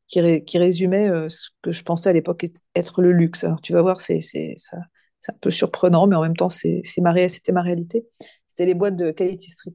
qui, 0.08 0.20
résumait 0.58 1.08
ce 1.30 1.48
que 1.62 1.72
je 1.72 1.82
pensais 1.82 2.10
à 2.10 2.12
l'époque 2.12 2.46
être 2.74 3.02
le 3.02 3.12
luxe. 3.12 3.44
Alors 3.44 3.60
tu 3.62 3.72
vas 3.72 3.82
voir, 3.82 4.00
c'est 4.00 4.20
c'est 5.22 5.32
un 5.32 5.38
peu 5.40 5.50
surprenant, 5.50 6.06
mais 6.06 6.16
en 6.16 6.22
même 6.22 6.36
temps, 6.36 6.50
c'est 6.50 6.82
ma, 6.98 7.28
c'était 7.28 7.52
ma 7.52 7.62
réalité. 7.62 8.06
C'était 8.46 8.66
les 8.66 8.74
boîtes 8.74 8.96
de 8.96 9.12
Quality 9.12 9.50
Street. 9.50 9.74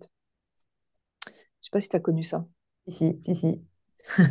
Je 1.26 1.32
sais 1.62 1.70
pas 1.72 1.80
si 1.80 1.90
tu 1.90 1.96
as 1.96 2.00
connu 2.00 2.24
ça. 2.24 2.46
Si, 2.88 3.20
si, 3.24 3.36
si. 3.36 3.62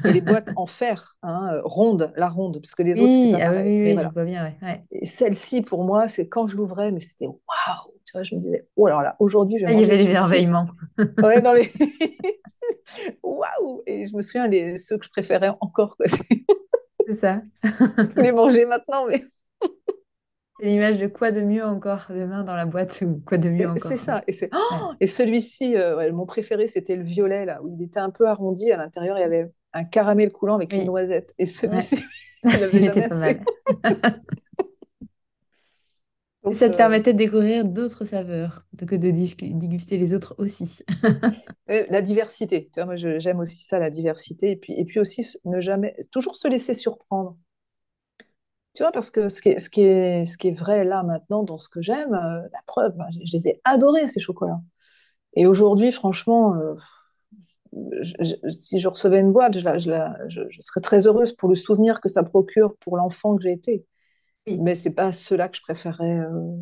Et 0.04 0.12
les 0.12 0.20
boîtes 0.22 0.50
en 0.56 0.66
fer, 0.66 1.16
hein, 1.22 1.60
rondes, 1.64 2.12
la 2.16 2.28
ronde, 2.28 2.60
parce 2.60 2.74
que 2.74 2.82
les 2.82 3.00
autres, 3.00 3.10
c'était 3.10 3.32
pas 3.32 3.58
ah 3.58 3.62
oui, 3.62 3.82
oui, 3.82 3.92
voilà. 3.94 4.24
bien, 4.24 4.54
ouais. 4.62 4.84
Et 4.90 5.04
celle-ci, 5.04 5.62
pour 5.62 5.84
moi, 5.84 6.08
c'est 6.08 6.28
quand 6.28 6.46
je 6.46 6.56
l'ouvrais, 6.56 6.92
mais 6.92 7.00
c'était 7.00 7.26
waouh 7.26 7.94
Tu 8.04 8.12
vois, 8.12 8.22
je 8.22 8.34
me 8.34 8.40
disais, 8.40 8.66
oh 8.76 8.86
alors 8.86 9.02
là, 9.02 9.16
aujourd'hui, 9.18 9.58
je 9.58 9.66
vais 9.66 9.72
ah, 9.72 9.74
Il 9.74 9.80
y 9.80 9.84
avait 9.84 10.04
des 10.04 10.10
merveillements. 10.10 10.66
ouais, 11.22 11.40
non 11.40 11.54
mais... 11.54 11.70
waouh 13.22 13.82
Et 13.86 14.04
je 14.04 14.16
me 14.16 14.22
souviens, 14.22 14.48
les... 14.48 14.78
ceux 14.78 14.98
que 14.98 15.04
je 15.04 15.10
préférais 15.10 15.52
encore, 15.60 15.96
quoi. 15.96 16.06
C'est 16.08 17.16
ça. 17.16 17.40
je 17.62 18.20
les 18.20 18.32
manger 18.32 18.64
maintenant, 18.64 19.06
mais... 19.08 19.22
C'est 20.58 20.66
l'image 20.66 20.96
de 20.96 21.06
quoi 21.06 21.32
de 21.32 21.42
mieux 21.42 21.64
encore 21.64 22.06
demain 22.08 22.42
dans 22.42 22.56
la 22.56 22.64
boîte 22.64 23.02
ou 23.06 23.22
quoi 23.26 23.36
de 23.36 23.50
mieux 23.50 23.68
encore. 23.68 23.90
C'est 23.90 23.98
ça. 23.98 24.22
Et, 24.26 24.32
oh 24.54 24.92
et 25.00 25.06
celui-ci, 25.06 25.76
euh, 25.76 26.10
mon 26.14 26.24
préféré, 26.24 26.66
c'était 26.66 26.96
le 26.96 27.04
violet, 27.04 27.44
là, 27.44 27.62
où 27.62 27.68
il 27.68 27.84
était 27.84 28.00
un 28.00 28.08
peu 28.08 28.26
arrondi. 28.26 28.72
À 28.72 28.78
l'intérieur, 28.78 29.18
il 29.18 29.20
y 29.20 29.24
avait 29.24 29.50
un 29.76 29.84
caramel 29.84 30.32
coulant 30.32 30.54
avec 30.54 30.72
une 30.72 30.84
noisette. 30.84 31.34
Et 31.38 31.46
celui-ci, 31.46 31.98
il, 32.44 32.84
était 32.84 33.08
pas 33.08 33.14
mal. 33.14 33.40
et 36.50 36.54
ça 36.54 36.68
te 36.68 36.74
euh, 36.74 36.76
permettait 36.76 37.12
de 37.12 37.18
découvrir 37.18 37.64
d'autres 37.64 38.04
saveurs, 38.04 38.64
que 38.78 38.96
de 38.96 39.10
déguster 39.10 39.98
les 39.98 40.14
autres 40.14 40.34
aussi. 40.38 40.82
la 41.68 42.02
diversité. 42.02 42.70
Tu 42.72 42.80
vois, 42.80 42.86
moi, 42.86 42.96
j'aime 42.96 43.40
aussi 43.40 43.60
ça, 43.62 43.78
la 43.78 43.90
diversité. 43.90 44.52
Et 44.52 44.56
puis, 44.56 44.74
et 44.78 44.84
puis 44.84 44.98
aussi, 44.98 45.26
ne 45.44 45.60
jamais, 45.60 45.94
toujours 46.10 46.36
se 46.36 46.48
laisser 46.48 46.74
surprendre. 46.74 47.36
Tu 48.74 48.82
vois, 48.82 48.92
parce 48.92 49.10
que 49.10 49.28
ce 49.28 49.40
qui 49.40 49.50
est, 49.50 49.58
ce 49.58 49.70
qui 49.70 49.82
est, 49.82 50.24
ce 50.24 50.36
qui 50.36 50.48
est 50.48 50.58
vrai 50.58 50.84
là 50.84 51.02
maintenant 51.02 51.42
dans 51.42 51.56
ce 51.58 51.68
que 51.68 51.80
j'aime, 51.80 52.12
euh, 52.12 52.42
la 52.52 52.60
preuve, 52.66 52.94
je, 53.24 53.32
les 53.32 53.48
ai 53.48 53.60
adorés 53.64 54.06
ces 54.08 54.20
chocolats. 54.20 54.60
Et 55.34 55.46
aujourd'hui, 55.46 55.92
franchement, 55.92 56.54
euh, 56.56 56.74
si 58.50 58.80
je 58.80 58.88
recevais 58.88 59.20
une 59.20 59.32
boîte, 59.32 59.58
je, 59.58 59.60
serais 60.60 60.80
très 60.80 61.06
heureuse 61.06 61.32
pour 61.32 61.48
le 61.48 61.54
souvenir 61.54 62.00
que 62.00 62.08
ça 62.08 62.22
procure 62.22 62.76
pour 62.78 62.96
l'enfant 62.96 63.36
que 63.36 63.42
j'ai 63.42 63.52
été. 63.52 63.84
Mais 64.46 64.74
c'est 64.74 64.90
pas 64.90 65.12
cela 65.12 65.48
que 65.48 65.56
je 65.56 65.62
préférerais 65.62 66.20
euh, 66.20 66.56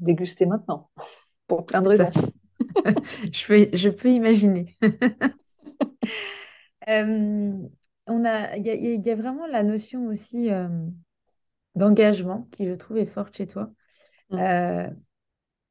déguster 0.00 0.46
maintenant, 0.46 0.90
pour 1.46 1.66
plein 1.66 1.82
de 1.82 1.88
raisons. 1.88 2.10
je, 3.32 3.46
peux, 3.46 3.68
je 3.76 3.88
peux 3.88 4.10
imaginer. 4.10 4.76
on 6.86 8.24
a, 8.24 8.56
il 8.56 9.06
y, 9.06 9.10
a 9.10 9.16
vraiment 9.16 9.46
la 9.46 9.62
notion 9.62 10.06
aussi 10.06 10.50
d'engagement 11.74 12.48
qui, 12.52 12.66
je 12.66 12.74
trouve, 12.74 12.98
est 12.98 13.06
forte 13.06 13.36
chez 13.36 13.46
toi. 13.46 13.70
Euh, 14.32 14.88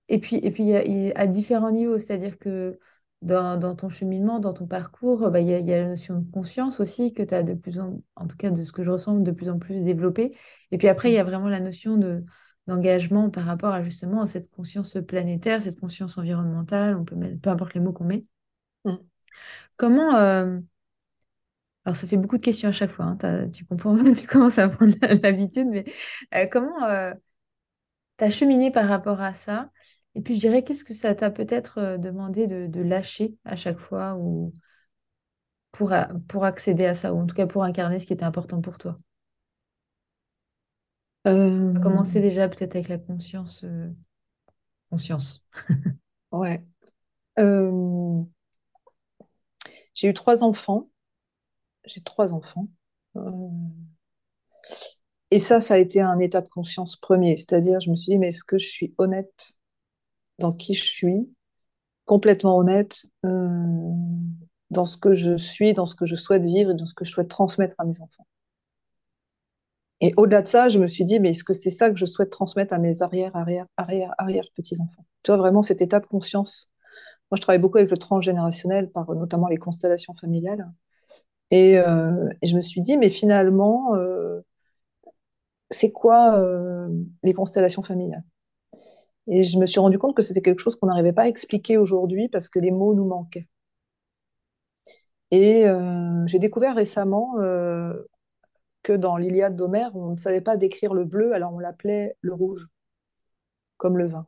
et 0.10 0.20
puis, 0.20 0.38
et 0.38 0.52
puis 0.52 0.74
à 0.74 1.28
différents 1.28 1.72
niveaux, 1.72 1.98
c'est-à-dire 1.98 2.38
que 2.38 2.80
dans, 3.24 3.58
dans, 3.58 3.76
ton 3.76 3.90
cheminement, 3.90 4.40
dans 4.40 4.54
ton 4.54 4.68
parcours, 4.68 5.30
bah, 5.32 5.40
il 5.40 5.48
y, 5.48 5.54
a, 5.54 5.60
y, 5.60 5.74
a 5.74 5.82
la 5.82 5.90
notion 5.90 6.20
de 6.20 6.32
conscience 6.32 6.80
aussi 6.80 7.14
que 7.14 7.24
tu 7.24 7.34
as 7.34 7.44
de 7.44 7.54
plus 7.54 7.80
en, 7.80 8.02
en 8.16 8.28
tout 8.28 8.38
cas 8.38 8.52
de 8.52 8.64
ce 8.64 8.72
que 8.72 8.84
je 8.84 8.92
ressens, 8.92 9.20
de 9.20 9.32
plus 9.32 9.50
en 9.50 9.60
plus 9.60 9.84
développée. 9.84 10.38
Et 10.72 10.78
puis 10.78 10.88
après, 10.88 11.12
il 11.12 11.16
y 11.16 11.18
a 11.20 11.24
vraiment 11.24 11.50
la 11.50 11.60
notion 11.60 11.98
de, 11.98 12.24
d'engagement 12.68 13.30
par 13.30 13.46
rapport 13.46 13.74
à 13.74 13.84
justement 13.84 14.26
cette 14.28 14.50
conscience 14.50 14.98
planétaire, 15.08 15.62
cette 15.62 15.80
conscience 15.80 16.18
environnementale, 16.18 16.96
on 16.98 17.06
peut 17.06 17.16
mettre, 17.16 17.40
peu 17.42 17.50
importe 17.50 17.74
les 17.74 17.82
mots 17.82 17.94
qu'on 17.94 18.06
met. 18.06 18.24
Comment, 19.78 20.16
euh, 20.16 20.60
alors, 21.86 21.96
ça 21.98 22.08
fait 22.08 22.18
beaucoup 22.18 22.38
de 22.38 22.44
questions 22.44 22.70
à 22.70 22.72
chaque 22.72 22.92
fois. 22.92 23.06
Hein. 23.06 23.50
Tu 23.52 23.66
comprends, 23.66 23.96
tu 24.14 24.28
commences 24.28 24.58
à 24.60 24.70
prendre 24.70 24.96
l'habitude, 25.24 25.68
mais 25.68 25.86
euh, 26.36 26.48
comment 26.48 26.84
euh, 26.86 27.14
tu 28.18 28.24
as 28.24 28.30
cheminé 28.30 28.72
par 28.72 28.88
rapport 28.88 29.22
à 29.22 29.34
ça? 29.34 29.70
Et 30.16 30.22
puis, 30.22 30.36
je 30.36 30.40
dirais, 30.40 30.64
qu'est-ce 30.64 30.86
que 30.86 30.94
ça 30.94 31.16
t'a 31.16 31.30
peut-être 31.32 31.80
euh, 31.80 31.98
demandé 31.98 32.48
de, 32.48 32.82
lâcher 32.82 33.36
à 33.46 33.56
chaque 33.56 33.80
fois 33.80 34.16
ou 34.16 34.54
pour, 35.72 35.94
pour 36.28 36.46
accéder 36.46 36.86
à 36.86 36.94
ça, 36.94 37.14
ou 37.14 37.20
en 37.20 37.26
tout 37.26 37.36
cas 37.36 37.48
pour 37.48 37.64
incarner 37.64 38.00
ce 38.00 38.06
qui 38.06 38.14
était 38.14 38.24
important 38.24 38.62
pour 38.62 38.78
toi? 38.78 39.00
Va 41.26 41.80
commencer 41.80 42.20
déjà 42.20 42.50
peut-être 42.50 42.76
avec 42.76 42.90
la 42.90 42.98
conscience. 42.98 43.66
Conscience. 44.90 45.44
ouais. 46.32 46.64
J'ai 49.96 50.10
eu 50.10 50.14
trois 50.14 50.44
enfants 50.44 50.90
j'ai 51.86 52.02
trois 52.02 52.34
enfants. 52.34 52.68
Euh, 53.16 53.50
et 55.32 55.40
ça, 55.40 55.60
ça 55.60 55.76
a 55.76 55.78
été 55.78 56.02
un 56.02 56.20
état 56.20 56.42
de 56.42 56.50
conscience 56.50 56.96
premier. 56.96 57.38
C'est-à-dire, 57.38 57.80
je 57.80 57.90
me 57.90 57.96
suis 57.96 58.12
dit, 58.12 58.18
mais 58.18 58.30
est-ce 58.30 58.44
que 58.44 58.58
je 58.58 58.68
suis 58.68 58.94
honnête? 58.98 59.54
Dans 60.44 60.52
qui 60.52 60.74
je 60.74 60.84
suis, 60.84 61.30
complètement 62.06 62.58
honnête 62.58 63.06
euh, 63.26 63.92
dans 64.70 64.86
ce 64.86 64.98
que 64.98 65.14
je 65.14 65.38
suis, 65.38 65.74
dans 65.74 65.86
ce 65.86 65.96
que 65.96 66.06
je 66.06 66.16
souhaite 66.16 66.46
vivre 66.46 66.72
et 66.72 66.74
dans 66.76 66.86
ce 66.86 66.94
que 66.94 67.06
je 67.06 67.12
souhaite 67.12 67.30
transmettre 67.30 67.76
à 67.80 67.86
mes 67.86 68.02
enfants. 68.02 68.28
Et 70.02 70.14
au-delà 70.18 70.42
de 70.42 70.48
ça, 70.48 70.68
je 70.68 70.80
me 70.80 70.88
suis 70.88 71.06
dit, 71.06 71.20
mais 71.20 71.32
est-ce 71.32 71.46
que 71.46 71.54
c'est 71.54 71.70
ça 71.70 71.90
que 71.90 71.96
je 71.96 72.06
souhaite 72.06 72.30
transmettre 72.30 72.74
à 72.74 72.78
mes 72.78 73.02
arrière, 73.02 73.34
arrière, 73.36 73.66
arrière, 73.78 74.14
arrière 74.18 74.44
petits-enfants? 74.54 75.06
Tu 75.24 75.32
vois, 75.32 75.38
vraiment 75.38 75.64
cet 75.64 75.82
état 75.82 76.02
de 76.02 76.06
conscience. 76.06 76.70
Moi, 77.32 77.38
je 77.38 77.42
travaille 77.42 77.60
beaucoup 77.60 77.78
avec 77.78 77.90
le 77.90 77.98
transgénérationnel, 77.98 78.92
par 78.92 79.10
notamment 79.16 79.48
les 79.48 79.58
constellations 79.58 80.14
familiales. 80.14 80.70
Euh, 81.54 82.30
et, 82.42 82.48
je 82.48 82.56
me 82.56 82.62
suis 82.62 82.82
dit, 82.82 82.98
mais 82.98 83.10
finalement, 83.10 83.96
euh, 83.96 84.42
c'est 85.70 85.92
quoi 85.92 86.38
euh, 86.38 86.90
les 87.24 87.34
constellations 87.34 87.84
familiales? 87.84 88.24
Et 89.28 89.44
je 89.44 89.58
me 89.58 89.66
suis 89.66 89.80
rendu 89.80 89.98
compte 89.98 90.16
que 90.16 90.22
c'était 90.22 90.42
quelque 90.42 90.60
chose 90.60 90.76
qu'on 90.76 90.88
n'arrivait 90.88 91.14
pas 91.14 91.24
à 91.24 91.28
expliquer 91.28 91.78
aujourd'hui 91.78 92.30
parce 92.30 92.50
que 92.50 92.60
les 92.60 92.72
mots 92.72 92.94
nous 92.94 93.08
manquaient. 93.08 93.48
Et 95.32 95.66
j'ai 96.28 96.40
découvert 96.40 96.76
récemment 96.76 97.36
que 98.84 98.94
dans 98.94 99.18
l'Iliade 99.18 99.56
d'Homère, 99.56 99.96
on 99.96 100.12
ne 100.12 100.18
savait 100.18 100.42
pas 100.42 100.58
décrire 100.58 100.94
le 100.94 101.06
bleu, 101.06 101.34
alors 101.34 101.54
on 101.54 101.60
l'appelait 101.60 102.16
le 102.22 102.34
rouge, 102.34 102.68
comme 103.78 103.98
le 103.98 104.08
vin. 104.08 104.28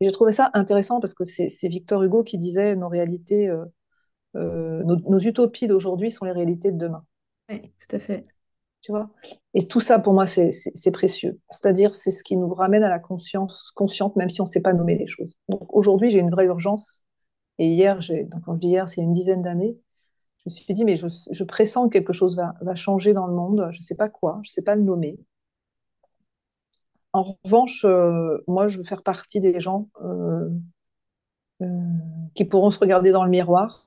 Et 0.00 0.04
j'ai 0.06 0.12
trouvé 0.12 0.32
ça 0.32 0.50
intéressant 0.54 1.00
parce 1.00 1.14
que 1.14 1.24
c'est 1.24 1.68
Victor 1.68 2.02
Hugo 2.02 2.22
qui 2.22 2.38
disait 2.38 2.76
nos 2.76 2.88
réalités 2.88 3.50
euh, 4.36 4.82
nos, 4.84 5.18
utopies 5.18 5.66
d'aujourd'hui 5.66 6.10
sont 6.10 6.24
les 6.24 6.32
réalités 6.32 6.70
de 6.70 6.78
demain. 6.78 7.04
Oui, 7.48 7.60
tout 7.60 7.96
à 7.96 7.98
fait. 7.98 8.26
Et 9.54 9.66
tout 9.66 9.80
ça, 9.80 9.98
pour 9.98 10.12
moi, 10.12 10.26
c'est 10.26 10.90
précieux. 10.92 11.38
C'est-à-dire, 11.50 11.94
c'est 11.94 12.10
ce 12.10 12.24
qui 12.24 12.36
nous 12.36 12.52
ramène 12.52 12.82
à 12.82 12.88
la 12.88 12.98
conscience 12.98 13.70
consciente, 13.72 14.16
même 14.16 14.30
si 14.30 14.40
on 14.40 14.44
ne 14.44 14.48
sait 14.50 14.62
pas 14.62 14.72
nommer 14.72 14.96
les 14.96 15.06
choses. 15.06 15.36
Donc 15.48 15.74
aujourd'hui, 15.74 16.10
j'ai 16.10 16.18
une 16.18 16.30
vraie 16.30 16.46
urgence. 16.46 17.04
Et 17.58 17.68
hier, 17.68 17.98
donc 17.98 18.42
quand 18.44 18.54
je 18.54 18.60
dis 18.60 18.68
hier, 18.68 18.88
c'est 18.88 19.02
une 19.02 19.12
dizaine 19.12 19.42
d'années, 19.42 19.76
je 20.38 20.42
me 20.46 20.50
suis 20.50 20.72
dit, 20.72 20.84
mais 20.86 20.96
je, 20.96 21.44
pressens 21.44 21.88
que 21.88 21.92
quelque 21.92 22.14
chose 22.14 22.36
va, 22.36 22.74
changer 22.74 23.12
dans 23.12 23.26
le 23.26 23.34
monde. 23.34 23.68
Je 23.70 23.78
ne 23.78 23.82
sais 23.82 23.94
pas 23.94 24.08
quoi, 24.08 24.40
je 24.42 24.50
ne 24.50 24.52
sais 24.52 24.62
pas 24.62 24.74
le 24.74 24.82
nommer. 24.82 25.18
En 27.12 27.36
revanche, 27.44 27.84
euh, 27.84 28.38
moi, 28.46 28.68
je 28.68 28.78
veux 28.78 28.84
faire 28.84 29.02
partie 29.02 29.40
des 29.40 29.60
gens 29.60 29.88
euh, 30.02 30.48
qui 32.34 32.44
pourront 32.44 32.70
se 32.70 32.78
regarder 32.78 33.10
dans 33.10 33.24
le 33.24 33.30
miroir 33.30 33.84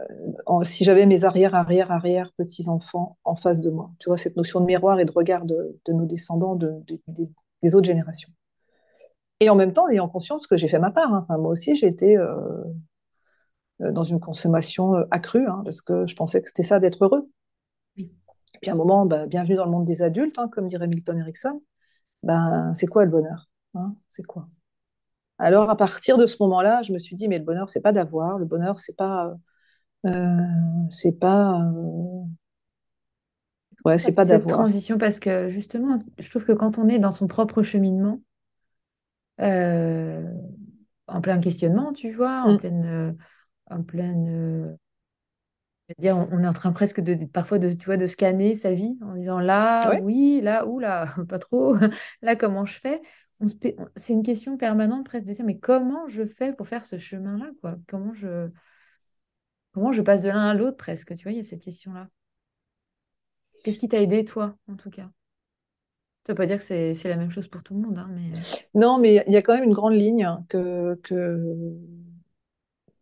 euh, 0.00 0.04
euh, 0.48 0.64
si 0.64 0.84
j'avais 0.84 1.06
mes 1.06 1.24
arrière, 1.24 1.54
arrière, 1.54 1.90
arrière 1.90 2.32
petits-enfants 2.36 3.18
en 3.24 3.34
face 3.34 3.60
de 3.60 3.70
moi. 3.70 3.90
Tu 3.98 4.08
vois, 4.08 4.16
cette 4.16 4.36
notion 4.36 4.60
de 4.60 4.66
miroir 4.66 5.00
et 5.00 5.04
de 5.04 5.12
regard 5.12 5.44
de, 5.44 5.78
nos 5.88 6.06
descendants 6.06 6.56
des, 6.56 7.74
autres 7.74 7.86
générations. 7.86 8.30
Et 9.40 9.50
en 9.50 9.54
même 9.54 9.72
temps, 9.72 9.88
ayant 9.88 10.08
conscience 10.08 10.46
que 10.46 10.56
j'ai 10.56 10.68
fait 10.68 10.78
ma 10.78 10.90
part. 10.90 11.12
Hein. 11.12 11.20
Enfin, 11.24 11.38
moi 11.38 11.50
aussi, 11.50 11.74
j'ai 11.74 11.86
été 11.86 12.16
euh, 12.16 12.64
dans 13.78 14.04
une 14.04 14.20
consommation 14.20 14.94
accrue, 15.10 15.46
hein, 15.46 15.62
parce 15.64 15.80
que 15.80 16.06
je 16.06 16.16
pensais 16.16 16.40
que 16.42 16.48
c'était 16.48 16.62
ça 16.62 16.80
d'être 16.80 17.04
heureux. 17.04 17.30
Et 17.96 18.10
puis 18.60 18.70
à 18.70 18.74
un 18.74 18.76
moment, 18.76 19.06
bah, 19.06 19.26
bienvenue 19.26 19.56
dans 19.56 19.66
le 19.66 19.70
monde 19.70 19.84
des 19.84 20.02
adultes, 20.02 20.38
hein, 20.38 20.48
comme 20.48 20.66
dirait 20.66 20.88
Milton 20.88 21.18
Erickson. 21.18 21.62
Ben, 22.24 22.72
c'est 22.74 22.86
quoi 22.86 23.04
le 23.04 23.10
bonheur 23.10 23.48
C'est 24.08 24.24
quoi? 24.24 24.48
Alors, 25.38 25.70
à 25.70 25.76
partir 25.76 26.18
de 26.18 26.26
ce 26.26 26.36
moment-là, 26.40 26.82
je 26.82 26.92
me 26.92 26.98
suis 26.98 27.14
dit, 27.14 27.28
mais 27.28 27.38
le 27.38 27.44
bonheur, 27.44 27.68
c'est 27.68 27.80
pas 27.80 27.92
d'avoir, 27.92 28.38
le 28.38 28.44
bonheur, 28.44 28.78
c'est 28.78 28.96
pas, 28.96 29.28
euh, 29.28 29.34
c'est 30.90 31.18
pas, 31.18 31.60
euh, 31.60 32.22
ouais, 33.84 33.98
c'est 33.98 34.12
pas 34.12 34.24
d'avoir. 34.24 34.58
transition, 34.58 34.98
parce 34.98 35.20
que 35.20 35.48
justement, 35.48 36.02
je 36.18 36.30
trouve 36.30 36.44
que 36.44 36.52
quand 36.52 36.78
on 36.78 36.88
est 36.88 36.98
dans 36.98 37.12
son 37.12 37.26
propre 37.26 37.62
cheminement, 37.62 38.20
euh, 39.40 40.22
en 41.06 41.20
plein 41.20 41.38
questionnement, 41.40 41.92
tu 41.92 42.10
vois, 42.10 42.42
en 42.42 42.54
Mm. 42.54 42.58
pleine, 42.58 42.86
euh, 42.86 43.12
en 43.70 43.82
pleine, 43.82 44.28
euh, 44.28 44.76
dire, 45.98 46.16
on, 46.16 46.42
est 46.42 46.46
en 46.46 46.52
train 46.52 46.72
presque 46.72 47.00
de, 47.00 47.24
parfois 47.26 47.58
de, 47.58 47.70
tu 47.70 47.86
vois, 47.86 47.96
de 47.96 48.06
scanner 48.06 48.54
sa 48.54 48.72
vie 48.72 48.98
en 49.02 49.14
disant 49.14 49.38
là, 49.40 49.88
Ouais. 49.88 50.02
oui, 50.02 50.40
là, 50.42 50.66
ou 50.66 50.78
là, 50.78 51.06
pas 51.28 51.38
trop, 51.38 51.76
là, 52.22 52.36
comment 52.36 52.64
je 52.64 52.78
fais? 52.78 53.00
C'est 53.94 54.12
une 54.12 54.24
question 54.24 54.56
permanente 54.56 55.06
presque 55.06 55.26
de 55.26 55.32
dire, 55.32 55.44
mais 55.44 55.58
comment 55.58 56.08
je 56.08 56.26
fais 56.26 56.52
pour 56.52 56.66
faire 56.66 56.84
ce 56.84 56.98
chemin-là, 56.98 57.46
quoi? 57.60 57.76
Comment 57.86 58.12
je, 58.12 58.48
comment 59.72 59.92
je 59.92 60.02
passe 60.02 60.22
de 60.22 60.28
l'un 60.28 60.46
à 60.48 60.54
l'autre 60.54 60.76
presque, 60.76 61.16
tu 61.16 61.24
vois, 61.24 61.32
il 61.32 61.38
y 61.38 61.40
a 61.40 61.44
cette 61.44 61.62
question-là. 61.62 62.08
Qu'est-ce 63.64 63.78
qui 63.78 63.88
t'a 63.88 64.00
aidé, 64.00 64.24
toi, 64.24 64.56
en 64.70 64.76
tout 64.76 64.90
cas? 64.90 65.10
Ça 66.26 66.32
veut 66.32 66.36
pas 66.36 66.46
dire 66.46 66.58
que 66.58 66.64
c'est 66.64 67.08
la 67.08 67.16
même 67.16 67.30
chose 67.30 67.48
pour 67.48 67.62
tout 67.62 67.74
le 67.74 67.80
monde, 67.80 67.98
hein, 67.98 68.08
mais... 68.10 68.32
Non, 68.74 68.98
mais 68.98 69.24
il 69.26 69.32
y 69.32 69.36
a 69.36 69.42
quand 69.42 69.54
même 69.54 69.64
une 69.64 69.72
grande 69.72 69.94
ligne 69.94 70.28
que, 70.48 70.94
que, 71.02 71.74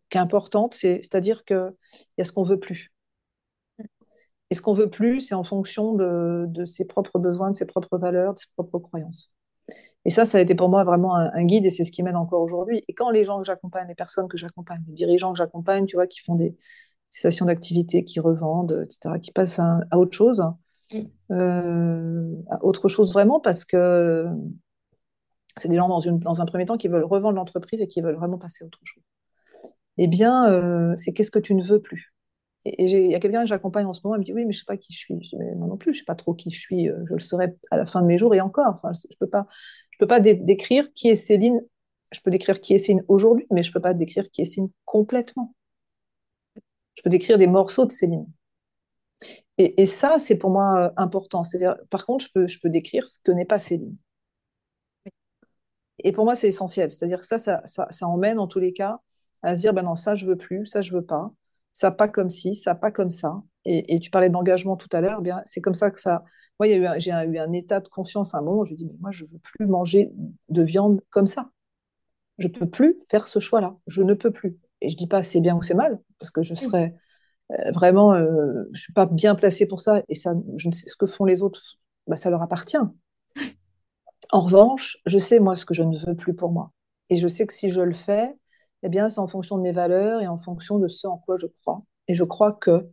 qui 0.09 0.17
est 0.17 0.21
importante, 0.21 0.73
c'est, 0.73 0.99
c'est-à-dire 0.99 1.43
qu'il 1.43 1.73
y 2.17 2.21
a 2.21 2.23
ce 2.23 2.31
qu'on 2.31 2.43
veut 2.43 2.59
plus. 2.59 2.91
Et 4.49 4.55
ce 4.55 4.61
qu'on 4.61 4.73
veut 4.73 4.89
plus, 4.89 5.19
c'est 5.19 5.35
en 5.35 5.43
fonction 5.43 5.93
de 5.93 6.65
ses 6.65 6.85
propres 6.85 7.19
besoins, 7.19 7.51
de 7.51 7.55
ses 7.55 7.65
propres 7.65 7.97
valeurs, 7.97 8.33
de 8.33 8.39
ses 8.39 8.47
propres 8.55 8.79
croyances. 8.79 9.31
Et 10.05 10.09
ça, 10.09 10.25
ça 10.25 10.37
a 10.37 10.41
été 10.41 10.55
pour 10.55 10.69
moi 10.69 10.83
vraiment 10.83 11.15
un, 11.15 11.31
un 11.33 11.43
guide 11.45 11.65
et 11.65 11.69
c'est 11.69 11.83
ce 11.83 11.91
qui 11.91 12.03
m'aide 12.03 12.15
encore 12.15 12.41
aujourd'hui. 12.41 12.83
Et 12.87 12.93
quand 12.93 13.09
les 13.09 13.23
gens 13.25 13.39
que 13.39 13.45
j'accompagne, 13.45 13.87
les 13.87 13.95
personnes 13.95 14.27
que 14.29 14.37
j'accompagne, 14.37 14.81
les 14.87 14.93
dirigeants 14.93 15.33
que 15.33 15.37
j'accompagne, 15.37 15.85
tu 15.85 15.95
vois, 15.97 16.07
qui 16.07 16.21
font 16.21 16.35
des 16.35 16.55
cessations 17.09 17.45
d'activité, 17.45 18.05
qui 18.05 18.19
revendent, 18.19 18.85
etc., 18.87 19.19
qui 19.19 19.31
passent 19.31 19.59
à, 19.59 19.79
à 19.91 19.97
autre 19.97 20.15
chose, 20.17 20.43
Oui. 20.91 21.11
euh, 21.31 22.35
à 22.51 22.63
autre 22.65 22.89
chose 22.89 23.13
vraiment 23.13 23.39
parce 23.41 23.65
que 23.65 24.27
c'est 25.57 25.69
des 25.69 25.75
gens 25.77 25.87
dans, 25.89 25.99
une, 25.99 26.19
dans 26.19 26.41
un 26.41 26.45
premier 26.45 26.65
temps 26.65 26.77
qui 26.77 26.87
veulent 26.87 27.03
revendre 27.03 27.35
l'entreprise 27.35 27.81
et 27.81 27.87
qui 27.87 28.01
veulent 28.01 28.15
vraiment 28.15 28.37
passer 28.37 28.63
à 28.63 28.67
autre 28.67 28.79
chose. 28.83 29.03
Eh 29.97 30.07
bien, 30.07 30.49
euh, 30.51 30.95
c'est 30.95 31.13
qu'est-ce 31.13 31.31
que 31.31 31.39
tu 31.39 31.55
ne 31.55 31.63
veux 31.63 31.81
plus? 31.81 32.13
Et 32.67 32.85
il 32.85 33.11
y 33.11 33.15
a 33.15 33.19
quelqu'un 33.19 33.41
que 33.41 33.47
j'accompagne 33.47 33.85
en 33.85 33.93
ce 33.93 34.01
moment, 34.03 34.15
elle 34.15 34.19
me 34.19 34.25
dit 34.25 34.33
oui, 34.33 34.45
mais 34.45 34.51
je 34.51 34.57
ne 34.57 34.61
sais 34.61 34.65
pas 34.65 34.77
qui 34.77 34.93
je 34.93 34.99
suis. 34.99 35.19
Moi 35.55 35.67
non 35.67 35.77
plus, 35.77 35.93
je 35.93 35.97
ne 35.97 36.01
sais 36.01 36.05
pas 36.05 36.15
trop 36.15 36.33
qui 36.33 36.49
je 36.49 36.59
suis. 36.59 36.85
Je 36.87 37.13
le 37.13 37.19
saurai 37.19 37.55
à 37.71 37.77
la 37.77 37.85
fin 37.85 38.01
de 38.01 38.07
mes 38.07 38.17
jours 38.17 38.33
et 38.35 38.41
encore. 38.41 38.73
Enfin, 38.73 38.91
je 38.93 39.07
ne 39.09 39.17
peux 39.19 39.29
pas, 39.29 39.47
je 39.91 39.97
peux 39.99 40.07
pas 40.07 40.19
dé 40.19 40.35
décrire 40.35 40.91
qui 40.93 41.09
est 41.09 41.15
Céline. 41.15 41.61
Je 42.13 42.21
peux 42.21 42.31
décrire 42.31 42.61
qui 42.61 42.73
est 42.73 42.77
Céline 42.77 43.03
aujourd'hui, 43.07 43.47
mais 43.51 43.63
je 43.63 43.69
ne 43.69 43.73
peux 43.73 43.81
pas 43.81 43.93
décrire 43.93 44.29
qui 44.31 44.41
est 44.41 44.45
Céline 44.45 44.69
complètement. 44.85 45.53
Je 46.95 47.01
peux 47.03 47.09
décrire 47.09 47.37
des 47.37 47.47
morceaux 47.47 47.85
de 47.85 47.91
Céline. 47.91 48.27
Et, 49.59 49.87
ça, 49.87 50.19
c'est 50.19 50.35
pour 50.35 50.51
moi 50.51 50.93
important. 50.97 51.43
C'est-à-dire, 51.43 51.75
par 51.89 52.05
contre, 52.05 52.25
je 52.25 52.31
peux, 52.31 52.47
je 52.47 52.59
peux 52.59 52.69
décrire 52.69 53.07
ce 53.07 53.17
que 53.23 53.31
n'est 53.31 53.45
pas 53.45 53.57
Céline. 53.57 53.97
Et 56.03 56.11
pour 56.11 56.25
moi, 56.25 56.35
c'est 56.35 56.47
essentiel. 56.47 56.91
C'est-à-dire 56.91 57.19
que 57.19 57.25
ça, 57.25 57.37
ça, 57.37 57.61
ça, 57.65 57.87
ça 57.89 58.07
emmène 58.07 58.37
en 58.39 58.47
tous 58.47 58.59
les 58.59 58.73
cas 58.73 58.99
à 59.41 59.55
se 59.55 59.61
dire, 59.61 59.73
ben 59.73 59.83
non, 59.83 59.95
ça, 59.95 60.15
je 60.15 60.25
veux 60.25 60.37
plus, 60.37 60.65
ça, 60.65 60.81
je 60.81 60.91
veux 60.93 61.05
pas, 61.05 61.31
ça, 61.77 61.91
pas 61.91 62.07
comme 62.07 62.31
ci, 62.31 62.55
ça, 62.55 62.73
pas 62.73 62.89
comme 62.89 63.11
ça. 63.11 63.43
Et, 63.63 63.93
et 63.93 63.99
tu 63.99 64.09
parlais 64.09 64.31
d'engagement 64.31 64.77
tout 64.77 64.89
à 64.93 64.99
l'heure, 64.99 65.21
bien, 65.21 65.43
c'est 65.45 65.61
comme 65.61 65.75
ça 65.75 65.91
que 65.91 65.99
ça. 65.99 66.23
Moi, 66.59 66.67
j'ai 66.97 67.11
eu, 67.11 67.33
eu, 67.35 67.37
un 67.37 67.53
état 67.53 67.81
de 67.81 67.87
conscience 67.87 68.33
à 68.33 68.39
un 68.39 68.41
moment 68.41 68.61
où 68.61 68.65
je 68.65 68.73
dis, 68.73 68.85
mais 68.85 68.97
moi, 68.99 69.11
je 69.11 69.25
veux 69.25 69.37
plus 69.37 69.67
manger 69.67 70.11
de 70.49 70.63
viande 70.63 71.01
comme 71.11 71.27
ça. 71.27 71.51
Je 72.39 72.47
peux 72.47 72.67
plus 72.67 72.97
faire 73.11 73.27
ce 73.27 73.37
choix-là. 73.37 73.77
Je 73.85 74.01
ne 74.01 74.15
peux 74.15 74.31
plus. 74.31 74.57
Et 74.81 74.89
je 74.89 74.97
dis 74.97 75.05
pas 75.05 75.21
c'est 75.21 75.39
bien 75.39 75.55
ou 75.55 75.61
c'est 75.61 75.75
mal, 75.75 75.99
parce 76.17 76.31
que 76.31 76.41
je 76.41 76.55
serais 76.55 76.95
euh, 77.51 77.71
vraiment, 77.71 78.15
euh, 78.15 78.63
je 78.73 78.81
suis 78.81 78.93
pas 78.93 79.05
bien 79.05 79.35
placée 79.35 79.67
pour 79.67 79.79
ça. 79.79 80.01
Et 80.09 80.15
ça, 80.15 80.33
je 80.55 80.69
ne 80.69 80.73
sais 80.73 80.89
ce 80.89 80.95
que 80.95 81.05
font 81.05 81.25
les 81.25 81.43
autres, 81.43 81.61
bah, 82.07 82.17
ça 82.17 82.31
leur 82.31 82.41
appartient. 82.41 82.77
En 84.31 84.41
revanche, 84.41 84.97
je 85.05 85.19
sais 85.19 85.39
moi 85.39 85.55
ce 85.55 85.65
que 85.65 85.75
je 85.75 85.83
ne 85.83 85.95
veux 85.95 86.15
plus 86.15 86.33
pour 86.33 86.51
moi. 86.51 86.71
Et 87.11 87.17
je 87.17 87.27
sais 87.27 87.45
que 87.45 87.53
si 87.53 87.69
je 87.69 87.81
le 87.81 87.93
fais, 87.93 88.35
eh 88.83 88.89
bien, 88.89 89.09
c'est 89.09 89.19
en 89.19 89.27
fonction 89.27 89.57
de 89.57 89.63
mes 89.63 89.71
valeurs 89.71 90.21
et 90.21 90.27
en 90.27 90.37
fonction 90.37 90.79
de 90.79 90.87
ce 90.87 91.07
en 91.07 91.17
quoi 91.17 91.37
je 91.37 91.47
crois. 91.47 91.83
Et 92.07 92.13
je 92.13 92.23
crois 92.23 92.53
que 92.53 92.87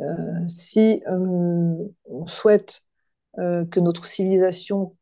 euh, 0.00 0.48
si 0.48 1.02
euh, 1.08 1.76
on 2.04 2.26
souhaite 2.26 2.82
euh, 3.38 3.64
que 3.66 3.80
notre 3.80 4.06
civilisation 4.06 4.96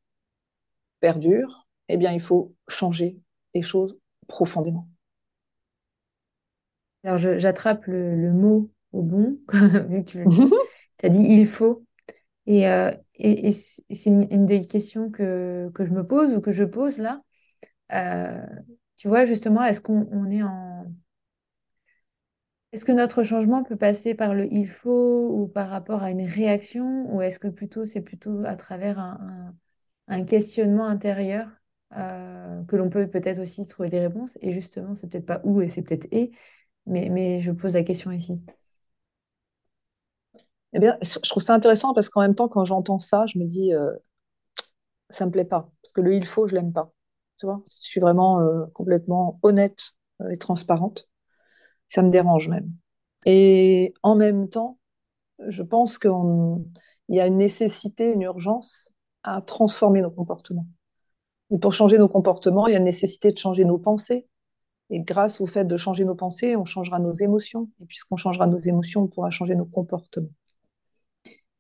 perdure, 1.01 1.67
eh 1.89 1.97
bien, 1.97 2.13
il 2.13 2.21
faut 2.21 2.55
changer 2.69 3.19
les 3.55 3.63
choses 3.63 3.99
profondément. 4.27 4.89
Alors, 7.03 7.19
j'attrape 7.19 7.87
le, 7.87 8.17
le, 8.17 8.33
mot 8.33 8.71
au 8.93 9.03
bon, 9.03 9.39
vu 9.53 10.05
que 10.05 10.11
tu 10.11 10.19
le 10.19 10.25
dis. 10.25 10.51
tu 10.99 11.07
as 11.07 11.09
dit 11.11 11.23
il 11.23 11.47
faut. 11.47 11.85
Et, 12.47 12.63
et, 12.63 13.49
et 13.49 13.53
c'est 13.53 14.11
une, 14.11 14.27
une, 14.31 14.47
des 14.47 14.67
questions 14.67 15.11
que, 15.11 15.71
que, 15.75 15.85
je 15.85 15.93
me 15.93 16.07
pose 16.07 16.33
ou 16.35 16.41
que 16.41 16.53
je 16.53 16.65
pose 16.65 16.99
là. 16.99 17.23
Tu 18.97 19.07
vois, 19.09 19.25
justement, 19.25 19.65
est-ce 19.65 19.81
qu'on 19.81 20.09
on 20.11 20.29
est 20.31 20.43
en. 20.43 20.87
Est-ce 22.73 22.85
que 22.85 22.93
notre 22.93 23.23
changement 23.23 23.63
peut 23.63 23.77
passer 23.77 24.15
par 24.15 24.35
le 24.35 24.53
il 24.53 24.67
faut 24.69 25.29
ou 25.33 25.47
par 25.49 25.69
rapport 25.71 26.03
à 26.03 26.11
une 26.11 26.23
réaction 26.27 27.07
ou 27.15 27.23
est-ce 27.23 27.39
que 27.39 27.47
plutôt 27.49 27.85
c'est 27.85 28.01
plutôt 28.03 28.45
à 28.45 28.57
travers 28.57 28.99
un, 28.99 29.55
un, 30.09 30.17
un 30.21 30.25
questionnement 30.25 30.87
intérieur 30.87 31.49
euh, 31.97 32.63
que 32.65 32.75
l'on 32.77 32.91
peut 32.91 33.09
peut-être 33.09 33.41
aussi 33.41 33.67
trouver 33.69 33.91
des 33.91 34.01
réponses? 34.01 34.37
Et 34.43 34.51
justement, 34.53 34.95
c'est 34.97 35.09
peut-être 35.09 35.27
pas 35.27 35.41
où 35.45 35.61
et 35.63 35.69
c'est 35.69 35.83
peut-être 35.83 36.09
et, 36.13 36.33
mais, 36.87 37.11
mais 37.11 37.41
je 37.43 37.53
pose 37.53 37.75
la 37.75 37.85
question 37.85 38.13
ici. 38.13 38.45
Eh 40.75 40.79
bien, 40.81 40.97
je 41.03 41.19
trouve 41.31 41.43
ça 41.43 41.55
intéressant 41.55 41.95
parce 41.95 42.09
qu'en 42.11 42.21
même 42.23 42.35
temps, 42.35 42.49
quand 42.49 42.65
j'entends 42.65 42.99
ça, 42.99 43.25
je 43.27 43.39
me 43.39 43.45
dis, 43.47 43.73
euh, 43.73 43.93
ça 45.11 45.25
me 45.27 45.31
plaît 45.31 45.47
pas. 45.47 45.71
Parce 45.83 45.93
que 45.95 46.01
le 46.03 46.15
il 46.15 46.27
faut, 46.27 46.47
je 46.47 46.55
l'aime 46.55 46.73
pas. 46.75 46.93
Vois, 47.45 47.63
je 47.67 47.87
suis 47.87 48.01
vraiment 48.01 48.41
euh, 48.41 48.67
complètement 48.75 49.39
honnête 49.43 49.93
euh, 50.23 50.31
et 50.31 50.37
transparente. 50.37 51.09
Ça 51.89 52.03
me 52.03 52.11
dérange 52.11 52.49
même. 52.49 52.73
Et 53.27 53.95
en 54.03 54.17
même 54.17 54.49
temps, 54.49 54.79
je 55.49 55.63
pense 55.63 55.99
qu'il 55.99 56.11
y 57.09 57.21
a 57.21 57.27
une 57.27 57.37
nécessité, 57.37 58.11
une 58.11 58.23
urgence 58.23 58.93
à 59.23 59.41
transformer 59.43 60.03
nos 60.03 60.11
comportements. 60.11 60.67
Et 61.51 61.59
pour 61.59 61.73
changer 61.73 61.99
nos 61.99 62.09
comportements, 62.09 62.67
il 62.67 62.73
y 62.73 62.75
a 62.75 62.79
une 62.79 62.85
nécessité 62.85 63.31
de 63.33 63.39
changer 63.39 63.65
nos 63.65 63.79
pensées. 63.79 64.27
Et 64.91 65.01
grâce 65.01 65.41
au 65.41 65.47
fait 65.47 65.65
de 65.65 65.77
changer 65.77 66.05
nos 66.05 66.15
pensées, 66.15 66.57
on 66.57 66.65
changera 66.65 66.99
nos 66.99 67.13
émotions. 67.13 67.71
Et 67.81 67.87
puisqu'on 67.87 68.17
changera 68.17 68.47
nos 68.47 68.59
émotions, 68.59 69.03
on 69.03 69.09
pourra 69.09 69.31
changer 69.31 69.55
nos 69.55 69.65
comportements. 69.65 70.29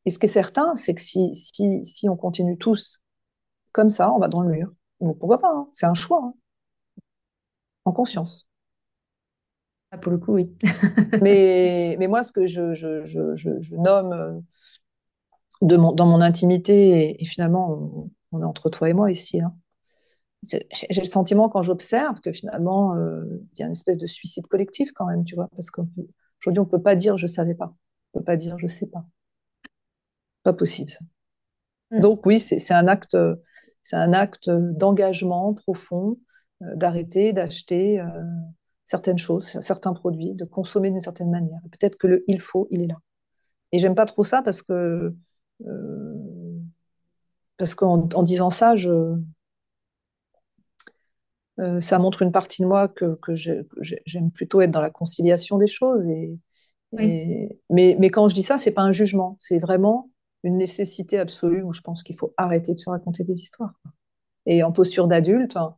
Et 0.04 0.10
ce 0.10 0.18
qui 0.18 0.26
est 0.26 0.28
certain, 0.28 0.76
c'est 0.76 0.94
que 0.94 1.00
si, 1.00 1.34
si, 1.34 1.82
si 1.82 2.08
on 2.08 2.16
continue 2.16 2.58
tous 2.58 3.02
comme 3.72 3.90
ça, 3.90 4.12
on 4.12 4.18
va 4.18 4.28
dans 4.28 4.40
le 4.40 4.50
mur. 4.50 4.70
Donc 5.00 5.18
pourquoi 5.18 5.40
pas 5.40 5.52
hein 5.52 5.68
C'est 5.72 5.86
un 5.86 5.94
choix, 5.94 6.22
hein 6.24 6.34
en 7.84 7.92
conscience. 7.92 8.48
Ah, 9.90 9.98
pour 9.98 10.10
le 10.10 10.18
coup, 10.18 10.32
oui. 10.32 10.50
mais, 11.22 11.96
mais 11.98 12.08
moi, 12.08 12.22
ce 12.22 12.32
que 12.32 12.46
je, 12.46 12.74
je, 12.74 13.04
je, 13.04 13.34
je 13.36 13.76
nomme 13.76 14.42
de 15.62 15.76
mon, 15.76 15.92
dans 15.92 16.06
mon 16.06 16.20
intimité, 16.20 17.10
et, 17.10 17.22
et 17.22 17.26
finalement, 17.26 17.70
on, 17.72 18.10
on, 18.32 18.40
est 18.42 18.44
entre 18.44 18.70
toi 18.70 18.88
et 18.88 18.92
moi 18.92 19.10
ici, 19.12 19.40
hein, 19.40 19.54
j'ai 20.42 21.00
le 21.00 21.06
sentiment 21.06 21.48
quand 21.48 21.62
j'observe 21.62 22.20
que 22.20 22.32
finalement, 22.32 22.96
euh, 22.96 23.24
il 23.52 23.60
y 23.60 23.62
a 23.62 23.66
une 23.66 23.72
espèce 23.72 23.98
de 23.98 24.06
suicide 24.06 24.46
collectif 24.46 24.92
quand 24.92 25.06
même, 25.06 25.24
tu 25.24 25.34
vois, 25.34 25.48
parce 25.54 25.70
qu'aujourd'hui, 25.70 26.60
on 26.60 26.64
ne 26.64 26.70
peut 26.70 26.82
pas 26.82 26.96
dire 26.96 27.16
je 27.16 27.24
ne 27.24 27.28
savais 27.28 27.54
pas. 27.54 27.74
On 28.12 28.18
ne 28.18 28.20
peut 28.20 28.24
pas 28.24 28.36
dire 28.36 28.58
je 28.58 28.64
ne 28.64 28.68
sais 28.68 28.88
pas. 28.88 29.06
Pas 30.42 30.52
possible, 30.52 30.90
ça. 30.90 31.00
Mm. 31.90 32.00
Donc 32.00 32.26
oui, 32.26 32.38
c'est 32.38 32.74
un 32.74 32.88
acte, 32.88 33.16
c'est 33.84 33.96
un 33.96 34.14
acte 34.14 34.50
d'engagement 34.50 35.54
profond, 35.54 36.18
euh, 36.64 36.76
d'arrêter, 36.76 37.34
d'acheter 37.34 38.00
euh, 38.00 38.06
certaines 38.86 39.18
choses, 39.18 39.58
certains 39.60 39.94
produits, 39.94 40.34
de 40.34 40.46
consommer 40.46 40.90
d'une 40.92 41.02
certaine 41.02 41.30
manière. 41.30 41.60
Peut-être 41.72 41.96
que 41.98 42.08
le 42.08 42.24
il 42.28 42.40
faut, 42.40 42.68
il 42.72 42.82
est 42.82 42.88
là. 42.88 42.98
Et 43.72 43.78
j'aime 43.80 43.94
pas 43.96 44.06
trop 44.06 44.24
ça 44.24 44.42
parce 44.42 44.62
que 44.62 45.14
euh, 45.66 46.14
parce 47.56 47.74
qu'en 47.74 48.08
en 48.14 48.22
disant 48.22 48.50
ça, 48.50 48.76
je 48.76 49.16
euh, 51.60 51.80
ça 51.80 51.98
montre 51.98 52.22
une 52.22 52.32
partie 52.32 52.62
de 52.62 52.66
moi 52.66 52.88
que, 52.88 53.14
que 53.22 53.34
j'aime 53.34 54.30
plutôt 54.32 54.60
être 54.60 54.70
dans 54.72 54.80
la 54.80 54.90
conciliation 54.90 55.58
des 55.58 55.68
choses. 55.68 56.06
Et, 56.08 56.36
Oui. 56.92 57.04
et- 57.04 57.60
mais, 57.70 57.96
mais 58.00 58.10
quand 58.10 58.28
je 58.28 58.34
dis 58.34 58.42
ça, 58.44 58.58
c'est 58.58 58.72
pas 58.72 58.82
un 58.82 58.92
jugement, 58.92 59.36
c'est 59.40 59.58
vraiment 59.58 60.10
une 60.44 60.56
nécessité 60.56 61.18
absolue 61.18 61.62
où 61.62 61.72
je 61.72 61.80
pense 61.80 62.02
qu'il 62.02 62.16
faut 62.16 62.34
arrêter 62.36 62.74
de 62.74 62.78
se 62.78 62.90
raconter 62.90 63.24
des 63.24 63.40
histoires. 63.40 63.74
Et 64.46 64.62
en 64.62 64.72
posture 64.72 65.08
d'adulte, 65.08 65.56
hein, 65.56 65.76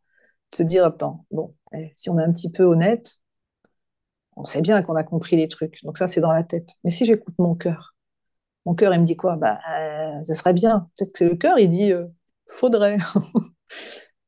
se 0.55 0.63
dire, 0.63 0.85
attends, 0.85 1.27
bon, 1.31 1.55
eh, 1.73 1.93
si 1.97 2.11
on 2.11 2.19
est 2.19 2.25
un 2.25 2.33
petit 2.33 2.51
peu 2.51 2.65
honnête, 2.65 3.19
on 4.37 4.45
sait 4.45 4.61
bien 4.61 4.83
qu'on 4.83 4.97
a 4.97 5.05
compris 5.05 5.37
les 5.37 5.49
trucs. 5.49 5.83
Donc 5.85 5.99
ça, 5.99 6.07
c'est 6.07 6.21
dans 6.21 6.33
la 6.33 6.45
tête. 6.45 6.77
Mais 6.85 6.91
si 6.91 7.05
j'écoute 7.05 7.35
mon 7.39 7.55
cœur, 7.55 7.95
mon 8.67 8.75
cœur, 8.75 8.93
il 8.95 9.01
me 9.01 9.07
dit 9.07 9.17
quoi? 9.17 9.37
Bah, 9.37 9.59
euh, 9.79 10.21
ça 10.23 10.35
serait 10.35 10.53
bien. 10.53 10.91
Peut-être 10.97 11.13
que 11.13 11.19
c'est 11.19 11.29
le 11.29 11.37
cœur, 11.37 11.59
il 11.59 11.69
dit, 11.69 11.93
euh, 11.93 12.07
faudrait. 12.49 12.99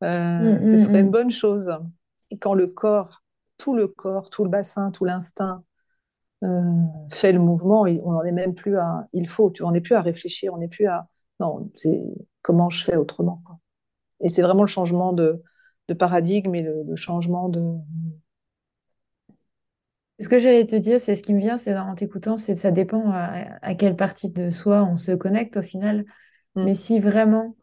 Euh, 0.04 0.58
Mm, 0.58 0.62
ce 0.62 0.74
mm, 0.74 0.78
serait 0.78 1.00
une 1.00 1.08
mm. 1.08 1.10
bonne 1.10 1.30
chose. 1.30 1.76
Et 2.30 2.38
quand 2.38 2.54
le 2.54 2.68
corps, 2.68 3.24
tout 3.56 3.74
le 3.74 3.88
corps, 3.88 4.30
tout 4.30 4.44
le 4.44 4.50
bassin, 4.50 4.92
tout 4.92 5.04
l'instinct 5.04 5.64
fait 7.10 7.32
le 7.32 7.40
mouvement, 7.40 7.82
on 7.82 8.12
n'en 8.12 8.22
est 8.22 8.32
même 8.32 8.54
plus 8.54 8.76
à 8.78 9.06
il 9.12 9.26
faut, 9.26 9.50
tu 9.50 9.62
on 9.64 9.72
n'est 9.72 9.80
plus 9.80 9.94
à 9.94 10.02
réfléchir, 10.02 10.54
on 10.54 10.58
n'est 10.58 10.68
plus 10.68 10.86
à 10.86 11.08
non, 11.40 11.70
c'est 11.74 12.00
comment 12.42 12.68
je 12.68 12.84
fais 12.84 12.96
autrement. 12.96 13.42
Quoi. 13.44 13.58
Et 14.20 14.28
c'est 14.28 14.42
vraiment 14.42 14.62
le 14.62 14.68
changement 14.68 15.12
de, 15.12 15.42
de 15.88 15.94
paradigme 15.94 16.54
et 16.54 16.62
le, 16.62 16.82
le 16.84 16.96
changement 16.96 17.48
de, 17.48 17.60
ce 20.20 20.28
que 20.28 20.38
j'allais 20.38 20.66
te 20.66 20.76
dire, 20.76 21.00
c'est 21.00 21.14
ce 21.14 21.22
qui 21.22 21.32
me 21.32 21.40
vient, 21.40 21.56
c'est 21.56 21.76
en 21.76 21.94
t'écoutant, 21.94 22.36
c'est 22.36 22.56
ça 22.56 22.70
dépend 22.70 23.10
à, 23.12 23.74
quelle 23.74 23.96
partie 23.96 24.30
de 24.30 24.50
soi 24.50 24.84
on 24.84 24.96
se 24.96 25.12
connecte 25.12 25.56
au 25.58 25.62
final. 25.62 26.04
Mm. 26.56 26.64
Mais 26.64 26.74
si 26.74 26.98
vraiment, 26.98 27.56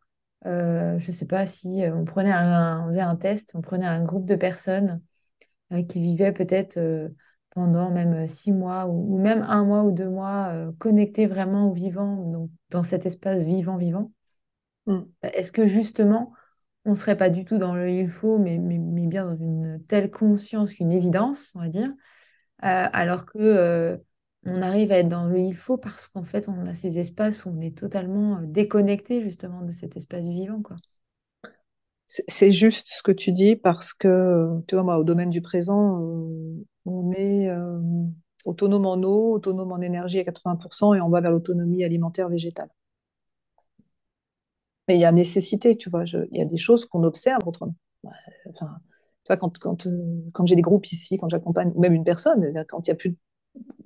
euh, 0.46 0.98
je 0.98 1.12
ne 1.12 1.16
sais 1.16 1.26
pas 1.26 1.46
si 1.46 1.84
euh, 1.84 1.94
on 1.94 2.06
prenait 2.06 2.32
un, 2.32 2.86
on 2.86 2.88
faisait 2.90 3.02
un 3.02 3.16
test, 3.18 3.52
on 3.56 3.62
prenait 3.62 3.86
un 3.86 4.04
groupe 4.04 4.26
de 4.26 4.36
personnes 4.36 5.02
euh, 5.74 5.84
qui 5.84 6.00
vivaient 6.00 6.32
peut-être 6.32 6.80
pendant 7.56 7.90
même 7.90 8.28
six 8.28 8.52
mois 8.52 8.86
ou, 8.86 9.18
même 9.18 9.44
un 9.48 9.66
mois 9.66 9.84
ou 9.84 9.92
deux 9.92 10.10
mois 10.10 10.54
connectés 10.78 11.26
vraiment 11.26 11.72
au 11.72 11.74
vivant, 11.74 12.16
donc 12.32 12.52
dans 12.70 12.84
cet 12.84 13.08
espace 13.08 13.42
vivant-vivant. 13.42 14.12
Mm. 14.86 15.00
Est-ce 15.24 15.52
que 15.52 15.66
justement, 15.66 16.34
on 16.86 16.92
ne 16.92 16.96
serait 16.96 17.18
pas 17.18 17.30
du 17.30 17.46
tout 17.46 17.58
dans 17.58 17.74
le 17.74 17.90
il 17.90 18.10
faut, 18.10 18.38
mais, 18.38 18.60
mais, 18.60 18.78
mais 18.78 19.08
bien 19.08 19.26
dans 19.26 19.36
une 19.36 19.84
telle 19.88 20.12
conscience 20.12 20.74
qu'une 20.74 20.92
évidence, 20.92 21.52
on 21.56 21.60
va 21.60 21.70
dire, 21.70 21.90
euh, 22.64 22.86
alors 22.94 23.26
que 23.26 23.40
euh, 23.40 23.98
on 24.44 24.62
arrive 24.62 24.92
à 24.92 25.00
être 25.00 25.08
dans 25.08 25.26
le 25.26 25.40
il 25.40 25.56
faut 25.56 25.78
parce 25.78 26.08
qu'en 26.08 26.24
fait, 26.24 26.48
on 26.48 26.66
a 26.68 26.76
ces 26.76 27.00
espaces 27.00 27.46
où 27.46 27.50
on 27.50 27.60
est 27.60 27.76
totalement 27.76 28.38
euh, 28.38 28.42
déconnecté 28.46 29.24
justement 29.24 29.62
de 29.62 29.72
cet 29.72 29.98
espace 29.98 30.26
vivant, 30.26 30.62
quoi. 30.62 30.76
C'est 32.08 32.52
juste 32.52 32.90
ce 32.90 33.02
que 33.02 33.12
tu 33.12 33.32
dis 33.32 33.56
parce 33.56 33.92
que, 33.92 34.62
tu 34.68 34.76
vois, 34.76 34.84
moi, 34.84 35.00
au 35.00 35.04
domaine 35.04 35.32
du 35.32 35.42
présent, 35.42 36.08
on 36.86 37.12
est 37.12 37.50
autonome 38.46 38.86
en 38.86 38.96
eau, 38.96 39.34
autonome 39.34 39.72
en 39.72 39.82
énergie 39.82 40.20
à 40.20 40.24
80% 40.24 40.96
et 40.96 41.02
on 41.02 41.10
va 41.10 41.22
vers 41.22 41.32
l'autonomie 41.32 41.84
alimentaire 41.84 42.30
végétale. 42.30 42.70
Mais 44.88 44.96
il 44.96 45.02
y 45.02 45.06
a 45.06 45.12
nécessité, 45.12 45.76
tu 45.76 45.90
vois, 45.90 46.04
il 46.06 46.38
y 46.38 46.42
a 46.42 46.46
des 46.46 46.58
choses 46.58 46.86
qu'on 46.86 47.04
observe 47.04 47.48
autrement. 47.48 47.76
Enfin, 48.50 48.78
quand, 49.28 49.58
quand, 49.58 49.88
euh, 49.88 50.30
quand 50.34 50.46
j'ai 50.46 50.56
des 50.56 50.62
groupes 50.62 50.86
ici, 50.86 51.18
quand 51.18 51.30
j'accompagne, 51.30 51.72
ou 51.74 51.82
même 51.82 51.94
une 51.94 52.04
personne, 52.04 52.48
quand 52.68 52.88
il 52.88 52.92
n'y 52.92 52.94
a 52.94 52.96
plus 52.96 53.10
de 53.10 53.18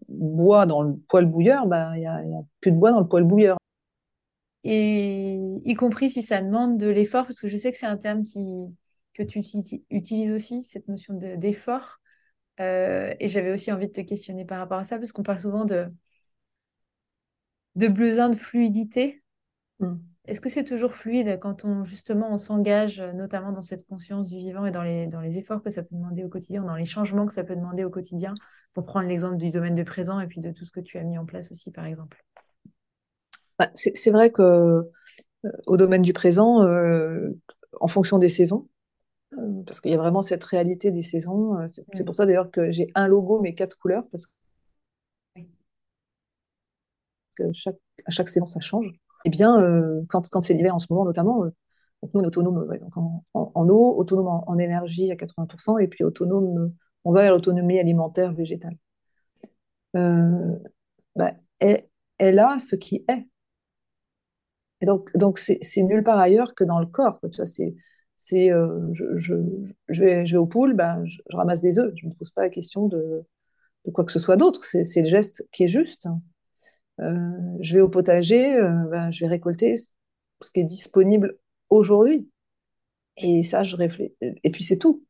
bois 0.10 0.66
dans 0.66 0.82
le 0.82 0.98
poêle 1.08 1.26
bouilleur, 1.26 1.68
ben, 1.68 1.96
il 1.96 2.02
n'y 2.02 2.06
a, 2.06 2.16
a, 2.16 2.44
plus 2.60 2.72
de 2.72 2.78
bois 2.78 2.92
dans 2.92 3.00
le 3.00 3.08
poêle 3.08 3.24
bouilleur. 3.24 3.58
Et 4.66 5.40
y 5.64 5.74
compris 5.76 6.10
si 6.10 6.22
ça 6.22 6.42
demande 6.42 6.78
de 6.78 6.88
l'effort, 6.88 7.26
parce 7.26 7.40
que 7.40 7.48
je 7.48 7.56
sais 7.56 7.72
que 7.72 7.78
c'est 7.78 7.86
un 7.86 7.96
terme 7.96 8.24
qui, 8.24 8.42
que 9.14 9.24
tu 9.24 9.42
utilises 9.90 10.34
aussi, 10.34 10.64
cette 10.64 10.90
notion 10.90 11.14
d'effort. 11.14 11.99
Euh, 12.60 13.13
et 13.19 13.28
j'avais 13.28 13.52
aussi 13.52 13.72
envie 13.72 13.88
de 13.88 13.93
te 13.93 14.02
questionner 14.02 14.45
par 14.45 14.60
rapport 14.60 14.80
à 14.80 14.84
ça, 14.84 14.98
parce 14.98 15.12
qu'on 15.12 15.24
parle 15.24 15.39
souvent 15.39 15.65
de, 15.65 15.88
de 17.76 17.88
besoin 17.88 18.30
de 18.30 18.36
fluidité. 18.36 19.24
Mm. 19.80 19.95
Est-ce 20.26 20.41
que 20.41 20.50
c'est 20.50 20.63
toujours 20.63 20.93
fluide 20.93 21.39
quand 21.41 21.65
on 21.65 21.84
justement 21.84 22.32
on 22.32 22.38
s'engage 22.38 23.02
notamment 23.15 23.52
dans 23.52 23.63
cette 23.63 23.88
conscience 23.88 24.28
du 24.28 24.38
vivant 24.38 24.65
et 24.65 24.72
dans 24.72 24.84
les, 24.84 25.08
dans 25.08 25.22
les 25.22 25.39
efforts 25.39 25.63
que 25.63 25.72
ça 25.72 25.82
peut 25.82 25.95
demander 25.95 26.24
au 26.24 26.30
quotidien, 26.30 26.63
dans 26.63 26.76
les 26.76 26.86
changements 26.86 27.26
que 27.26 27.34
ça 27.34 27.43
peut 27.43 27.56
demander 27.56 27.84
au 27.84 27.89
quotidien, 27.89 28.36
pour 28.74 28.86
prendre 28.86 29.08
l'exemple 29.08 29.38
du 29.38 29.50
domaine 29.50 29.76
de 29.76 29.84
présent 29.84 30.19
et 30.19 30.28
puis 30.28 30.39
de 30.39 30.52
tout 30.52 30.65
ce 30.65 30.72
que 30.72 30.82
tu 30.82 30.98
as 31.00 31.04
mis 31.04 31.17
en 31.17 31.26
place 31.26 31.52
aussi 31.52 31.72
par 31.72 31.86
exemple? 31.86 32.24
Bah, 33.58 33.72
C'est 33.74 34.12
vrai 34.12 34.32
que 34.32 34.41
euh, 34.41 35.52
au 35.65 35.78
domaine 35.78 36.04
du 36.04 36.13
présent, 36.13 36.63
euh, 36.63 37.32
en 37.80 37.88
fonction 37.88 38.19
des 38.19 38.30
saisons, 38.30 38.67
parce 39.65 39.82
qu'il 39.82 39.92
y 39.92 39.96
a 39.96 39.98
vraiment 39.98 40.22
cette 40.22 40.44
réalité 40.44 40.92
des 40.92 41.04
saisons, 41.04 41.56
c'est 41.94 42.04
pour 42.04 42.15
ça 42.15 42.26
d'ailleurs 42.26 42.52
que 42.52 42.72
j'ai 42.72 42.89
un 42.96 43.08
logo 43.08 43.39
mais 43.42 43.54
quatre 43.56 43.78
couleurs, 43.78 44.04
parce 44.12 44.28
que 47.36 47.52
chaque, 47.54 47.78
à 48.06 48.12
chaque 48.12 48.30
saison 48.30 48.48
ça 48.48 48.60
change 48.60 48.92
eh 49.26 49.30
bien, 49.30 49.60
euh, 49.62 50.02
quand, 50.10 50.30
quand 50.30 50.42
c'est 50.42 50.54
l'hiver 50.54 50.76
en 50.76 50.80
ce 50.80 50.88
moment 50.89 51.06
notamment, 51.06 51.44
euh, 51.46 51.50
nous, 52.04 52.22
on 52.22 52.24
est 52.24 52.28
autonome 52.28 52.78
donc 52.80 52.94
en, 53.34 53.70
eau, 53.70 53.96
autonome 53.98 54.28
en, 54.28 54.58
énergie 54.58 55.12
à 55.12 55.15
80%, 55.15 55.80
et 55.80 55.88
puis 55.88 56.04
autonome, 56.04 56.74
on 57.04 57.12
va 57.12 57.24
vers 57.24 57.34
l'autonomie 57.34 57.80
alimentaire 57.80 58.34
végétale. 58.34 58.78
Euh, 59.96 60.56
bah, 61.15 61.34
elle, 61.60 62.39
a 62.39 62.60
ce 62.60 62.76
qui 62.76 63.04
est. 63.08 63.28
Et 64.82 64.86
donc, 64.86 65.10
donc 65.15 65.38
c'est, 65.39 65.60
nulle 65.78 66.04
part 66.04 66.20
ailleurs 66.20 66.56
que 66.56 66.63
dans 66.63 66.80
le 66.80 66.86
corps. 66.86 67.20
Tu 67.32 67.38
vois, 67.38 67.46
c'est, 67.46 67.76
c'est, 68.21 68.49
je, 68.49 69.17
je, 69.17 70.03
vais, 70.03 70.25
je 70.25 70.34
vais 70.34 70.38
au 70.38 70.45
ben, 70.73 71.05
je, 71.05 71.19
ramasse 71.29 71.62
des 71.62 71.79
œufs. 71.79 71.93
Je 71.95 72.05
ne 72.05 72.12
me 72.12 72.15
pose 72.15 72.32
pas 72.32 72.41
la 72.41 72.49
question 72.49 72.88
de, 72.89 73.23
quoi 73.93 74.03
que 74.03 74.12
ce 74.12 74.19
soit 74.19 74.36
d'autre. 74.36 74.65
C'est, 74.65 75.01
le 75.01 75.08
geste 75.08 75.47
qui 75.53 75.63
est 75.63 75.69
juste. 75.69 76.08
Euh, 76.99 77.32
je 77.62 77.75
vais 77.75 77.82
au 77.82 77.88
potager, 77.88 78.55
euh, 78.55 78.71
ben, 78.91 79.10
je 79.12 79.21
vais 79.23 79.29
récolter 79.29 79.77
ce 79.77 80.51
qui 80.53 80.60
est 80.60 80.65
disponible 80.65 81.38
aujourd'hui. 81.69 82.29
Et 83.15 83.41
ça, 83.41 83.63
je 83.63 83.77
réfléchis. 83.77 84.13
Et 84.21 84.51
puis 84.51 84.65
c'est 84.65 84.77
tout. 84.77 85.05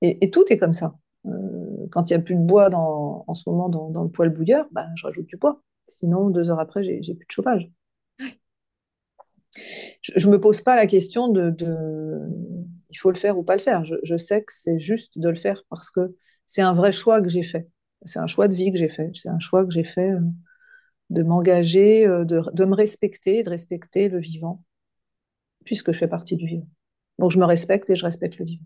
Et, 0.00 0.30
tout 0.30 0.44
est 0.50 0.56
comme 0.56 0.74
ça. 0.74 0.96
Euh, 1.26 1.86
quand 1.90 2.08
il 2.08 2.14
n'y 2.14 2.20
a 2.20 2.22
plus 2.22 2.36
de 2.36 2.40
bois 2.40 2.70
dans, 2.70 3.24
en 3.26 3.34
ce 3.34 3.48
moment 3.50 3.68
dans, 3.68 4.04
le 4.04 4.10
poêle 4.10 4.30
bouilleur, 4.30 4.68
ben, 4.72 4.88
je 4.96 5.06
rajoute 5.06 5.26
du 5.26 5.36
bois. 5.36 5.62
Sinon, 5.84 6.30
deux 6.30 6.50
heures 6.50 6.60
après, 6.60 6.82
j'ai 6.82 7.14
plus 7.14 7.26
de 7.26 7.32
chauffage. 7.32 7.70
Je 10.16 10.26
ne 10.26 10.32
me 10.32 10.40
pose 10.40 10.60
pas 10.62 10.76
la 10.76 10.86
question 10.86 11.28
de, 11.28 11.54
il 12.90 12.98
faut 12.98 13.10
le 13.10 13.16
faire 13.18 13.38
ou 13.38 13.42
pas 13.42 13.56
le 13.56 13.62
faire. 13.62 13.84
Je, 13.84 14.16
sais 14.16 14.42
que 14.42 14.52
c'est 14.52 14.78
juste 14.78 15.18
de 15.18 15.28
le 15.28 15.34
faire 15.34 15.62
parce 15.68 15.90
que 15.90 16.14
c'est 16.46 16.62
un 16.62 16.74
vrai 16.74 16.92
choix 16.92 17.20
que 17.20 17.28
j'ai 17.28 17.42
fait. 17.42 17.68
C'est 18.04 18.20
un 18.20 18.26
choix 18.26 18.48
de 18.48 18.54
vie 18.54 18.72
que 18.72 18.78
j'ai 18.78 18.88
fait. 18.88 19.10
C'est 19.14 19.28
un 19.28 19.38
choix 19.38 19.64
que 19.64 19.72
j'ai 19.72 19.84
fait 19.84 20.12
de 21.10 21.22
m'engager, 21.22 22.06
euh, 22.06 22.24
de, 22.24 22.64
me 22.64 22.74
respecter, 22.74 23.42
de 23.42 23.50
respecter 23.50 24.08
le 24.08 24.18
vivant, 24.18 24.62
puisque 25.64 25.92
je 25.92 25.98
fais 25.98 26.08
partie 26.08 26.36
du 26.36 26.46
vivant. 26.46 26.68
Donc 27.18 27.30
je 27.30 27.38
me 27.38 27.44
respecte 27.44 27.88
et 27.90 27.96
je 27.96 28.04
respecte 28.04 28.38
le 28.38 28.44
vivant. 28.44 28.64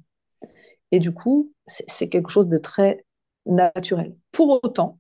Et 0.91 0.99
du 0.99 1.13
coup, 1.13 1.53
c'est 1.67 2.09
quelque 2.09 2.31
chose 2.31 2.49
de 2.49 2.59
très 2.59 3.07
naturel. 3.47 4.15
Pour 4.31 4.63
autant, 4.63 4.99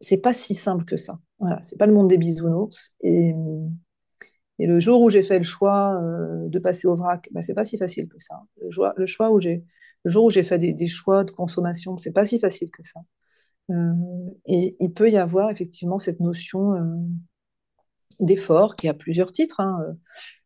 c'est 0.00 0.18
pas 0.18 0.34
si 0.34 0.54
simple 0.54 0.84
que 0.84 0.96
ça. 0.96 1.18
Voilà, 1.38 1.60
c'est 1.62 1.78
pas 1.78 1.86
le 1.86 1.94
monde 1.94 2.08
des 2.08 2.18
bisounours. 2.18 2.94
Et 4.58 4.66
le 4.66 4.80
jour 4.80 5.02
où 5.02 5.10
j'ai 5.10 5.22
fait 5.22 5.38
le 5.38 5.44
choix 5.44 6.00
euh, 6.02 6.48
de 6.48 6.58
passer 6.58 6.86
au 6.86 6.96
vrac, 6.96 7.28
bah, 7.32 7.42
c'est 7.42 7.54
pas 7.54 7.64
si 7.64 7.76
facile 7.76 8.08
que 8.08 8.18
ça. 8.18 8.42
Le, 8.60 9.06
choix, 9.06 9.30
où 9.30 9.40
j'ai, 9.40 9.64
le 10.04 10.10
jour 10.10 10.24
où 10.24 10.30
j'ai 10.30 10.44
fait 10.44 10.58
des, 10.58 10.86
choix 10.86 11.24
de 11.24 11.30
consommation, 11.30 11.98
c'est 11.98 12.12
pas 12.12 12.24
si 12.24 12.38
facile 12.38 12.70
que 12.70 12.82
ça. 12.82 13.00
Euh, 13.70 13.92
et 14.46 14.76
il 14.80 14.92
peut 14.92 15.10
y 15.10 15.16
avoir 15.16 15.50
effectivement 15.50 15.98
cette 15.98 16.20
notion 16.20 16.74
euh, 16.74 16.84
d'effort 18.20 18.76
qui 18.76 18.88
a 18.88 18.94
plusieurs 18.94 19.32
titres. 19.32 19.60
Hein. 19.60 19.96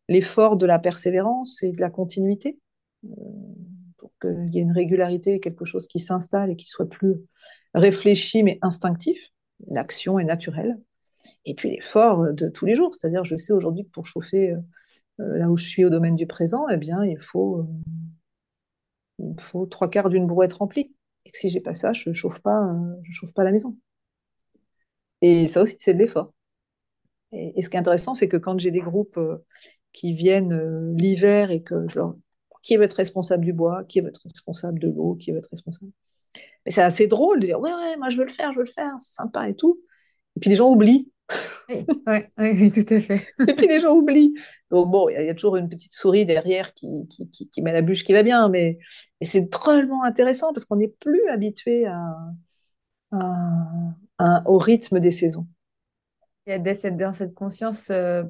L'effort 0.09 0.57
de 0.57 0.67
la 0.67 0.81
persévérance 0.81 1.63
et 1.63 1.71
de 1.71 1.81
la 1.81 1.91
continuité, 1.91 2.59
pour 3.97 4.11
qu'il 4.21 4.51
y 4.53 4.59
ait 4.59 4.63
une 4.63 4.73
régularité, 4.73 5.39
quelque 5.39 5.65
chose 5.65 5.87
qui 5.87 6.01
s'installe 6.01 6.51
et 6.51 6.57
qui 6.57 6.67
soit 6.67 6.89
plus 6.89 7.15
réfléchi 7.75 8.43
mais 8.43 8.59
instinctif. 8.61 9.31
L'action 9.69 10.19
est 10.19 10.25
naturelle. 10.25 10.81
Et 11.45 11.55
puis 11.55 11.71
l'effort 11.71 12.33
de 12.33 12.49
tous 12.49 12.67
les 12.67 12.75
jours, 12.75 12.95
c'est-à-dire 12.95 13.25
je 13.25 13.37
sais 13.37 13.53
aujourd'hui 13.53 13.85
que 13.85 13.91
pour 13.91 14.07
chauffer 14.07 14.55
là 15.19 15.51
où 15.51 15.57
je 15.57 15.69
suis 15.69 15.85
au 15.85 15.91
domaine 15.91 16.17
du 16.17 16.27
présent, 16.27 16.67
eh 16.69 16.77
bien 16.77 17.05
il 17.05 17.19
faut, 17.19 17.67
il 19.19 19.41
faut 19.41 19.67
trois 19.67 19.91
quarts 19.91 20.09
d'une 20.09 20.27
brouette 20.27 20.55
remplie 20.55 20.95
et 21.25 21.31
que 21.31 21.39
si 21.39 21.51
j'ai 21.51 21.61
pas 21.61 21.75
ça, 21.75 21.93
je 21.93 22.13
chauffe 22.13 22.41
pas, 22.41 22.63
euh, 22.65 22.97
je 23.05 23.13
chauffe 23.13 23.33
pas 23.35 23.45
la 23.45 23.53
maison. 23.53 23.77
Et 25.23 25.47
ça 25.47 25.63
aussi, 25.63 25.77
c'est 25.79 25.95
de 25.95 25.99
l'effort. 25.99 26.33
Et, 27.33 27.63
ce 27.63 27.71
qui 27.71 27.77
est 27.77 27.81
intéressant, 27.81 28.15
c'est 28.15 28.29
que 28.29 28.37
quand 28.37 28.59
j'ai 28.59 28.71
des 28.71 28.81
groupes 28.81 29.17
euh, 29.19 29.45
qui 29.93 30.13
viennent 30.13 30.53
euh, 30.53 30.93
l'hiver 30.97 31.51
et 31.51 31.63
que 31.63 31.87
je 31.89 31.97
leur 31.99 32.17
qui 32.63 32.77
veut 32.77 32.83
être 32.85 32.95
responsable 32.95 33.45
du 33.45 33.55
bois, 33.55 33.85
qui 33.85 34.01
veut 34.03 34.09
être 34.09 34.21
responsable 34.25 34.79
de 34.81 34.89
l'eau, 34.89 35.15
qui 35.15 35.33
veut 35.33 35.39
être 35.39 35.51
responsable. 35.51 35.93
Mais 36.67 36.73
c'est 36.73 36.83
assez 36.83 37.07
drôle 37.07 37.41
de 37.41 37.47
dire 37.47 37.61
ouais 37.61 37.73
ouais, 37.73 37.97
moi 37.97 38.11
je 38.11 38.19
veux 38.19 38.25
le 38.25 38.33
faire, 38.33 38.53
je 38.53 38.59
veux 38.59 38.65
le 38.65 38.71
faire, 38.71 38.93
c'est 39.01 39.15
sympa 39.15 39.49
et 39.49 39.55
tout. 39.57 39.81
Et 40.41 40.45
puis 40.45 40.49
les 40.49 40.57
gens 40.57 40.71
oublient. 40.71 41.13
Oui, 41.69 41.85
oui, 42.39 42.73
tout 42.73 42.95
à 42.95 43.01
fait. 43.01 43.29
et 43.47 43.55
puis 43.55 43.67
les 43.67 43.79
gens 43.79 43.95
oublient. 43.95 44.33
Donc 44.71 44.91
bon, 44.91 45.11
il 45.11 45.23
y, 45.23 45.29
a 45.29 45.35
toujours 45.35 45.59
une 45.59 45.69
petite 45.69 45.93
souris 45.93 46.25
derrière 46.25 46.73
qui, 46.73 46.89
qui, 47.11 47.29
qui, 47.29 47.61
met 47.61 47.75
la 47.75 47.83
bûche 47.83 48.05
qui 48.05 48.15
va 48.15 48.23
bien, 48.23 48.49
mais 48.49 48.79
c'est 49.21 49.51
drôlement 49.51 50.03
intéressant 50.03 50.55
parce 50.55 50.65
qu'on 50.65 50.77
n'est 50.77 50.89
plus 50.89 51.29
habitué 51.29 51.85
à, 51.85 52.17
au 54.47 54.57
rythme 54.57 54.99
des 54.99 55.11
saisons. 55.11 55.47
Il 56.47 56.53
y 56.53 56.87
a 56.87 56.91
dans 56.91 57.13
cette 57.13 57.35
conscience 57.35 57.91
euh, 57.91 58.25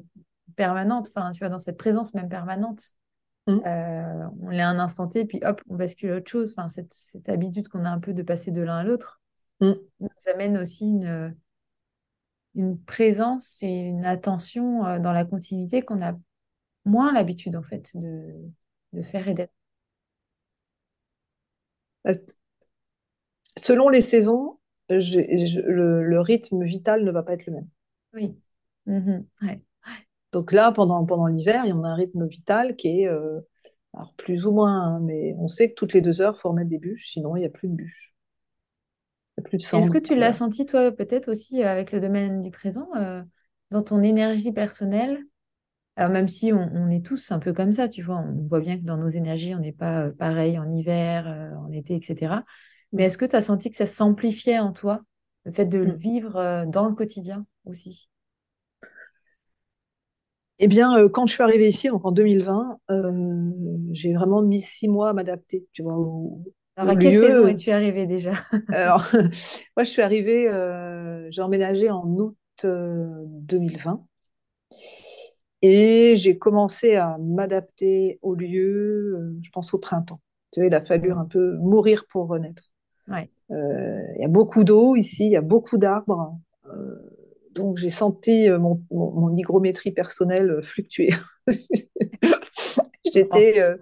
permanente, 0.57 1.09
enfin, 1.15 1.31
tu 1.31 1.39
vois, 1.39 1.47
dans 1.47 1.59
cette 1.59 1.77
présence 1.77 2.13
même 2.13 2.27
permanente. 2.27 2.91
Mmh. 3.47 3.59
Euh, 3.65 4.27
on 4.41 4.51
est 4.51 4.61
un 4.61 4.79
instant 4.79 5.07
T, 5.07 5.23
puis 5.23 5.39
hop, 5.45 5.61
on 5.69 5.75
bascule 5.75 6.11
à 6.11 6.17
autre 6.17 6.29
chose. 6.29 6.53
Enfin, 6.55 6.67
cette, 6.67 6.93
cette 6.93 7.29
habitude 7.29 7.69
qu'on 7.69 7.85
a 7.85 7.89
un 7.89 7.99
peu 7.99 8.11
de 8.11 8.21
passer 8.21 8.51
de 8.51 8.61
l'un 8.61 8.79
à 8.79 8.83
l'autre 8.83 9.21
mmh. 9.61 9.71
nous 10.01 10.09
amène 10.27 10.57
aussi 10.57 10.89
une, 10.89 11.33
une 12.55 12.79
présence 12.79 13.63
et 13.63 13.69
une 13.69 14.05
attention 14.05 14.85
euh, 14.85 14.99
dans 14.99 15.13
la 15.13 15.25
continuité 15.25 15.81
qu'on 15.81 16.01
a 16.01 16.13
moins 16.85 17.13
l'habitude 17.13 17.55
en 17.55 17.63
fait 17.63 17.95
de, 17.95 18.35
de 18.93 19.01
faire 19.01 19.27
et 19.27 19.33
d'être. 19.33 19.53
Selon 23.57 23.89
les 23.89 24.01
saisons, 24.01 24.57
le, 24.89 26.19
rythme 26.19 26.63
vital 26.63 27.03
ne 27.03 27.11
va 27.11 27.23
pas 27.23 27.33
être 27.33 27.45
le 27.45 27.53
même. 27.53 27.67
Oui. 28.13 28.37
Mhm. 28.85 29.25
Donc 30.31 30.51
là, 30.53 30.71
pendant, 30.71 31.05
pendant 31.05 31.27
l'hiver, 31.27 31.63
il 31.65 31.69
y 31.69 31.73
en 31.73 31.83
a 31.83 31.89
un 31.89 31.95
rythme 31.95 32.25
vital 32.25 32.75
qui 32.75 33.01
est 33.01 33.07
euh, 33.07 33.41
alors 33.93 34.13
plus 34.15 34.45
ou 34.45 34.51
moins, 34.51 34.81
hein, 34.81 34.99
mais 35.01 35.35
on 35.37 35.47
sait 35.47 35.69
que 35.69 35.75
toutes 35.75 35.93
les 35.93 36.01
deux 36.01 36.21
heures, 36.21 36.35
il 36.37 36.41
faut 36.41 36.49
remettre 36.49 36.69
des 36.69 36.77
bûches, 36.77 37.11
sinon 37.11 37.35
il 37.35 37.41
n'y 37.41 37.45
a 37.45 37.49
plus 37.49 37.67
de 37.67 37.73
bûches. 37.73 38.10
Plus. 39.41 39.73
Est-ce 39.73 39.91
que 39.91 39.97
tu 39.97 40.15
l'as 40.15 40.33
senti, 40.33 40.65
toi, 40.65 40.91
peut-être 40.91 41.29
aussi 41.29 41.63
euh, 41.63 41.67
avec 41.67 41.91
le 41.91 41.99
domaine 41.99 42.41
du 42.41 42.51
présent, 42.51 42.87
euh, 42.95 43.21
dans 43.69 43.81
ton 43.81 44.01
énergie 44.01 44.51
personnelle? 44.51 45.23
Alors, 45.95 46.11
même 46.11 46.29
si 46.29 46.53
on, 46.53 46.89
est 46.89 47.05
tous 47.05 47.31
un 47.31 47.39
peu 47.39 47.53
comme 47.53 47.73
ça, 47.73 47.89
tu 47.89 48.01
vois, 48.01 48.17
on 48.17 48.45
voit 48.45 48.61
bien 48.61 48.77
que 48.77 48.85
dans 48.85 48.97
nos 48.97 49.09
énergies, 49.09 49.53
on 49.53 49.59
n'est 49.59 49.73
pas 49.73 50.09
pareil 50.11 50.57
en 50.57 50.69
hiver, 50.69 51.27
en 51.59 51.69
été, 51.71 51.95
etc. 51.95 52.43
Mais 52.93 53.03
est-ce 53.03 53.17
que 53.17 53.25
tu 53.25 53.35
as 53.35 53.41
senti 53.41 53.69
que 53.69 53.75
ça 53.75 53.85
s'amplifiait 53.85 54.59
en 54.59 54.71
toi, 54.71 55.01
le 55.45 55.51
fait 55.51 55.65
de 55.65 55.77
le 55.77 55.93
mm. 55.93 55.95
vivre 55.95 56.65
dans 56.67 56.87
le 56.87 56.95
quotidien 56.95 57.45
aussi? 57.65 58.09
Eh 60.63 60.67
bien, 60.67 60.95
euh, 60.95 61.09
quand 61.09 61.25
je 61.25 61.33
suis 61.33 61.41
arrivée 61.41 61.67
ici, 61.67 61.87
donc 61.87 62.05
en 62.05 62.11
2020, 62.11 62.77
euh, 62.91 63.51
j'ai 63.93 64.13
vraiment 64.13 64.43
mis 64.43 64.59
six 64.59 64.87
mois 64.87 65.09
à 65.09 65.13
m'adapter, 65.13 65.65
tu 65.73 65.81
vois. 65.81 65.97
Alors, 66.81 66.93
à 66.93 66.95
quelle 66.95 67.15
saison 67.15 67.47
es-tu 67.47 67.71
arrivée 67.71 68.05
déjà? 68.05 68.33
Alors, 68.69 69.05
moi, 69.75 69.83
je 69.83 69.89
suis 69.89 70.01
arrivée, 70.01 70.49
euh, 70.49 71.29
j'ai 71.31 71.41
emménagé 71.41 71.89
en 71.89 72.05
août 72.07 72.35
2020. 72.63 74.05
Et 75.63 76.15
j'ai 76.15 76.37
commencé 76.37 76.95
à 76.95 77.17
m'adapter 77.19 78.17
au 78.21 78.33
lieu, 78.33 79.37
je 79.43 79.49
pense 79.51 79.73
au 79.73 79.77
printemps. 79.77 80.21
Tu 80.51 80.59
vois, 80.59 80.67
il 80.67 80.73
a 80.73 80.83
fallu 80.83 81.11
un 81.11 81.25
peu 81.25 81.57
mourir 81.57 82.05
pour 82.09 82.27
renaître. 82.27 82.63
Il 83.09 84.17
y 84.19 84.25
a 84.25 84.29
beaucoup 84.29 84.63
d'eau 84.63 84.95
ici, 84.95 85.25
il 85.25 85.31
y 85.31 85.37
a 85.37 85.41
beaucoup 85.41 85.77
d'arbres 85.77 86.39
donc 87.53 87.77
j'ai 87.77 87.89
senti 87.89 88.49
euh, 88.49 88.59
mon, 88.59 88.81
mon, 88.91 89.35
hygrométrie 89.35 89.91
personnelle 89.91 90.49
euh, 90.49 90.61
fluctuer. 90.61 91.09
J'étais, 93.13 93.61
euh, 93.61 93.77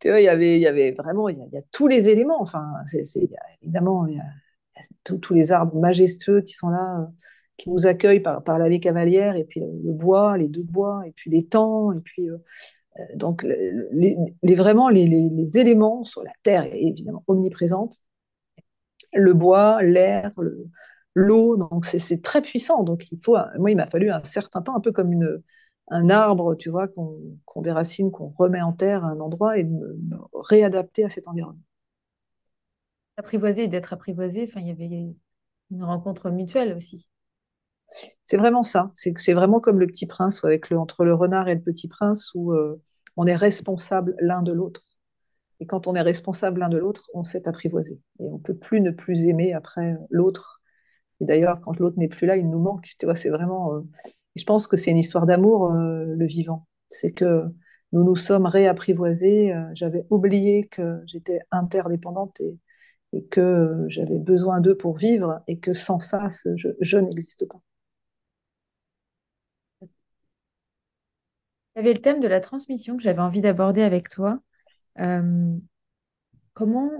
tu 0.00 0.08
vois, 0.08 0.20
il 0.20 0.24
y 0.24 0.28
avait, 0.66 0.92
vraiment, 0.92 1.28
il 1.28 1.38
y, 1.38 1.56
a, 1.56 1.62
tous 1.72 1.86
les 1.86 2.08
éléments. 2.08 2.40
Enfin, 2.40 2.64
c'est, 2.86 3.02
évidemment, 3.62 4.06
il 4.06 4.16
y 4.16 4.20
a, 4.20 4.24
tous 5.04 5.34
les 5.34 5.52
arbres 5.52 5.78
majestueux 5.78 6.40
qui 6.40 6.54
sont 6.54 6.70
là, 6.70 7.10
qui 7.56 7.70
nous 7.70 7.86
accueillent 7.86 8.20
par, 8.20 8.42
par 8.42 8.58
l'allée 8.58 8.80
cavalière, 8.80 9.36
et 9.36 9.44
puis 9.44 9.60
le, 9.60 9.92
bois, 9.92 10.38
les 10.38 10.48
deux 10.48 10.62
bois, 10.62 11.02
et 11.06 11.12
puis 11.12 11.30
les 11.30 11.44
temps, 11.46 11.92
et 11.92 12.00
puis 12.00 12.28
donc 13.14 13.46
les, 13.92 14.16
vraiment 14.54 14.88
les, 14.88 15.06
les, 15.06 15.58
éléments 15.58 16.02
sur 16.04 16.22
la 16.22 16.32
terre 16.42 16.64
évidemment 16.72 17.22
omniprésente, 17.28 17.98
le 19.12 19.34
bois, 19.34 19.82
l'air, 19.82 20.30
le, 20.38 20.70
l'eau. 21.14 21.56
Donc, 21.56 21.84
c'est 21.84 22.22
très 22.22 22.42
puissant. 22.42 22.82
Donc, 22.82 23.10
il 23.12 23.18
faut, 23.22 23.36
moi, 23.58 23.70
il 23.70 23.76
m'a 23.76 23.86
fallu 23.86 24.10
un 24.10 24.24
certain 24.24 24.62
temps, 24.62 24.76
un 24.76 24.80
peu 24.80 24.92
comme 24.92 25.12
une, 25.12 25.42
un 25.90 26.08
arbre, 26.08 26.54
tu 26.54 26.70
vois, 26.70 26.88
qu'on 26.88 27.62
déracine, 27.62 28.10
qu'on 28.10 28.28
remet 28.28 28.60
en 28.60 28.72
terre 28.72 29.04
à 29.04 29.08
un 29.08 29.20
endroit 29.20 29.58
et 29.58 29.64
de 29.64 29.70
me, 29.70 30.18
réadapter 30.34 31.04
à 31.04 31.08
cet 31.08 31.28
environnement. 31.28 31.62
Apprivoiser 33.16 33.64
et 33.64 33.68
d'être 33.68 33.92
apprivoisé, 33.92 34.44
enfin, 34.48 34.60
il 34.60 34.68
y 34.68 34.70
avait 34.70 35.14
une 35.70 35.84
rencontre 35.84 36.30
mutuelle 36.30 36.74
aussi. 36.74 37.08
C'est 38.24 38.36
vraiment 38.36 38.62
ça. 38.62 38.92
C'est 38.94 39.34
vraiment 39.34 39.60
comme 39.60 39.80
le 39.80 39.86
petit 39.86 40.06
prince, 40.06 40.44
avec 40.44 40.70
le, 40.70 40.78
entre 40.78 41.04
le 41.04 41.14
renard 41.14 41.48
et 41.48 41.54
le 41.54 41.60
petit 41.60 41.88
prince, 41.88 42.30
où 42.34 42.52
euh, 42.52 42.80
on 43.16 43.26
est 43.26 43.36
responsable 43.36 44.14
l'un 44.20 44.42
de 44.42 44.52
l'autre. 44.52 44.82
Et 45.58 45.66
quand 45.66 45.88
on 45.88 45.94
est 45.94 46.00
responsable 46.00 46.60
l'un 46.60 46.68
de 46.68 46.78
l'autre, 46.78 47.10
on 47.12 47.24
s'est 47.24 47.46
apprivoisé. 47.48 48.00
Et 48.20 48.30
on 48.30 48.38
peut 48.38 48.56
plus 48.56 48.80
ne 48.80 48.92
plus 48.92 49.24
aimer 49.24 49.52
après 49.52 49.96
l'autre 50.08 50.60
et 51.20 51.24
d'ailleurs, 51.26 51.60
quand 51.60 51.78
l'autre 51.78 51.98
n'est 51.98 52.08
plus 52.08 52.26
là, 52.26 52.36
il 52.36 52.48
nous 52.48 52.58
manque. 52.58 52.94
Tu 52.98 53.06
vois, 53.06 53.14
c'est 53.14 53.30
vraiment. 53.30 53.74
Euh, 53.74 53.80
je 54.36 54.44
pense 54.44 54.66
que 54.66 54.76
c'est 54.76 54.90
une 54.90 54.98
histoire 54.98 55.26
d'amour, 55.26 55.72
euh, 55.72 56.04
le 56.06 56.26
vivant. 56.26 56.66
C'est 56.88 57.12
que 57.12 57.44
nous 57.92 58.04
nous 58.04 58.16
sommes 58.16 58.46
réapprivoisés. 58.46 59.52
Euh, 59.52 59.64
j'avais 59.74 60.06
oublié 60.10 60.66
que 60.68 61.00
j'étais 61.06 61.40
interdépendante 61.50 62.40
et, 62.40 62.58
que 63.30 63.86
j'avais 63.88 64.18
besoin 64.18 64.60
d'eux 64.60 64.76
pour 64.76 64.96
vivre 64.96 65.42
et 65.48 65.58
que 65.58 65.72
sans 65.72 65.98
ça, 65.98 66.28
je, 66.54 66.98
n'existe 66.98 67.46
pas. 67.48 67.60
Il 69.82 69.88
y 71.76 71.80
avait 71.80 71.92
le 71.92 72.00
thème 72.00 72.20
de 72.20 72.28
la 72.28 72.40
transmission 72.40 72.96
que 72.96 73.02
j'avais 73.02 73.20
envie 73.20 73.40
d'aborder 73.40 73.82
avec 73.82 74.08
toi. 74.10 74.40
comment 76.54 76.90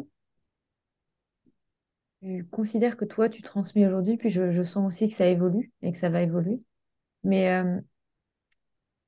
tu 2.23 2.45
considères 2.51 2.97
que 2.97 3.05
toi, 3.05 3.29
tu 3.29 3.43
transmets 3.43 3.87
aujourd'hui, 3.87 4.17
puis 4.17 4.31
je, 4.31 4.63
sens 4.63 4.87
aussi 4.87 5.09
que 5.09 5.15
ça 5.15 5.27
évolue 5.27 5.73
et 5.83 5.93
que 5.93 5.99
ça 5.99 6.11
va 6.11 6.23
évoluer? 6.23 6.61
Mais 7.25 7.53
euh, 7.53 7.81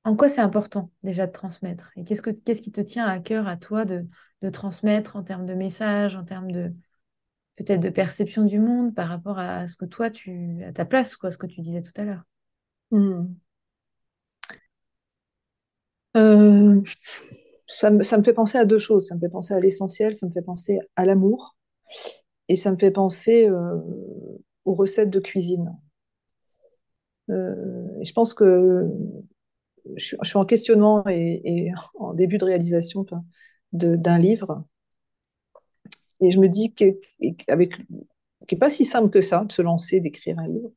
en 0.03 0.15
quoi 0.15 0.29
c'est 0.29 0.41
important 0.41 0.91
déjà 1.03 1.27
de 1.27 1.31
transmettre? 1.31 1.91
Et 1.95 2.03
qu'est-ce, 2.03 2.21
que, 2.21 2.29
qu'est-ce 2.29 2.61
qui 2.61 2.71
te 2.71 2.81
tient 2.81 3.05
à 3.05 3.19
cœur 3.19 3.47
à 3.47 3.57
toi 3.57 3.85
de, 3.85 4.05
transmettre 4.51 5.15
en 5.15 5.23
termes 5.23 5.45
de 5.45 5.53
messages, 5.53 6.17
en 6.17 6.25
termes 6.25 6.51
de 6.51 6.73
peut-être 7.55 7.79
de 7.79 7.89
perception 7.89 8.43
du 8.43 8.59
monde 8.59 8.93
par 8.93 9.07
rapport 9.07 9.39
à 9.39 9.69
ce 9.69 9.77
que 9.77 9.85
toi, 9.85 10.09
tu 10.09 10.61
à 10.65 10.73
ta 10.73 10.83
place, 10.83 11.15
quoi, 11.15 11.31
ce 11.31 11.37
que 11.37 11.47
tu 11.47 11.61
disais 11.61 11.81
tout 11.81 11.93
à 11.95 12.03
l'heure? 12.03 12.23
Hmm. 12.91 13.33
euh, 16.17 16.81
ça, 17.67 17.89
me, 17.89 18.03
ça 18.03 18.17
me 18.17 18.23
fait 18.23 18.33
penser 18.33 18.57
à 18.57 18.65
deux 18.65 18.79
choses. 18.79 19.07
Ça 19.07 19.15
me 19.15 19.21
fait 19.21 19.29
penser 19.29 19.53
à 19.53 19.59
l'essentiel, 19.61 20.15
ça 20.15 20.27
me 20.27 20.33
fait 20.33 20.41
penser 20.41 20.79
à 20.97 21.05
l'amour 21.05 21.55
et 22.49 22.55
ça 22.55 22.71
me 22.71 22.77
fait 22.77 22.91
penser 22.91 23.47
euh, 23.47 23.77
aux 24.65 24.73
recettes 24.73 25.09
de 25.09 25.19
cuisine. 25.19 25.73
Je 28.03 28.11
pense 28.13 28.33
que 28.33 28.87
je, 29.95 30.15
suis 30.21 30.37
en 30.37 30.45
questionnement 30.45 31.03
et, 31.07 31.71
en 31.95 32.13
début 32.13 32.37
de 32.37 32.45
réalisation 32.45 33.05
d'un 33.71 34.17
livre. 34.17 34.63
Et 36.21 36.31
je 36.31 36.39
me 36.39 36.47
dis 36.47 36.73
qu'avec 36.73 37.73
qui 38.47 38.55
n'est 38.55 38.59
pas 38.59 38.69
si 38.69 38.85
simple 38.85 39.09
que 39.09 39.21
ça 39.21 39.45
de 39.45 39.51
se 39.51 39.61
lancer, 39.61 39.99
d'écrire 39.99 40.37
un 40.39 40.45
livre. 40.45 40.71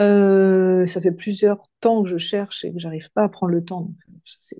Euh, 0.00 0.84
ça 0.86 1.00
fait 1.00 1.12
plusieurs 1.12 1.70
temps 1.80 2.02
que 2.02 2.08
je 2.08 2.18
cherche 2.18 2.64
et 2.64 2.72
que 2.72 2.78
j'arrive 2.78 3.10
pas 3.12 3.24
à 3.24 3.28
prendre 3.28 3.52
le 3.52 3.64
temps. 3.64 3.90
je 4.24 4.56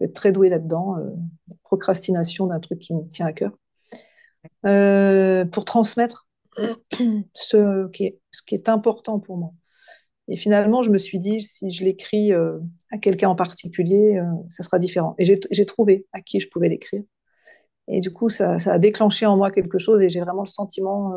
vais 0.00 0.06
être 0.06 0.14
très 0.14 0.32
douée 0.32 0.48
là-dedans. 0.48 0.96
procrastination 1.62 2.46
d'un 2.46 2.60
truc 2.60 2.80
qui 2.80 2.94
me 2.94 3.06
tient 3.08 3.26
à 3.26 3.32
cœur. 3.32 3.52
Euh, 4.66 5.44
pour 5.44 5.64
transmettre 5.64 6.28
ce 7.34 7.88
qui 7.88 8.54
est 8.54 8.68
important 8.68 9.20
pour 9.20 9.36
moi. 9.36 9.52
Et 10.30 10.36
finalement, 10.36 10.82
je 10.82 10.90
me 10.90 10.98
suis 10.98 11.18
dit, 11.18 11.42
si 11.42 11.70
je 11.70 11.84
l'écris 11.84 12.32
euh, 12.32 12.58
à 12.90 12.98
quelqu'un 12.98 13.28
en 13.28 13.34
particulier, 13.34 14.16
euh, 14.16 14.24
ça 14.48 14.62
sera 14.62 14.78
différent. 14.78 15.14
Et 15.18 15.24
j'ai 15.24 15.66
trouvé 15.66 16.06
à 16.12 16.22
qui 16.22 16.40
je 16.40 16.48
pouvais 16.48 16.68
l'écrire. 16.68 17.02
Et 17.88 18.00
du 18.00 18.12
coup, 18.12 18.28
ça, 18.28 18.54
a 18.54 18.78
déclenché 18.78 19.26
en 19.26 19.36
moi 19.36 19.50
quelque 19.50 19.78
chose 19.78 20.00
et 20.02 20.08
j'ai 20.08 20.20
vraiment 20.20 20.42
le 20.42 20.48
sentiment 20.48 21.12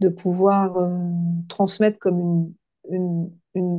de 0.00 0.08
pouvoir 0.08 0.78
transmettre 1.46 1.98
comme 1.98 2.54
une, 2.90 3.30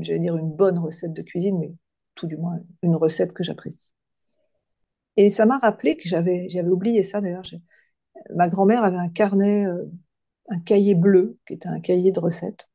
j'allais 0.02 0.20
dire 0.20 0.38
une 0.38 0.52
bonne 0.52 0.78
recette 0.78 1.14
de 1.14 1.24
cuisine, 1.24 1.58
mais 1.58 1.74
tout 2.14 2.28
du 2.28 2.38
moins 2.38 2.60
une 2.84 2.96
recette 2.96 3.34
que 3.34 3.44
j'apprécie. 3.44 3.92
Et 5.18 5.32
ça 5.32 5.48
m'a 5.48 5.58
rappelé 5.58 5.98
que 5.98 6.08
j'avais 6.08 6.48
oublié 6.70 7.02
ça 7.02 7.22
d'ailleurs 7.22 7.44
ma 8.30 8.48
grand-mère 8.48 8.84
avait 8.84 8.98
un 8.98 9.10
carnet, 9.10 9.66
euh, 9.66 9.86
un 10.50 10.60
cahier 10.60 10.96
bleu, 10.96 11.38
qui 11.48 11.54
était 11.54 11.70
un 11.70 11.80
cahier 11.80 12.12
de 12.12 12.20
recettes, 12.20 12.70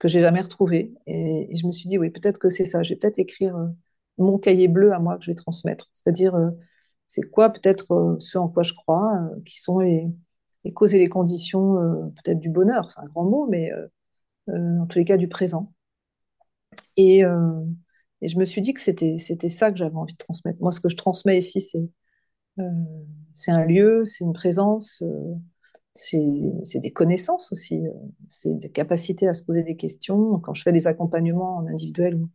que 0.00 0.08
j'ai 0.08 0.20
jamais 0.20 0.40
retrouvé. 0.40 0.94
Et, 1.06 1.54
je 1.56 1.66
me 1.66 1.72
suis 1.72 1.88
dit, 1.88 1.98
oui, 1.98 2.10
peut-être 2.10 2.38
que 2.38 2.48
c'est 2.48 2.64
ça. 2.64 2.82
Je 2.82 2.90
vais 2.90 2.96
peut-être 2.96 3.20
écrire 3.20 3.56
euh, 3.56 3.68
mon 4.18 4.38
cahier 4.38 4.68
bleu 4.68 4.92
à 4.92 4.98
moi 4.98 5.18
que 5.18 5.24
je 5.24 5.30
vais 5.30 5.36
transmettre. 5.36 5.88
C'est-à-dire, 5.92 6.34
euh, 6.34 6.50
c'est 7.08 7.22
quoi 7.22 7.50
peut-être 7.50 8.16
ce 8.20 8.38
en 8.38 8.48
quoi 8.48 8.62
je 8.64 8.74
crois, 8.74 9.30
qui 9.44 9.60
sont 9.60 9.80
les, 9.80 10.08
causes 10.74 10.94
et 10.94 10.98
les 10.98 11.08
conditions 11.08 11.74
peut-être 12.22 12.38
du 12.40 12.50
bonheur, 12.50 12.90
c'est 12.90 13.00
un 13.00 13.06
grand 13.06 13.24
mot, 13.24 13.48
mais 13.50 13.70
en 14.48 14.86
tous 14.86 14.98
les 14.98 15.04
cas 15.04 15.16
du 15.16 15.28
présent. 15.28 15.72
Et, 16.96 17.22
et 18.22 18.28
je 18.28 18.38
me 18.38 18.44
suis 18.44 18.60
dit 18.60 18.74
que 18.74 18.80
c'était 18.80 19.18
ça 19.48 19.72
que 19.72 19.78
j'avais 19.78 19.96
envie 19.96 20.12
de 20.12 20.18
transmettre. 20.18 20.60
Moi, 20.60 20.70
ce 20.70 20.80
que 20.80 20.88
je 20.88 20.96
transmets 20.96 21.38
ici, 21.38 21.60
c'est 21.60 21.88
euh, 22.58 23.52
un 23.52 23.64
lieu, 23.64 24.04
c'est 24.04 24.24
une 24.24 24.32
présence, 24.32 25.02
euh, 25.02 25.34
c'est 25.94 26.78
des 26.78 26.92
connaissances 26.92 27.52
aussi, 27.52 27.84
euh, 27.86 27.92
c'est 28.28 28.56
des 28.58 28.70
capacités 28.70 29.28
à 29.28 29.34
se 29.34 29.42
poser 29.42 29.62
des 29.62 29.76
questions. 29.76 30.38
Quand 30.38 30.54
je 30.54 30.62
fais 30.62 30.72
des 30.72 30.86
accompagnements 30.86 31.56
en 31.56 31.66
individuel 31.66 32.16
ou 32.16 32.28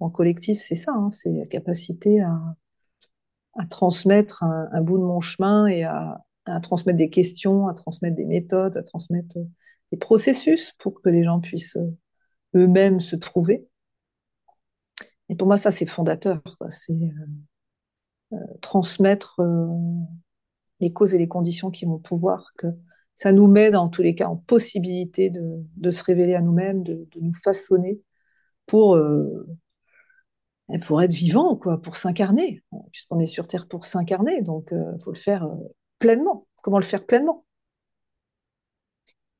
en 0.00 0.10
collectif, 0.10 0.60
c'est 0.60 0.74
ça, 0.74 0.92
hein, 0.92 1.10
c'est 1.10 1.32
la 1.32 1.46
capacité 1.46 2.20
à, 2.20 2.56
transmettre 3.70 4.42
un, 4.42 4.82
bout 4.82 4.98
de 4.98 5.04
mon 5.04 5.20
chemin 5.20 5.66
et 5.66 5.84
à, 5.84 6.20
transmettre 6.62 6.98
des 6.98 7.10
questions, 7.10 7.68
à 7.68 7.74
transmettre 7.74 8.16
des 8.16 8.24
méthodes, 8.24 8.76
à 8.76 8.82
transmettre 8.82 9.36
des 9.92 9.96
processus 9.96 10.72
pour 10.78 11.00
que 11.00 11.08
les 11.08 11.22
gens 11.22 11.40
puissent 11.40 11.78
eux-mêmes 12.56 13.00
se 13.00 13.16
trouver. 13.16 13.68
Et 15.28 15.36
pour 15.36 15.46
moi, 15.46 15.56
ça, 15.56 15.70
c'est 15.70 15.86
fondateur. 15.86 16.42
C'est 16.68 16.98
transmettre, 18.60 19.40
euh, 19.40 19.68
les 20.80 20.92
causes 20.92 21.14
et 21.14 21.18
les 21.18 21.28
conditions 21.28 21.70
qui 21.70 21.84
vont 21.84 21.98
pouvoir 21.98 22.52
que 22.56 22.66
ça 23.14 23.32
nous 23.32 23.46
met 23.46 23.70
dans 23.70 23.88
tous 23.88 24.02
les 24.02 24.14
cas 24.14 24.26
en 24.26 24.36
possibilité 24.36 25.30
de, 25.30 25.90
se 25.90 26.04
révéler 26.04 26.34
à 26.34 26.40
nous-mêmes, 26.40 26.82
de, 26.82 27.06
nous 27.20 27.34
façonner 27.34 28.00
pour, 28.66 28.96
euh, 28.96 29.46
pour 30.82 31.02
être 31.02 31.12
vivant, 31.12 31.56
quoi, 31.56 31.80
pour 31.80 31.96
s'incarner, 31.96 32.62
puisqu'on 32.90 33.20
est 33.20 33.26
sur 33.26 33.46
Terre 33.46 33.68
pour 33.68 33.84
s'incarner, 33.84 34.42
donc 34.42 34.68
il 34.72 34.78
euh, 34.78 34.98
faut 34.98 35.12
le 35.12 35.18
faire 35.18 35.44
euh, 35.44 35.54
pleinement. 35.98 36.46
Comment 36.62 36.78
le 36.78 36.84
faire 36.84 37.06
pleinement? 37.06 37.44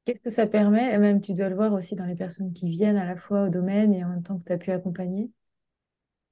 Qu'est-ce 0.05 0.21
que 0.21 0.31
ça 0.31 0.47
permet? 0.47 0.97
Même 0.99 1.23
tu 1.23 1.33
dois 1.33 1.49
le 1.49 1.57
voir 1.57 1.73
aussi 1.73 1.95
dans 1.95 2.05
les 2.05 2.15
personnes 2.15 2.53
qui 2.53 2.69
viennent 2.69 2.99
à 2.99 3.07
la 3.07 3.17
fois 3.17 3.47
au 3.47 3.49
domaine 3.49 3.95
et 3.95 4.05
en 4.05 4.11
même 4.11 4.23
temps 4.23 4.37
que 4.39 4.45
tu 4.45 4.53
as 4.53 4.59
pu 4.59 4.71
accompagner. 4.71 5.31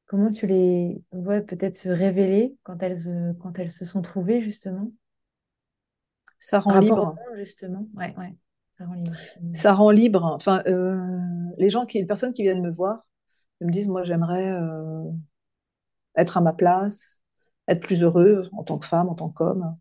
Comment 0.05 0.31
tu 0.31 0.47
les 0.47 1.03
vois 1.11 1.41
peut-être 1.41 1.79
se 1.79 1.89
révéler 1.89 2.55
quand 2.65 2.83
elles, 2.83 3.35
quand 3.41 3.59
elles 3.59 3.71
se 3.71 3.87
sont 3.87 4.03
trouvées 4.03 4.43
justement? 4.43 4.93
Ça 6.45 6.59
rend 6.59 6.81
libre. 6.81 7.15
justement. 7.37 7.87
Ouais, 7.95 8.13
ouais. 8.19 8.35
Ça 8.77 8.85
rend 8.85 8.95
libre. 8.95 9.13
Ça 9.53 9.73
rend 9.75 9.91
libre. 9.93 10.25
Enfin, 10.25 10.61
euh, 10.67 10.99
les 11.57 11.71
gens 11.71 11.87
qui, 11.87 12.01
les 12.01 12.05
personnes 12.05 12.33
qui 12.33 12.43
viennent 12.43 12.63
me 12.63 12.73
voir, 12.73 13.09
me 13.61 13.71
disent, 13.71 13.87
moi, 13.87 14.03
j'aimerais 14.03 14.51
euh, 14.51 15.05
être 16.17 16.37
à 16.37 16.41
ma 16.41 16.53
place, 16.53 17.23
être 17.69 17.81
plus 17.81 18.03
heureuse 18.03 18.51
en 18.55 18.65
tant 18.65 18.77
que 18.79 18.87
femme, 18.87 19.09
en 19.09 19.15
tant 19.15 19.29
qu'homme. 19.29 19.77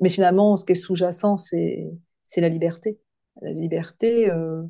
Mais 0.00 0.08
finalement, 0.08 0.56
ce 0.56 0.64
qui 0.64 0.72
est 0.72 0.74
sous-jacent, 0.74 1.36
c'est 1.36 1.92
la 2.36 2.48
liberté. 2.48 2.98
La 3.40 3.52
liberté 3.52 4.28
euh, 4.28 4.64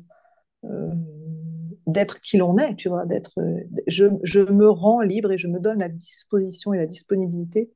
d'être 1.87 2.21
qui 2.21 2.37
l'on 2.37 2.59
est, 2.59 2.75
tu 2.75 2.89
vois, 2.89 3.07
d'être. 3.07 3.39
Je, 3.87 4.05
je, 4.21 4.39
me 4.39 4.69
rends 4.69 5.01
libre 5.01 5.31
et 5.31 5.39
je 5.39 5.47
me 5.47 5.59
donne 5.59 5.79
la 5.79 5.89
disposition 5.89 6.73
et 6.73 6.77
la 6.77 6.85
disponibilité 6.85 7.71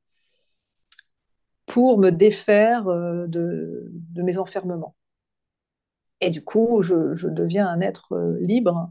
pour 1.78 1.96
me 1.96 2.10
défaire 2.10 2.88
euh, 2.88 3.28
de, 3.28 3.92
mes 4.16 4.36
enfermements. 4.38 4.96
Et 6.20 6.30
du 6.30 6.42
coup, 6.42 6.82
je, 6.82 7.28
deviens 7.28 7.68
un 7.68 7.80
être 7.80 8.14
euh, 8.14 8.36
libre 8.40 8.90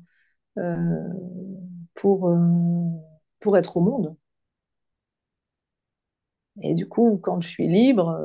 euh, 0.57 1.09
pour, 1.95 2.33
pour 3.41 3.57
être 3.57 3.75
au 3.75 3.81
monde. 3.81 4.15
Et 6.61 6.75
du 6.75 6.87
coup, 6.87 7.19
quand 7.21 7.41
je 7.41 7.49
suis 7.49 7.67
libre, 7.67 8.17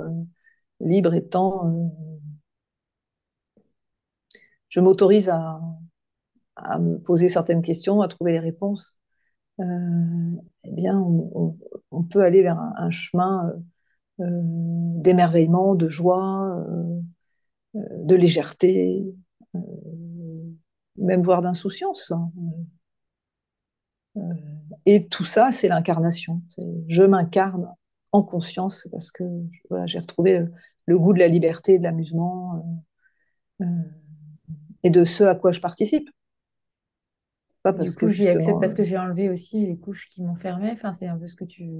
libre 0.78 1.12
étant, 1.14 1.90
je 4.68 4.78
m'autorise 4.78 5.28
à, 5.28 5.60
me 6.78 6.98
poser 6.98 7.28
certaines 7.28 7.62
questions, 7.62 8.00
à 8.00 8.06
trouver 8.06 8.30
les 8.30 8.38
réponses, 8.38 8.96
eh 9.58 10.70
bien, 10.70 11.00
on, 11.00 12.04
peut 12.04 12.22
aller 12.22 12.42
vers 12.42 12.60
un, 12.60 12.90
chemin 12.90 13.52
d'émerveillement, 14.22 15.74
de 15.74 15.88
joie, 15.88 16.64
euh, 16.68 17.00
de 17.74 18.14
légèreté, 18.14 19.04
euh, 19.54 19.58
même 20.96 21.22
voire 21.22 21.42
d'insouciance. 21.42 22.12
et 24.84 25.06
tout 25.08 25.24
ça, 25.24 25.50
c'est 25.52 25.68
l'incarnation. 25.68 26.42
Je 26.88 27.02
m'incarne 27.02 27.72
en 28.12 28.22
conscience 28.22 28.88
parce 28.90 29.10
que 29.10 29.24
voilà, 29.70 29.86
j'ai 29.86 29.98
retrouvé 29.98 30.38
le, 30.38 30.52
le, 30.86 30.98
goût 30.98 31.14
de 31.14 31.18
la 31.18 31.28
liberté, 31.28 31.78
de 31.78 31.84
l'amusement 31.84 32.84
et 34.82 34.90
de 34.90 35.04
ce 35.04 35.24
à 35.24 35.34
quoi 35.34 35.52
je 35.52 35.60
participe. 35.60 36.08
Pas 37.62 37.72
parce 37.72 37.90
du 37.90 37.96
coup, 37.96 38.08
j'y 38.08 38.26
accepte 38.26 38.60
parce 38.60 38.74
que 38.74 38.82
j'ai 38.82 38.98
enlevé 38.98 39.30
aussi 39.30 39.66
les 39.66 39.78
couches 39.78 40.08
qui 40.08 40.22
m'enfermaient. 40.22 40.72
Enfin, 40.72 40.92
c'est 40.92 41.06
un 41.06 41.16
peu 41.16 41.28
ce 41.28 41.36
que 41.36 41.44
tu. 41.44 41.70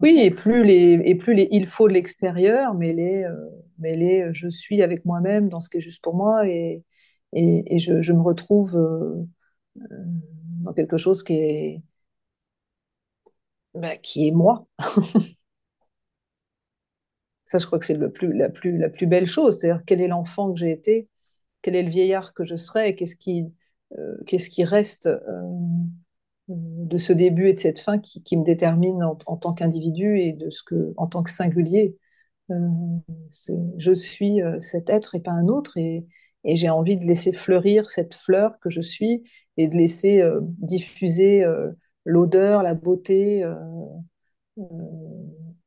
Oui, 0.00 0.20
et 0.22 0.30
plus 0.30 0.62
les, 0.64 1.00
et 1.04 1.14
plus 1.14 1.34
les 1.34 1.48
il 1.52 1.66
faut 1.66 1.88
de 1.88 1.94
l'extérieur, 1.94 2.74
mais 2.74 2.92
les, 2.92 3.24
euh, 3.24 4.26
euh, 4.26 4.30
je 4.32 4.48
suis 4.48 4.82
avec 4.82 5.04
moi-même 5.06 5.48
dans 5.48 5.60
ce 5.60 5.70
qui 5.70 5.78
est 5.78 5.80
juste 5.80 6.02
pour 6.02 6.14
moi 6.14 6.46
et, 6.46 6.82
et, 7.32 7.74
et 7.74 7.78
je, 7.78 8.02
je, 8.02 8.12
me 8.12 8.20
retrouve 8.20 8.76
euh, 8.76 9.24
dans 10.62 10.72
quelque 10.74 10.96
chose 10.98 11.22
qui 11.22 11.34
est, 11.34 11.82
bah, 13.74 13.96
qui 13.96 14.28
est 14.28 14.30
moi. 14.32 14.66
Ça, 17.44 17.58
je 17.58 17.66
crois 17.66 17.78
que 17.78 17.84
c'est 17.86 17.94
le 17.94 18.10
plus, 18.10 18.32
la, 18.32 18.50
plus, 18.50 18.76
la 18.78 18.88
plus 18.90 19.06
belle 19.06 19.26
chose. 19.26 19.58
C'est-à-dire, 19.58 19.84
quel 19.86 20.00
est 20.00 20.08
l'enfant 20.08 20.52
que 20.52 20.58
j'ai 20.58 20.70
été, 20.72 21.08
quel 21.62 21.76
est 21.76 21.82
le 21.84 21.90
vieillard 21.90 22.34
que 22.34 22.44
je 22.44 22.56
serai, 22.56 22.94
qu'est-ce 22.96 23.16
qui, 23.16 23.46
qu'est-ce 24.26 24.50
qui 24.50 24.64
reste 24.64 25.08
de 26.48 26.98
ce 26.98 27.12
début 27.12 27.48
et 27.48 27.54
de 27.54 27.58
cette 27.58 27.80
fin 27.80 27.98
qui, 27.98 28.36
me 28.36 28.44
détermine 28.44 29.02
en, 29.02 29.36
tant 29.36 29.52
qu'individu 29.52 30.20
et 30.20 30.32
de 30.32 30.50
ce 30.50 30.62
que, 30.62 30.94
en 30.96 31.06
tant 31.06 31.22
que 31.22 31.30
singulier. 31.30 31.96
Euh, 32.50 32.68
je 33.76 33.92
suis 33.92 34.40
euh, 34.40 34.60
cet 34.60 34.88
être 34.88 35.16
et 35.16 35.20
pas 35.20 35.32
un 35.32 35.48
autre 35.48 35.76
et, 35.78 36.06
j'ai 36.44 36.70
envie 36.70 36.96
de 36.96 37.04
laisser 37.04 37.32
fleurir 37.32 37.90
cette 37.90 38.14
fleur 38.14 38.60
que 38.60 38.70
je 38.70 38.80
suis 38.80 39.24
et 39.56 39.66
de 39.66 39.74
laisser 39.74 40.22
euh, 40.22 40.38
diffuser 40.42 41.44
l'odeur, 42.04 42.62
la 42.62 42.74
beauté 42.74 43.44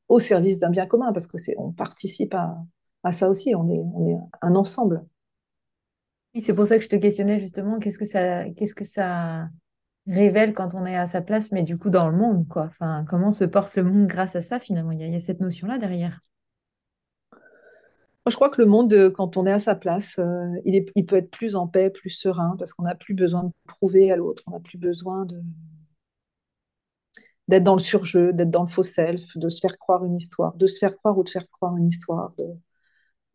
au 0.08 0.20
service 0.20 0.58
d'un 0.60 0.70
bien 0.70 0.86
commun 0.86 1.12
parce 1.12 1.28
que 1.28 1.38
c'est 1.38 1.54
on 1.58 1.74
participe 1.74 2.34
à, 2.34 3.12
ça 3.12 3.30
aussi, 3.30 3.54
on 3.56 3.70
est, 3.70 3.80
on 3.94 4.08
est 4.08 4.18
un 4.42 4.56
ensemble. 4.56 5.06
C'est 6.42 6.54
pour 6.54 6.66
ça 6.66 6.78
que 6.78 6.84
je 6.86 6.90
te 6.90 6.96
questionnais 6.96 7.40
justement, 7.40 7.80
qu'est-ce 7.80 8.00
que 8.00 8.06
ça, 8.06 8.50
qu'est-ce 8.52 8.76
que 8.76 8.86
ça 8.86 9.50
révèle 10.10 10.54
quand 10.54 10.74
on 10.76 10.86
est 10.86 10.96
à 10.96 11.08
sa 11.08 11.22
place, 11.22 11.52
mais 11.52 11.64
du 11.64 11.78
coup 11.78 11.90
dans 11.90 12.10
le 12.10 12.18
monde, 12.18 12.48
quoi. 12.48 12.66
Enfin, 12.66 13.06
comment 13.10 13.32
se 13.32 13.44
porte 13.44 13.76
le 13.76 13.84
monde 13.84 14.08
grâce 14.08 14.36
à 14.36 14.42
ça 14.42 14.60
finalement? 14.60 14.92
Il 14.92 15.02
y, 15.02 15.16
a, 15.16 15.20
cette 15.20 15.40
notion-là 15.40 15.78
derrière. 15.78 16.22
Moi, 17.32 18.32
je 18.32 18.36
crois 18.36 18.50
que 18.50 18.62
le 18.62 18.68
monde, 18.68 19.12
quand 19.16 19.38
on 19.38 19.46
est 19.46 19.52
à 19.52 19.60
sa 19.60 19.76
place, 19.76 20.20
euh, 20.20 20.46
il, 20.66 21.06
peut 21.06 21.16
être 21.16 21.32
plus 21.32 21.56
en 21.56 21.68
paix, 21.68 21.90
plus 21.90 22.10
serein, 22.10 22.56
parce 22.60 22.74
qu'on 22.74 22.84
n'a 22.84 22.96
plus 22.96 23.14
besoin 23.14 23.44
de 23.44 23.52
prouver 23.66 24.12
à 24.12 24.16
l'autre, 24.18 24.44
on 24.48 24.52
n'a 24.52 24.60
plus 24.60 24.78
besoin 24.78 25.26
d'être 27.48 27.64
dans 27.64 27.76
le 27.76 27.80
surjeu, 27.80 28.34
d'être 28.34 28.52
dans 28.52 28.64
le 28.64 28.70
faux 28.70 28.84
self, 28.84 29.38
de 29.38 29.50
se 29.50 29.60
faire 29.60 29.78
croire 29.78 30.06
une 30.06 30.16
histoire, 30.16 30.56
de 30.56 30.68
se 30.68 30.78
faire 30.80 30.96
croire 30.98 31.18
ou 31.18 31.24
de 31.24 31.30
faire 31.30 31.50
croire 31.50 31.76
une 31.78 31.88
histoire, 31.88 32.34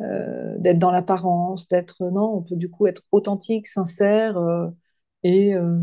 euh, 0.01 0.59
d'être 0.59 0.79
dans 0.79 0.91
l'apparence, 0.91 1.69
d'être 1.69 2.05
non, 2.11 2.35
on 2.37 2.43
peut 2.43 2.57
du 2.57 2.69
coup 2.69 2.87
être 2.87 3.03
authentique, 3.13 3.69
sincère 3.69 4.37
euh, 4.39 4.69
et 5.23 5.55
euh, 5.55 5.79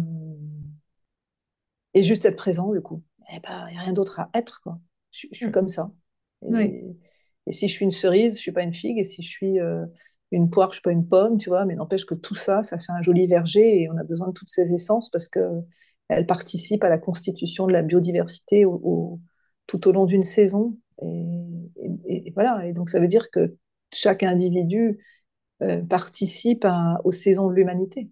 et 1.94 2.04
juste 2.04 2.26
être 2.26 2.36
présent 2.36 2.72
du 2.72 2.82
coup. 2.82 3.04
Il 3.32 3.40
n'y 3.40 3.78
a 3.78 3.82
rien 3.82 3.94
d'autre 3.94 4.20
à 4.20 4.30
être 4.34 4.62
quoi. 4.62 4.80
Je, 5.12 5.28
je 5.32 5.38
suis 5.38 5.48
mmh. 5.48 5.52
comme 5.52 5.68
ça. 5.68 5.92
Et, 6.44 6.48
oui. 6.48 6.98
et, 7.48 7.52
si 7.52 7.68
je 7.68 7.74
suis 7.74 7.86
une 7.86 7.92
cerise, 7.92 8.36
je 8.36 8.42
suis 8.42 8.52
pas 8.52 8.64
une 8.64 8.74
figue, 8.74 8.98
et 8.98 9.04
si 9.04 9.22
je 9.22 9.30
suis 9.30 9.60
euh, 9.60 9.86
une 10.32 10.50
poire, 10.50 10.70
je 10.72 10.76
suis 10.76 10.82
pas 10.82 10.92
une 10.92 11.08
pomme, 11.08 11.38
tu 11.38 11.50
vois. 11.50 11.66
Mais 11.66 11.76
n'empêche 11.76 12.06
que 12.06 12.16
tout 12.16 12.36
ça, 12.36 12.64
ça 12.64 12.78
fait 12.78 12.92
un 12.92 13.02
joli 13.02 13.28
verger 13.28 13.82
et 13.82 13.90
on 13.90 13.98
a 13.98 14.04
besoin 14.04 14.28
de 14.28 14.34
toutes 14.34 14.50
ces 14.50 14.74
essences 14.74 15.10
parce 15.10 15.28
que 15.28 15.40
elles 16.08 16.26
participent 16.26 16.84
à 16.84 16.90
la 16.90 16.98
constitution 16.98 17.68
de 17.68 17.72
la 17.72 17.84
biodiversité 17.84 18.66
au, 18.66 18.74
au, 18.84 19.20
tout 19.68 19.88
au 19.88 19.92
long 19.92 20.06
d'une 20.06 20.24
saison. 20.24 20.78
Et, 21.02 21.26
et, 22.06 22.28
et, 22.28 22.32
voilà. 22.32 22.66
Et 22.68 22.74
donc 22.74 22.90
ça 22.90 23.00
veut 23.00 23.08
dire 23.08 23.30
que 23.32 23.56
chaque 23.94 24.24
individu 24.24 25.00
euh, 25.62 25.82
participe 25.84 26.66
à, 26.66 27.00
aux 27.04 27.12
saisons 27.12 27.48
de 27.48 27.54
l'humanité. 27.54 28.10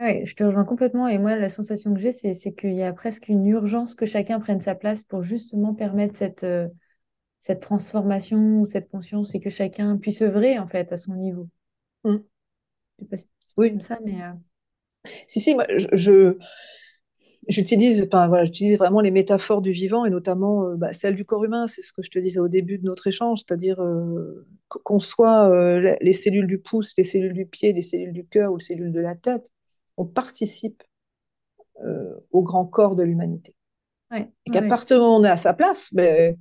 Oui, 0.00 0.24
je 0.24 0.34
te 0.34 0.44
rejoins 0.44 0.64
complètement. 0.64 1.08
Et 1.08 1.18
moi, 1.18 1.36
la 1.36 1.48
sensation 1.48 1.92
que 1.94 2.00
j'ai, 2.00 2.12
c'est, 2.12 2.34
c'est 2.34 2.52
qu'il 2.52 2.74
y 2.74 2.82
a 2.82 2.92
presque 2.92 3.28
une 3.28 3.46
urgence 3.46 3.94
que 3.94 4.06
chacun 4.06 4.38
prenne 4.38 4.60
sa 4.60 4.74
place 4.74 5.02
pour 5.02 5.22
justement 5.22 5.74
permettre 5.74 6.16
cette, 6.16 6.44
euh, 6.44 6.68
cette 7.40 7.60
transformation, 7.60 8.64
cette 8.66 8.88
conscience 8.88 9.34
et 9.34 9.40
que 9.40 9.50
chacun 9.50 9.96
puisse 9.96 10.22
œuvrer 10.22 10.58
en 10.58 10.68
fait 10.68 10.92
à 10.92 10.96
son 10.96 11.14
niveau. 11.14 11.48
Mmh. 12.04 12.16
Je 12.98 13.04
sais 13.04 13.08
pas 13.08 13.16
si 13.16 13.28
oui. 13.56 13.70
comme 13.70 13.80
ça, 13.80 13.98
mais. 14.04 14.22
Euh... 14.22 14.32
Si, 15.26 15.40
si, 15.40 15.54
moi, 15.54 15.66
je, 15.76 15.88
je 15.92 16.38
j'utilise 17.48 18.02
enfin, 18.06 18.28
voilà, 18.28 18.44
j'utilise 18.44 18.76
vraiment 18.78 19.00
les 19.00 19.10
métaphores 19.10 19.62
du 19.62 19.72
vivant 19.72 20.04
et 20.04 20.10
notamment 20.10 20.66
euh, 20.66 20.76
bah, 20.76 20.92
celle 20.92 21.16
du 21.16 21.24
corps 21.24 21.44
humain. 21.44 21.66
C'est 21.66 21.82
ce 21.82 21.92
que 21.92 22.02
je 22.02 22.10
te 22.10 22.18
disais 22.18 22.40
au 22.40 22.48
début 22.48 22.78
de 22.78 22.84
notre 22.84 23.06
échange, 23.06 23.40
c'est-à-dire 23.40 23.80
euh, 23.80 24.46
qu'on 24.68 25.00
soit 25.00 25.50
euh, 25.50 25.96
les 26.00 26.12
cellules 26.12 26.46
du 26.46 26.58
pouce, 26.58 26.94
les 26.96 27.04
cellules 27.04 27.32
du 27.32 27.46
pied, 27.46 27.72
les 27.72 27.82
cellules 27.82 28.12
du 28.12 28.26
cœur 28.26 28.52
ou 28.52 28.58
les 28.58 28.64
cellules 28.64 28.92
de 28.92 29.00
la 29.00 29.14
tête, 29.14 29.50
on 30.00 30.06
participe 30.06 30.82
euh, 31.84 32.14
au 32.32 32.42
grand 32.42 32.64
corps 32.64 32.96
de 32.96 33.02
l'humanité. 33.02 33.54
Ouais, 34.10 34.32
et 34.46 34.50
qu'à 34.50 34.60
ouais. 34.60 34.68
partir 34.68 34.96
du 34.96 35.02
moment 35.02 35.18
où 35.18 35.20
on 35.20 35.24
est 35.24 35.30
à 35.30 35.36
sa 35.36 35.52
place, 35.52 35.92
ben, 35.92 36.38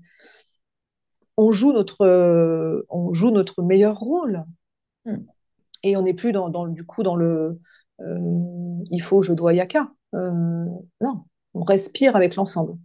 on, 1.35 1.51
joue 1.51 1.73
notre, 1.73 2.85
on 2.89 3.13
joue 3.13 3.31
notre 3.31 3.61
meilleur 3.61 3.99
rôle. 3.99 4.45
Mm. 5.05 5.17
Et 5.83 5.97
on 5.97 6.03
n'est 6.03 6.13
plus 6.13 6.31
dans, 6.31 6.49
dans, 6.49 6.67
du 6.67 6.85
coup 6.85 7.03
dans 7.03 7.17
le 7.17 7.59
euh, 7.99 8.83
il 8.91 9.01
faut, 9.01 9.21
je 9.21 9.33
dois, 9.33 9.53
yaka. 9.53 9.91
Euh, 10.15 10.65
non, 11.01 11.25
on 11.53 11.63
respire 11.63 12.15
avec 12.15 12.35
l'ensemble. 12.35 12.77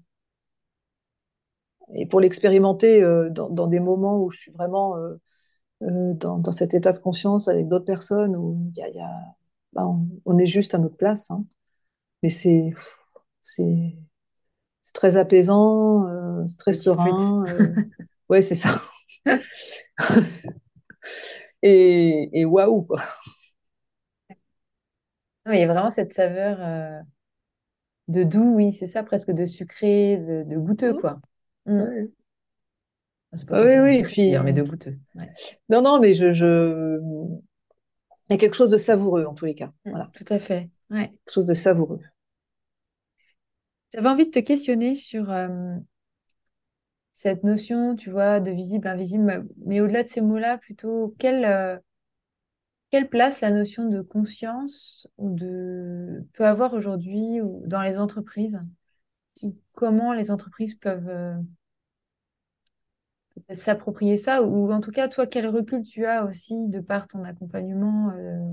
Et 1.94 2.06
pour 2.06 2.20
l'expérimenter 2.20 3.00
dans, 3.30 3.48
dans, 3.48 3.68
des 3.68 3.78
moments 3.78 4.18
où 4.20 4.30
je 4.30 4.38
suis 4.38 4.50
vraiment 4.50 4.96
dans, 5.80 6.38
dans, 6.38 6.52
cet 6.52 6.74
état 6.74 6.92
de 6.92 6.98
conscience 6.98 7.46
avec 7.46 7.68
d'autres 7.68 7.84
personnes, 7.84 8.34
où 8.34 8.72
y 8.74 8.82
a, 8.82 8.88
y 8.88 9.00
a, 9.00 9.36
bah, 9.74 9.86
on, 9.86 10.08
on, 10.24 10.38
est 10.38 10.46
juste 10.46 10.74
à 10.74 10.78
notre 10.78 10.96
place. 10.96 11.30
Hein. 11.30 11.44
Mais 12.22 12.28
c'est 12.28 12.72
c'est 13.42 13.94
très 14.94 15.16
apaisant, 15.16 16.06
euh, 16.08 16.46
c'est 16.46 16.58
très 16.58 16.72
serein. 16.72 17.44
Ouais, 18.30 18.40
c'est 18.40 18.54
ça. 18.54 18.80
et 21.62 22.44
waouh, 22.46 22.84
quoi. 22.84 23.02
il 25.52 25.58
y 25.58 25.62
a 25.62 25.66
vraiment 25.66 25.90
cette 25.90 26.14
saveur 26.14 26.56
euh, 26.60 27.00
de 28.08 28.22
doux, 28.24 28.54
oui, 28.54 28.72
c'est 28.72 28.86
ça, 28.86 29.02
presque 29.02 29.30
de 29.30 29.44
sucré, 29.44 30.16
de, 30.16 30.56
goûteux, 30.56 30.94
mmh. 30.94 31.00
quoi. 31.00 31.20
Mmh. 31.66 32.06
C'est 33.34 33.46
pas 33.46 33.62
oui, 33.62 33.78
oui, 33.78 34.02
puis... 34.02 34.34
mais 34.42 34.54
de 34.54 34.62
goûteux. 34.62 34.96
Non, 35.68 35.82
non, 35.82 36.00
mais 36.00 36.14
je, 36.14 36.32
je, 36.32 36.98
Il 38.28 38.32
y 38.32 38.36
a 38.36 38.38
quelque 38.38 38.54
chose 38.54 38.70
de 38.70 38.76
savoureux, 38.76 39.24
en 39.24 39.34
tous 39.34 39.44
les 39.44 39.54
cas. 39.54 39.72
Mmh, 39.84 39.90
voilà. 39.90 40.10
Tout 40.14 40.24
à 40.28 40.38
fait. 40.38 40.70
Ouais. 40.90 41.08
Quelque 41.08 41.32
chose 41.32 41.44
de 41.44 41.54
savoureux. 41.54 42.00
J'avais 43.92 44.08
envie 44.08 44.26
de 44.26 44.30
te 44.30 44.40
questionner 44.40 44.94
sur 44.94 45.30
euh, 45.30 45.76
cette 47.12 47.44
notion, 47.44 47.94
tu 47.94 48.10
vois, 48.10 48.40
de 48.40 48.50
visible, 48.50 48.88
invisible, 48.88 49.46
mais 49.64 49.80
au-delà 49.80 50.02
de 50.02 50.08
ces 50.08 50.20
mots-là, 50.20 50.58
plutôt, 50.58 51.14
quelle, 51.18 51.44
euh, 51.44 51.78
quelle 52.90 53.08
place 53.08 53.40
la 53.40 53.50
notion 53.50 53.88
de 53.88 54.00
conscience 54.00 55.08
de... 55.18 56.26
peut 56.32 56.46
avoir 56.46 56.74
aujourd'hui 56.74 57.38
dans 57.66 57.82
les 57.82 57.98
entreprises? 57.98 58.60
Comment 59.74 60.12
les 60.12 60.30
entreprises 60.30 60.74
peuvent 60.76 61.08
euh, 61.08 61.34
s'approprier 63.50 64.16
ça 64.16 64.42
Ou 64.42 64.70
en 64.72 64.80
tout 64.80 64.90
cas, 64.90 65.08
toi, 65.08 65.26
quel 65.26 65.46
recul 65.46 65.82
tu 65.82 66.06
as 66.06 66.24
aussi 66.24 66.68
de 66.68 66.80
par 66.80 67.06
ton 67.06 67.24
accompagnement 67.24 68.10
euh, 68.10 68.52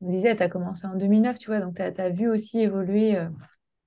On 0.00 0.10
disait, 0.10 0.36
tu 0.36 0.42
as 0.42 0.48
commencé 0.48 0.86
en 0.86 0.94
2009, 0.94 1.38
tu 1.38 1.48
vois, 1.48 1.60
donc 1.60 1.76
tu 1.76 1.82
as, 1.82 2.10
vu 2.10 2.28
aussi 2.28 2.60
évoluer 2.60 3.16
euh, 3.16 3.28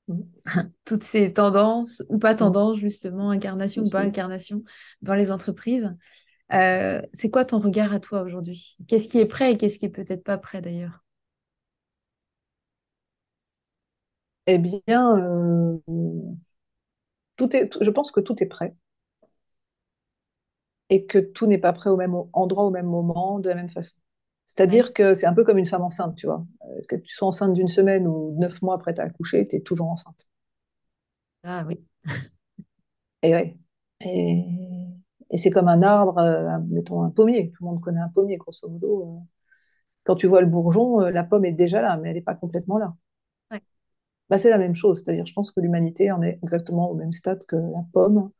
toutes 0.85 1.03
ces 1.03 1.33
tendances, 1.33 2.03
ou 2.09 2.17
pas 2.17 2.35
tendances, 2.35 2.77
justement, 2.77 3.29
incarnation 3.29 3.83
ou 3.83 3.89
pas 3.89 4.01
incarnation, 4.01 4.63
dans 5.01 5.15
les 5.15 5.31
entreprises. 5.31 5.93
Euh, 6.53 7.01
c'est 7.13 7.31
quoi 7.31 7.45
ton 7.45 7.57
regard 7.57 7.93
à 7.93 7.99
toi 7.99 8.21
aujourd'hui? 8.21 8.77
Qu'est-ce 8.87 9.07
qui 9.07 9.19
est 9.19 9.25
prêt 9.25 9.53
et 9.53 9.57
qu'est-ce 9.57 9.79
qui 9.79 9.85
est 9.85 9.89
peut-être 9.89 10.23
pas 10.23 10.37
prêt 10.37 10.61
d'ailleurs? 10.61 11.03
Eh 14.47 14.59
bien, 14.59 15.79
tout 17.35 17.55
est, 17.55 17.69
je 17.81 17.89
pense 17.89 18.11
que 18.11 18.19
tout 18.19 18.41
est 18.43 18.45
prêt 18.45 18.75
et 20.89 21.05
que 21.05 21.19
tout 21.19 21.47
n'est 21.47 21.57
pas 21.57 21.73
prêt 21.73 21.89
au 21.89 21.97
même 21.97 22.15
endroit, 22.33 22.65
au 22.65 22.71
même 22.71 22.85
moment, 22.87 23.39
de 23.39 23.49
la 23.49 23.55
même 23.55 23.69
façon. 23.69 23.95
C'est-à-dire 24.45 24.93
que 24.93 25.13
c'est 25.13 25.25
un 25.25 25.33
peu 25.33 25.43
comme 25.43 25.57
une 25.57 25.65
femme 25.65 25.81
enceinte, 25.81 26.15
tu 26.15 26.27
vois. 26.27 26.45
Euh, 26.63 26.81
que 26.87 26.95
tu 26.95 27.13
sois 27.15 27.27
enceinte 27.27 27.53
d'une 27.53 27.67
semaine 27.67 28.07
ou 28.07 28.35
neuf 28.39 28.61
mois 28.61 28.75
après 28.75 28.93
t'as 28.93 29.03
accouché, 29.03 29.47
tu 29.47 29.55
es 29.57 29.61
toujours 29.61 29.89
enceinte. 29.89 30.27
Ah 31.43 31.63
oui. 31.67 31.85
Et 33.21 33.33
ouais. 33.33 33.57
Et 34.01 34.43
et 35.31 35.37
c'est 35.37 35.49
comme 35.49 35.67
un 35.67 35.81
arbre, 35.81 36.17
euh, 36.19 36.59
mettons 36.69 37.03
un 37.03 37.09
pommier. 37.09 37.51
Tout 37.51 37.63
le 37.63 37.69
monde 37.71 37.81
connaît 37.81 37.99
un 37.99 38.09
pommier, 38.09 38.37
grosso 38.37 38.67
modo. 38.69 39.03
Euh. 39.03 39.25
Quand 40.03 40.15
tu 40.15 40.27
vois 40.27 40.41
le 40.41 40.47
bourgeon, 40.47 41.01
euh, 41.01 41.11
la 41.11 41.23
pomme 41.23 41.45
est 41.45 41.51
déjà 41.53 41.81
là, 41.81 41.97
mais 41.97 42.09
elle 42.09 42.15
n'est 42.15 42.21
pas 42.21 42.35
complètement 42.35 42.77
là. 42.77 42.95
Bah, 44.29 44.37
c'est 44.39 44.49
la 44.49 44.57
même 44.57 44.75
chose. 44.75 45.01
C'est-à-dire, 45.03 45.25
je 45.25 45.33
pense 45.33 45.51
que 45.51 45.59
l'humanité 45.59 46.11
en 46.11 46.21
est 46.23 46.39
exactement 46.41 46.89
au 46.89 46.95
même 46.95 47.11
stade 47.11 47.45
que 47.45 47.55
la 47.55 47.85
pomme, 47.93 48.31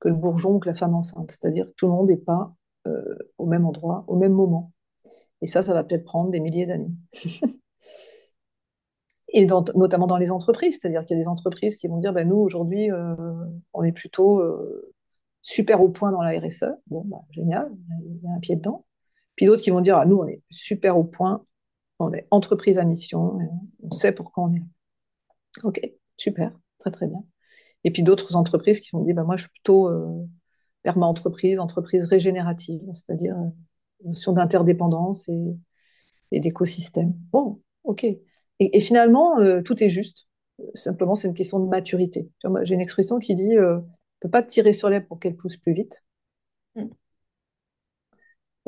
que 0.00 0.08
le 0.08 0.14
bourgeon, 0.14 0.58
que 0.58 0.68
la 0.68 0.74
femme 0.74 0.94
enceinte. 0.94 1.30
C'est-à-dire 1.30 1.66
que 1.66 1.72
tout 1.72 1.86
le 1.86 1.92
monde 1.92 2.08
n'est 2.08 2.16
pas 2.16 2.54
au 3.36 3.46
même 3.46 3.66
endroit, 3.66 4.04
au 4.06 4.16
même 4.16 4.32
moment. 4.32 4.72
Et 5.42 5.46
ça, 5.46 5.60
ça 5.60 5.74
va 5.74 5.84
peut-être 5.84 6.04
prendre 6.04 6.30
des 6.30 6.40
milliers 6.40 6.64
d'années. 6.64 6.90
et 9.28 9.44
notamment 9.44 10.06
dans 10.06 10.16
les 10.16 10.30
entreprises, 10.30 10.78
c'est-à-dire 10.80 11.04
qu'il 11.04 11.16
y 11.16 11.20
a 11.20 11.22
des 11.22 11.28
entreprises 11.28 11.76
qui 11.76 11.86
vont 11.86 11.98
dire, 11.98 12.14
bah, 12.14 12.24
nous, 12.24 12.36
aujourd'hui, 12.36 12.88
on 13.74 13.82
est 13.82 13.92
plutôt 13.92 14.42
super 15.42 15.82
au 15.82 15.88
point 15.88 16.12
dans 16.12 16.22
la 16.22 16.38
RSE. 16.38 16.64
Bon, 16.86 17.02
bah, 17.04 17.22
génial, 17.30 17.70
il 18.04 18.22
y 18.22 18.26
a 18.26 18.32
un 18.32 18.40
pied 18.40 18.56
dedans. 18.56 18.84
Puis 19.36 19.46
d'autres 19.46 19.62
qui 19.62 19.70
vont 19.70 19.80
dire, 19.80 19.96
ah, 19.96 20.06
nous, 20.06 20.16
on 20.16 20.26
est 20.26 20.42
super 20.50 20.98
au 20.98 21.04
point, 21.04 21.44
on 21.98 22.12
est 22.12 22.26
entreprise 22.30 22.78
à 22.78 22.84
mission, 22.84 23.38
on 23.82 23.90
sait 23.90 24.12
pourquoi 24.12 24.44
on 24.44 24.54
est 24.54 24.58
là. 24.58 24.64
Ok, 25.64 25.80
super, 26.16 26.52
très 26.78 26.90
très 26.90 27.06
bien. 27.06 27.24
Et 27.84 27.90
puis 27.90 28.02
d'autres 28.02 28.36
entreprises 28.36 28.80
qui 28.80 28.90
vont 28.92 29.02
dire, 29.04 29.14
bah, 29.14 29.24
moi, 29.24 29.36
je 29.36 29.42
suis 29.42 29.50
plutôt 29.50 29.88
euh, 29.88 30.26
ma 30.84 31.06
entreprise, 31.06 31.58
entreprise 31.58 32.06
régénérative, 32.06 32.80
c'est-à-dire 32.92 33.36
euh, 33.36 33.48
notion 34.04 34.32
d'interdépendance 34.32 35.28
et, 35.28 36.40
d'écosystème. 36.40 37.14
Bon, 37.32 37.60
ok. 37.84 38.06
Et, 38.60 38.80
finalement, 38.80 39.38
euh, 39.40 39.62
tout 39.62 39.82
est 39.82 39.88
juste. 39.88 40.26
Simplement, 40.74 41.14
c'est 41.14 41.28
une 41.28 41.34
question 41.34 41.60
de 41.60 41.68
maturité. 41.68 42.28
J'ai 42.62 42.74
une 42.74 42.80
expression 42.80 43.18
qui 43.18 43.34
dit 43.34 43.54
ne 43.54 43.80
peut 44.20 44.30
pas 44.30 44.42
tirer 44.42 44.72
sur 44.72 44.90
l'air 44.90 45.06
pour 45.06 45.20
qu'elle 45.20 45.36
pousse 45.36 45.56
plus 45.56 45.72
vite. 45.72 46.04
Mm. 46.74 46.88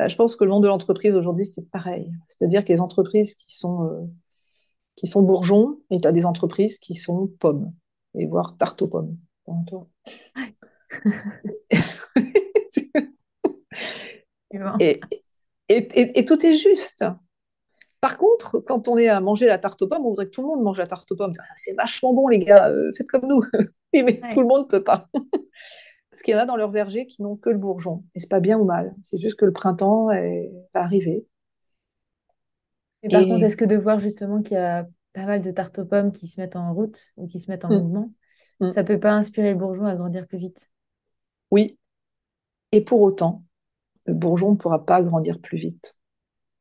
Bah, 0.00 0.08
je 0.08 0.16
pense 0.16 0.34
que 0.34 0.44
le 0.44 0.50
monde 0.50 0.62
de 0.62 0.68
l'entreprise 0.68 1.14
aujourd'hui, 1.14 1.44
c'est 1.44 1.68
pareil. 1.68 2.10
C'est-à-dire 2.26 2.64
qu'il 2.64 2.70
y 2.70 2.72
a 2.72 2.76
des 2.76 2.80
entreprises 2.80 3.34
qui 3.34 3.54
sont, 3.54 3.84
euh, 3.84 4.06
qui 4.96 5.06
sont 5.06 5.20
bourgeons 5.20 5.78
et 5.90 6.00
tu 6.00 6.08
as 6.08 6.12
des 6.12 6.24
entreprises 6.24 6.78
qui 6.78 6.94
sont 6.94 7.26
pommes, 7.38 7.70
et 8.14 8.26
voire 8.26 8.56
tarte 8.56 8.82
aux 8.82 8.88
pommes. 8.88 9.16
et, 14.80 15.00
et, 15.68 16.24
tout 16.24 16.44
est 16.44 16.54
juste. 16.54 17.04
Par 18.00 18.16
contre, 18.16 18.60
quand 18.60 18.88
on 18.88 18.96
est 18.96 19.08
à 19.08 19.20
manger 19.20 19.46
la 19.46 19.58
tarte 19.58 19.82
aux 19.82 19.88
pommes, 19.88 20.06
on 20.06 20.10
voudrait 20.10 20.26
que 20.26 20.30
tout 20.30 20.42
le 20.42 20.48
monde 20.48 20.62
mange 20.62 20.78
la 20.78 20.86
tarte 20.86 21.10
aux 21.12 21.16
pommes. 21.16 21.34
Ah, 21.38 21.44
c'est 21.56 21.74
vachement 21.74 22.14
bon, 22.14 22.28
les 22.28 22.38
gars, 22.38 22.68
euh, 22.68 22.92
faites 22.96 23.08
comme 23.08 23.28
nous. 23.28 23.42
mais 23.92 24.20
tout 24.32 24.40
le 24.40 24.46
monde 24.46 24.62
ne 24.62 24.68
peut 24.68 24.84
pas. 24.84 25.08
Parce 26.10 26.22
qu'il 26.22 26.34
y 26.34 26.36
en 26.36 26.40
a 26.40 26.46
dans 26.46 26.56
leur 26.56 26.70
verger 26.70 27.06
qui 27.06 27.22
n'ont 27.22 27.36
que 27.36 27.50
le 27.50 27.58
bourgeon. 27.58 28.04
Et 28.14 28.20
c'est 28.20 28.30
pas 28.30 28.40
bien 28.40 28.58
ou 28.58 28.64
mal. 28.64 28.94
C'est 29.02 29.18
juste 29.18 29.36
que 29.36 29.44
le 29.44 29.52
printemps 29.52 30.10
est... 30.10 30.50
va 30.74 30.82
arriver. 30.82 31.26
Et 33.02 33.08
par 33.08 33.22
contre, 33.22 33.44
est-ce 33.44 33.56
que 33.56 33.64
de 33.64 33.76
voir 33.76 34.00
justement 34.00 34.42
qu'il 34.42 34.56
y 34.56 34.60
a 34.60 34.86
pas 35.12 35.26
mal 35.26 35.42
de 35.42 35.50
tartes 35.50 35.78
aux 35.78 35.84
pommes 35.84 36.12
qui 36.12 36.28
se 36.28 36.40
mettent 36.40 36.56
en 36.56 36.72
route 36.72 37.12
ou 37.16 37.26
qui 37.26 37.40
se 37.40 37.50
mettent 37.50 37.64
en 37.64 37.70
mm. 37.70 37.82
mouvement, 37.82 38.12
mm. 38.60 38.72
ça 38.72 38.84
peut 38.84 39.00
pas 39.00 39.12
inspirer 39.12 39.52
le 39.52 39.58
bourgeon 39.58 39.84
à 39.84 39.96
grandir 39.96 40.26
plus 40.26 40.38
vite 40.38 40.70
Oui. 41.50 41.78
Et 42.72 42.82
pour 42.82 43.00
autant, 43.00 43.44
le 44.06 44.14
bourgeon 44.14 44.52
ne 44.52 44.56
pourra 44.56 44.84
pas 44.84 45.02
grandir 45.02 45.40
plus 45.40 45.58
vite. 45.58 45.98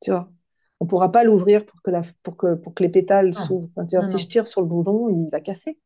Tu 0.01 0.11
vois? 0.11 0.31
On 0.79 0.85
ne 0.85 0.89
pourra 0.89 1.11
pas 1.11 1.23
l'ouvrir 1.23 1.65
pour 1.65 1.81
que, 1.81 1.91
la, 1.91 2.01
pour, 2.23 2.37
que, 2.37 2.55
pour 2.55 2.73
que 2.73 2.83
les 2.83 2.89
pétales 2.89 3.33
s'ouvrent. 3.33 3.69
si 3.87 4.17
je 4.17 4.27
tire 4.27 4.47
sur 4.47 4.61
le 4.61 4.67
bourgeon, 4.67 5.09
il 5.09 5.29
va 5.29 5.41
casser. 5.41 5.77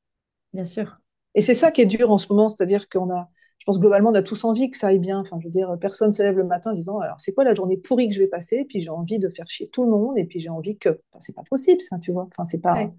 Bien 0.54 0.66
sûr. 0.66 1.00
Et 1.36 1.42
c'est 1.42 1.56
ça 1.56 1.72
qui 1.72 1.82
est 1.82 1.88
dur 1.88 2.12
en 2.12 2.20
ce 2.20 2.28
moment, 2.30 2.48
c'est-à-dire 2.48 2.88
qu'on 2.88 3.12
a, 3.12 3.30
je 3.64 3.66
pense 3.66 3.80
globalement, 3.80 4.10
on 4.10 4.14
a 4.14 4.22
tous 4.22 4.44
envie 4.44 4.70
que 4.70 4.76
ça 4.76 4.88
aille 4.88 5.00
bien. 5.00 5.20
Enfin, 5.20 5.38
je 5.40 5.46
veux 5.46 5.50
dire, 5.50 5.78
personne 5.80 6.12
se 6.12 6.22
lève 6.22 6.36
le 6.36 6.44
matin 6.44 6.72
en 6.72 6.74
disant, 6.74 7.00
alors 7.00 7.16
c'est 7.22 7.32
quoi 7.32 7.46
la 7.46 7.54
journée 7.54 7.78
pourrie 7.78 8.10
que 8.10 8.14
je 8.14 8.20
vais 8.20 8.28
passer? 8.28 8.58
Et 8.58 8.66
puis 8.66 8.82
j'ai 8.82 8.90
envie 8.90 9.20
de 9.20 9.30
faire 9.30 9.48
chier 9.48 9.70
tout 9.70 9.86
le 9.86 9.90
monde, 9.90 10.18
et 10.18 10.26
puis 10.26 10.42
j'ai 10.42 10.50
envie 10.50 10.78
que, 10.78 10.90
enfin, 10.90 11.20
c'est 11.20 11.34
pas 11.34 11.44
possible, 11.50 11.80
ça, 11.80 11.98
tu 11.98 12.12
vois. 12.12 12.28
Enfin, 12.30 12.44
c'est 12.44 12.60
pas 12.60 12.92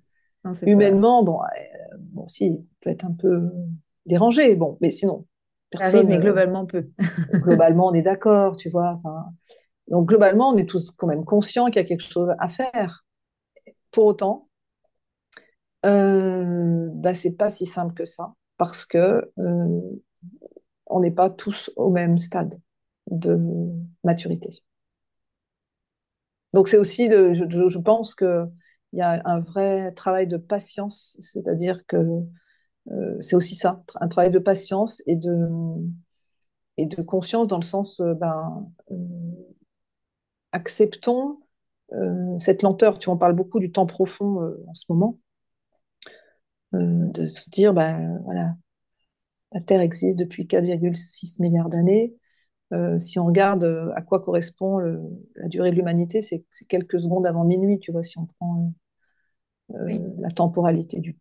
humainement, 0.62 1.22
bon, 1.22 1.42
euh, 1.42 1.96
bon, 1.98 2.26
si, 2.28 2.66
peut 2.80 2.88
être 2.88 3.04
un 3.04 3.12
peu 3.12 3.50
dérangé, 4.06 4.54
bon, 4.54 4.78
mais 4.80 4.90
sinon. 4.90 5.26
Personne, 5.68 6.06
mais 6.06 6.18
globalement 6.18 6.64
peu. 6.64 6.88
globalement, 7.34 7.88
on 7.88 7.92
est 7.92 8.00
d'accord, 8.00 8.56
tu 8.56 8.70
vois. 8.70 8.98
Enfin, 9.04 9.26
donc 9.88 10.08
globalement, 10.08 10.48
on 10.48 10.56
est 10.56 10.66
tous 10.66 10.92
quand 10.92 11.08
même 11.08 11.26
conscients 11.26 11.66
qu'il 11.66 11.76
y 11.76 11.80
a 11.80 11.84
quelque 11.84 12.00
chose 12.00 12.30
à 12.38 12.48
faire. 12.48 13.04
Pour 13.90 14.06
autant, 14.06 14.48
euh, 15.84 16.88
bah, 16.94 17.12
c'est 17.12 17.32
pas 17.32 17.50
si 17.50 17.66
simple 17.66 17.92
que 17.92 18.06
ça, 18.06 18.32
parce 18.56 18.86
que 18.86 19.30
euh, 19.38 19.80
on 20.95 21.01
n'est 21.01 21.11
pas 21.11 21.30
tous 21.30 21.70
au 21.76 21.90
même 21.90 22.18
stade 22.18 22.61
de 23.11 23.38
maturité. 24.05 24.62
Donc 26.55 26.68
c'est 26.68 26.78
aussi, 26.78 27.09
le, 27.09 27.34
je, 27.34 27.78
pense 27.78 28.14
qu'il 28.14 28.49
y 28.92 29.01
a 29.01 29.20
un 29.24 29.40
vrai 29.40 29.92
travail 29.92 30.26
de 30.26 30.36
patience, 30.36 31.16
c'est-à-dire 31.20 31.84
que 31.86 31.97
euh, 32.92 33.16
c'est 33.20 33.34
aussi 33.34 33.57
ça, 33.57 33.82
un 34.01 34.09
travail 34.09 34.30
de 34.30 34.38
patience 34.38 35.03
et 35.07 35.16
de, 35.16 35.49
et 36.76 36.86
de 36.86 37.03
conscience 37.03 37.49
dans 37.49 37.59
le 37.59 37.64
sens, 37.64 38.01
euh, 38.01 38.14
ben, 38.14 38.72
acceptons 40.53 41.40
cette 42.38 42.62
lenteur. 42.62 42.99
Tu 42.99 43.09
en 43.09 43.16
parles 43.16 43.34
beaucoup 43.34 43.61
du 43.61 43.70
temps 43.70 43.86
profond 43.86 44.53
en 44.66 44.74
ce 44.74 44.84
moment. 44.88 45.18
Euh, 46.74 47.07
de 47.12 47.26
se 47.26 47.49
dire, 47.51 47.72
ben, 47.72 48.20
voilà, 48.24 48.55
la 49.55 49.61
Terre 49.61 49.80
existe 49.80 50.18
depuis 50.18 50.46
4,6 50.46 51.40
milliards 51.40 51.70
d'années. 51.70 52.14
Euh, 52.72 52.98
si 52.98 53.18
on 53.18 53.26
regarde 53.26 53.64
euh, 53.64 53.92
à 53.94 54.02
quoi 54.02 54.20
correspond 54.20 54.78
la 55.36 55.48
durée 55.48 55.70
de 55.70 55.76
l'humanité, 55.76 56.22
c'est 56.22 56.44
quelques 56.68 57.00
secondes 57.00 57.26
avant 57.26 57.44
minuit, 57.44 57.78
tu 57.78 57.92
vois, 57.92 58.02
si 58.02 58.18
on 58.18 58.26
prend 58.26 58.72
la 59.70 60.30
temporalité 60.30 61.00
du, 61.00 61.16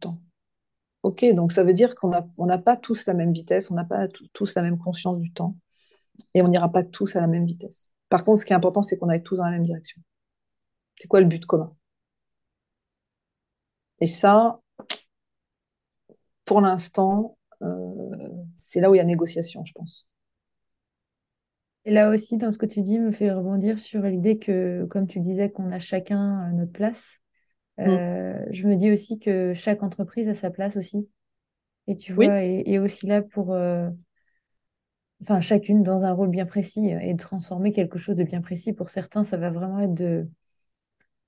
temps. 0.00 0.20
Ok, 1.02 1.24
donc 1.34 1.52
ça 1.52 1.64
veut 1.64 1.72
dire 1.72 1.94
qu'on 1.94 2.10
n'a 2.10 2.58
pas 2.58 2.76
tous 2.76 3.06
la 3.06 3.14
même 3.14 3.32
vitesse, 3.32 3.70
on 3.70 3.74
n'a 3.74 3.84
pas 3.84 4.06
tous 4.34 4.54
la 4.54 4.62
même 4.62 4.76
conscience 4.76 5.18
du 5.18 5.32
temps, 5.32 5.56
et 6.34 6.42
on 6.42 6.48
n'ira 6.48 6.70
pas 6.70 6.84
tous 6.84 7.16
à 7.16 7.20
la 7.20 7.26
même 7.26 7.46
vitesse. 7.46 7.90
Par 8.10 8.24
contre, 8.24 8.40
ce 8.40 8.44
qui 8.46 8.52
est 8.52 8.56
important, 8.56 8.82
c'est 8.82 8.98
qu'on 8.98 9.08
aille 9.08 9.22
tous 9.22 9.36
dans 9.36 9.44
la 9.44 9.52
même 9.52 9.64
direction. 9.64 10.02
C'est 10.98 11.08
quoi 11.08 11.20
le 11.20 11.26
but 11.26 11.46
commun? 11.46 11.74
Et 14.00 14.06
ça, 14.06 14.60
pour 16.44 16.60
l'instant, 16.60 17.38
euh, 17.38 17.39
c'est 18.60 18.80
là 18.80 18.90
où 18.90 18.94
il 18.94 18.98
y 18.98 19.00
a 19.02 19.04
négociation, 19.04 19.64
je 19.64 19.72
pense. 19.74 20.08
Et 21.86 21.92
là 21.92 22.10
aussi, 22.10 22.36
dans 22.36 22.52
ce 22.52 22.58
que 22.58 22.66
tu 22.66 22.82
dis, 22.82 22.98
me 22.98 23.10
fait 23.12 23.30
rebondir 23.32 23.78
sur 23.78 24.02
l'idée 24.02 24.38
que, 24.38 24.84
comme 24.90 25.06
tu 25.06 25.20
disais, 25.20 25.50
qu'on 25.50 25.72
a 25.72 25.78
chacun 25.78 26.48
euh, 26.50 26.52
notre 26.52 26.72
place. 26.72 27.20
Mm. 27.84 28.00
Euh, 28.00 28.38
je 28.52 28.66
me 28.68 28.76
dis 28.76 28.90
aussi 28.92 29.18
que 29.18 29.54
chaque 29.54 29.82
entreprise 29.82 30.28
a 30.28 30.34
sa 30.34 30.50
place 30.50 30.76
aussi. 30.76 31.08
Et 31.88 31.96
tu 31.96 32.12
Oui, 32.16 32.28
vois, 32.28 32.42
et, 32.44 32.78
aussi 32.80 33.06
là 33.06 33.22
pour, 33.22 33.52
euh, 33.54 33.90
enfin, 35.22 35.40
chacune 35.40 35.82
dans 35.82 36.04
un 36.04 36.12
rôle 36.12 36.28
bien 36.30 36.44
précis 36.46 36.88
et 36.88 37.14
de 37.14 37.18
transformer 37.18 37.72
quelque 37.72 37.98
chose 37.98 38.16
de 38.16 38.24
bien 38.24 38.40
précis. 38.42 38.72
Pour 38.74 38.90
certains, 38.90 39.24
ça 39.24 39.36
va 39.38 39.50
vraiment 39.50 39.80
être 39.80 39.94
de, 39.94 40.28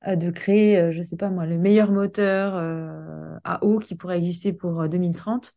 de 0.07 0.30
créer, 0.30 0.91
je 0.93 1.03
sais 1.03 1.16
pas 1.16 1.30
moi, 1.30 1.47
le 1.47 1.59
meilleur 1.59 1.93
moteur 1.93 2.55
euh, 2.57 3.37
à 3.45 3.64
eau 3.64 3.78
qui 3.78 3.95
pourrait 3.95 4.18
exister 4.18 4.53
pour 4.53 4.80
euh, 4.80 4.89
2030. 4.89 5.55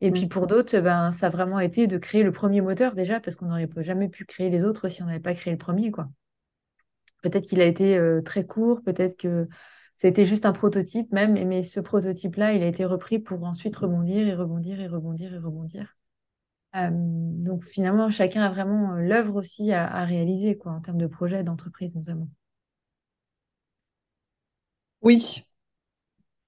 Et 0.00 0.10
puis 0.12 0.26
Mm. 0.26 0.28
pour 0.28 0.46
d'autres, 0.48 0.74
eh 0.76 0.80
ben, 0.82 1.12
ça 1.12 1.26
a 1.26 1.30
vraiment 1.30 1.60
été 1.60 1.86
de 1.86 1.98
créer 1.98 2.22
le 2.24 2.32
premier 2.32 2.60
moteur 2.60 2.94
déjà, 2.94 3.20
parce 3.20 3.36
qu'on 3.36 3.46
n'aurait 3.46 3.68
jamais 3.78 4.08
pu 4.08 4.24
créer 4.26 4.50
les 4.50 4.64
autres 4.64 4.88
si 4.88 5.02
on 5.02 5.06
n'avait 5.06 5.20
pas 5.20 5.34
créé 5.34 5.52
le 5.52 5.58
premier, 5.58 5.90
quoi. 5.92 6.08
Peut-être 7.22 7.46
qu'il 7.46 7.60
a 7.60 7.64
été 7.66 7.96
euh, 7.98 8.22
très 8.22 8.46
court, 8.46 8.82
peut-être 8.82 9.16
que 9.16 9.48
été 10.04 10.24
juste 10.24 10.46
un 10.46 10.52
prototype 10.52 11.10
même, 11.12 11.32
mais 11.48 11.64
ce 11.64 11.80
prototype-là, 11.80 12.52
il 12.52 12.62
a 12.62 12.66
été 12.68 12.84
repris 12.84 13.18
pour 13.18 13.42
ensuite 13.44 13.74
rebondir 13.76 14.28
et 14.28 14.34
rebondir 14.34 14.80
et 14.80 14.86
rebondir 14.86 15.34
et 15.34 15.38
rebondir. 15.38 15.96
Euh, 16.76 16.90
donc 16.92 17.64
finalement, 17.64 18.10
chacun 18.10 18.42
a 18.42 18.50
vraiment 18.50 18.94
l'œuvre 18.96 19.36
aussi 19.36 19.72
à, 19.72 19.86
à 19.86 20.04
réaliser, 20.04 20.58
quoi, 20.58 20.72
en 20.72 20.80
termes 20.80 20.98
de 20.98 21.06
projet, 21.08 21.44
d'entreprise 21.44 21.96
notamment. 21.96 22.28
oui. 25.02 25.44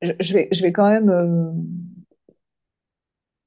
Je, 0.02 0.12
je 0.20 0.32
vais, 0.34 0.48
je 0.52 0.62
vais 0.62 0.72
quand 0.72 0.88
même, 0.88 1.10
euh, 1.10 1.52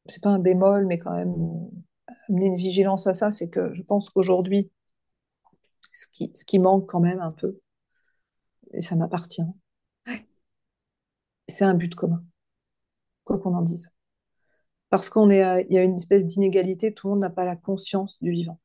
c'est 0.07 0.23
pas 0.23 0.29
un 0.29 0.39
bémol, 0.39 0.85
mais 0.87 0.97
quand 0.99 1.13
même 1.15 1.33
euh, 1.33 2.13
amener 2.29 2.47
une 2.47 2.57
vigilance 2.57 3.07
à 3.07 3.13
ça, 3.13 3.31
c'est 3.31 3.49
que 3.49 3.73
je 3.73 3.83
pense 3.83 4.09
qu'aujourd'hui, 4.09 4.71
ce 5.93 6.05
qui, 6.11 6.29
ce 6.35 6.45
qui 6.45 6.59
manque 6.59 6.87
quand 6.87 6.99
même 6.99 7.19
un 7.19 7.31
peu, 7.31 7.59
et 8.73 8.81
ça 8.81 8.95
m'appartient, 8.97 9.41
Ouais. 10.07 10.25
c'est 11.47 11.63
un 11.63 11.73
but 11.73 11.95
commun, 11.95 12.21
quoi 13.25 13.37
qu'on 13.39 13.55
en 13.55 13.61
dise. 13.63 13.91
Parce 14.89 15.09
qu'on 15.09 15.29
est, 15.29 15.41
à- 15.43 15.59
il 15.61 15.73
y 15.73 15.77
a 15.77 15.83
une 15.83 15.97
espèce 15.97 16.25
d'inégalité, 16.25 16.93
tout 16.93 17.07
le 17.07 17.11
monde 17.15 17.21
n'a 17.21 17.29
pas 17.29 17.43
la 17.45 17.57
conscience 17.57 18.21
du 18.23 18.31
vivant. 18.31 18.59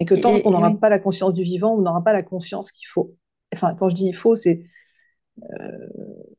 Et 0.00 0.04
que 0.04 0.14
tant 0.14 0.38
qu'on 0.40 0.50
et- 0.50 0.52
n'aura 0.52 0.70
oui. 0.70 0.78
pas 0.78 0.88
la 0.88 0.98
conscience 0.98 1.34
du 1.34 1.42
vivant, 1.44 1.74
on 1.74 1.80
n'aura 1.82 2.02
pas 2.02 2.12
la 2.12 2.22
conscience 2.22 2.72
qu'il 2.72 2.88
faut. 2.88 3.16
Enfin, 3.54 3.74
quand 3.74 3.88
je 3.88 3.94
dis 3.94 4.06
il 4.08 4.16
faut, 4.16 4.34
c'est 4.34 4.64
euh, 5.60 5.88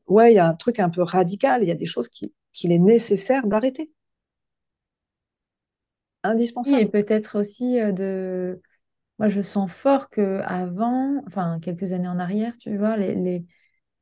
ouais, 0.08 0.32
il 0.32 0.36
y 0.36 0.38
a 0.38 0.46
un 0.48 0.54
truc 0.54 0.78
un 0.80 0.90
peu 0.90 1.02
radical, 1.02 1.62
il 1.62 1.68
y 1.68 1.70
a 1.72 1.74
des 1.74 1.86
choses 1.86 2.08
qui- 2.08 2.32
qu'il 2.52 2.72
est 2.72 2.78
nécessaire 2.78 3.46
d'arrêter, 3.46 3.90
Oui, 6.64 6.78
et 6.78 6.86
indispensable. 6.86 6.86
peut-être 6.86 7.38
aussi 7.38 7.78
euh, 7.80 7.92
de... 7.92 8.60
Moi, 9.18 9.28
je 9.28 9.40
sens 9.42 9.70
fort 9.72 10.10
que 10.10 10.40
avant, 10.44 11.22
enfin, 11.28 11.60
quelques 11.60 11.92
années 11.92 12.08
en 12.08 12.18
arrière, 12.18 12.56
tu 12.58 12.76
vois, 12.78 12.96
les, 12.96 13.14
les, 13.16 13.46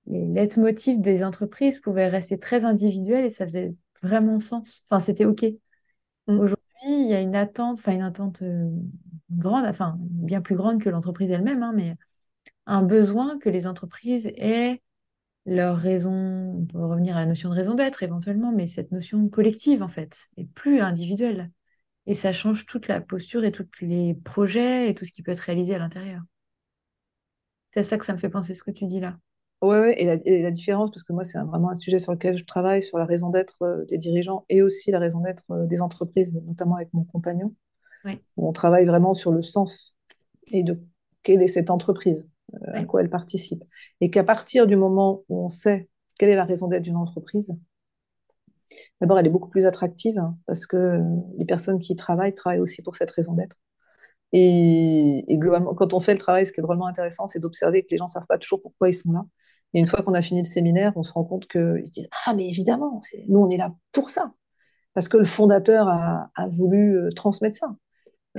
les 0.07 0.26
leitmotifs 0.26 1.00
des 1.00 1.24
entreprises 1.24 1.80
pouvaient 1.80 2.09
rester 2.09 2.38
très 2.38 2.64
individuels 2.64 3.26
et 3.26 3.30
ça 3.30 3.46
faisait 3.46 3.74
vraiment 4.03 4.38
sens. 4.40 4.84
Enfin, 4.90 5.00
c'était 5.00 5.26
OK. 5.26 5.44
Mm. 6.28 6.38
Aujourd'hui, 6.38 6.62
il 6.84 7.09
y 7.09 7.14
a 7.14 7.20
une 7.20 7.36
attente, 7.36 7.78
enfin, 7.80 7.92
une 7.94 8.03
attente 8.03 8.42
euh, 8.42 8.70
grande, 9.30 9.66
enfin, 9.66 9.96
bien 10.00 10.40
plus 10.42 10.57
grande 10.57 10.82
que 10.82 10.90
l'entreprise 10.90 11.30
elle-même, 11.30 11.62
hein, 11.62 11.72
mais 11.74 11.96
un 12.66 12.82
besoin 12.82 13.38
que 13.38 13.48
les 13.50 13.66
entreprises 13.66 14.28
aient 14.36 14.82
leur 15.47 15.76
raison, 15.76 16.12
on 16.12 16.66
peut 16.66 16.84
revenir 16.84 17.16
à 17.16 17.20
la 17.20 17.26
notion 17.26 17.49
de 17.51 17.55
raison 17.55 17.74
d'être 17.74 18.03
éventuellement, 18.03 18.53
mais 18.53 18.66
cette 18.66 18.93
notion 18.93 19.28
collective, 19.28 19.82
en 19.82 19.88
fait, 19.88 20.28
et 20.36 20.45
plus 20.45 20.80
individuelle. 20.80 21.51
Et 22.07 22.14
ça 22.14 22.32
change 22.32 22.66
toute 22.66 22.88
la 22.88 23.01
posture 23.01 23.45
et 23.45 23.53
tous 23.53 23.66
les 23.82 24.14
projets 24.14 24.90
et 24.90 24.95
tout 24.95 25.05
ce 25.05 25.12
qui 25.12 25.22
peut 25.22 25.32
être 25.32 25.40
réalisé 25.40 25.74
à 25.74 25.78
l'intérieur. 25.78 26.22
C'est 27.74 27.80
à 27.80 27.82
ça 27.82 27.99
que 27.99 28.07
ça 28.07 28.14
me 28.14 28.18
fait 28.18 28.30
penser 28.30 28.55
ce 28.55 28.62
que 28.62 28.70
tu 28.70 28.86
dis 28.86 29.01
là. 29.01 29.18
Ouais, 29.62 29.78
ouais, 29.78 30.03
et 30.03 30.07
la, 30.07 30.14
et 30.24 30.43
la 30.43 30.51
différence, 30.51 30.90
parce 30.90 31.05
que 31.05 31.12
moi, 31.12 31.22
c'est 31.22 31.38
vraiment 31.38 31.70
un 31.70 31.74
sujet 31.76 32.01
sur 32.01 32.11
lequel 32.12 32.36
je 32.36 32.45
travaille, 32.45 32.82
sur 32.82 32.99
la 32.99 33.05
raison 33.05 33.30
d'être 33.30 33.62
euh, 33.62 33.84
des 33.88 33.97
dirigeants 33.97 34.45
et 34.49 34.61
aussi 34.61 34.90
la 34.90 34.99
raison 34.99 35.20
d'être 35.20 35.45
euh, 35.53 35.66
des 35.66 35.80
entreprises, 35.82 36.34
notamment 36.34 36.76
avec 36.76 36.93
mon 36.93 37.05
compagnon, 37.05 37.55
Oui, 38.05 38.22
où 38.36 38.49
on 38.49 38.53
travaille 38.53 38.86
vraiment 38.86 39.14
sur 39.14 39.32
le 39.32 39.43
sens 39.43 39.97
et 40.49 40.62
de 40.64 40.80
quelle 41.22 41.43
est 41.43 41.49
cette 41.49 41.70
entreprise, 41.70 42.28
euh, 42.55 42.72
à 42.74 42.84
quoi 42.84 43.03
elle 43.03 43.11
participe. 43.11 43.62
Et 44.00 44.11
qu'à 44.11 44.24
partir 44.24 44.66
du 44.66 44.76
moment 44.76 45.22
où 45.28 45.44
on 45.44 45.48
sait 45.48 45.88
quelle 46.18 46.30
est 46.30 46.36
la 46.36 46.44
raison 46.44 46.68
d'être 46.68 46.82
d'une 46.82 46.96
entreprise, 46.96 47.55
d'abord, 49.00 49.18
elle 49.18 49.26
est 49.26 49.30
beaucoup 49.30 49.48
plus 49.48 49.66
attractive 49.66 50.18
hein, 50.18 50.36
parce 50.46 50.66
que 50.66 51.00
les 51.38 51.44
personnes 51.44 51.78
qui 51.78 51.92
y 51.92 51.96
travaillent 51.96 52.34
travaillent 52.34 52.61
aussi 52.61 52.82
pour 52.82 52.96
cette 52.96 53.11
raison 53.11 53.34
d'être. 53.34 53.57
Et, 54.32 55.24
et 55.28 55.38
globalement, 55.38 55.74
quand 55.74 55.92
on 55.92 56.00
fait 56.00 56.14
le 56.14 56.18
travail, 56.18 56.46
ce 56.46 56.53
qui 56.53 56.61
est 56.61 56.62
vraiment 56.62 56.86
intéressant, 56.86 57.26
c'est 57.26 57.38
d'observer 57.38 57.82
que 57.82 57.88
les 57.90 57.98
gens 57.98 58.07
ne 58.07 58.11
savent 58.11 58.26
pas 58.26 58.38
toujours 58.38 58.62
pourquoi 58.62 58.88
ils 58.88 58.94
sont 58.94 59.12
là. 59.12 59.24
Et 59.74 59.80
une 59.80 59.86
fois 59.86 60.03
qu'on 60.03 60.14
a 60.14 60.22
fini 60.22 60.40
le 60.40 60.46
séminaire, 60.46 60.92
on 60.96 61.03
se 61.03 61.12
rend 61.12 61.24
compte 61.24 61.46
qu'ils 61.48 61.86
se 61.86 61.90
disent 61.90 62.09
Ah, 62.26 62.34
mais 62.34 62.48
évidemment, 62.48 63.00
nous, 63.28 63.40
on 63.40 63.50
est 63.50 63.57
là 63.57 63.74
pour 63.92 64.09
ça. 64.11 64.32
Parce 64.94 65.09
que 65.09 65.16
le 65.16 65.24
fondateur 65.24 65.88
a, 65.88 66.30
a 66.34 66.48
voulu 66.48 66.98
euh, 66.98 67.09
transmettre 67.14 67.57
ça. 67.57 67.76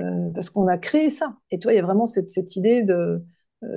Euh, 0.00 0.30
parce 0.34 0.50
qu'on 0.50 0.66
a 0.66 0.78
créé 0.78 1.10
ça. 1.10 1.36
Et 1.50 1.58
tu 1.58 1.64
vois, 1.64 1.72
il 1.72 1.76
y 1.76 1.78
a 1.78 1.82
vraiment 1.82 2.06
cette, 2.06 2.30
cette 2.30 2.56
idée 2.56 2.82
de, 2.82 3.24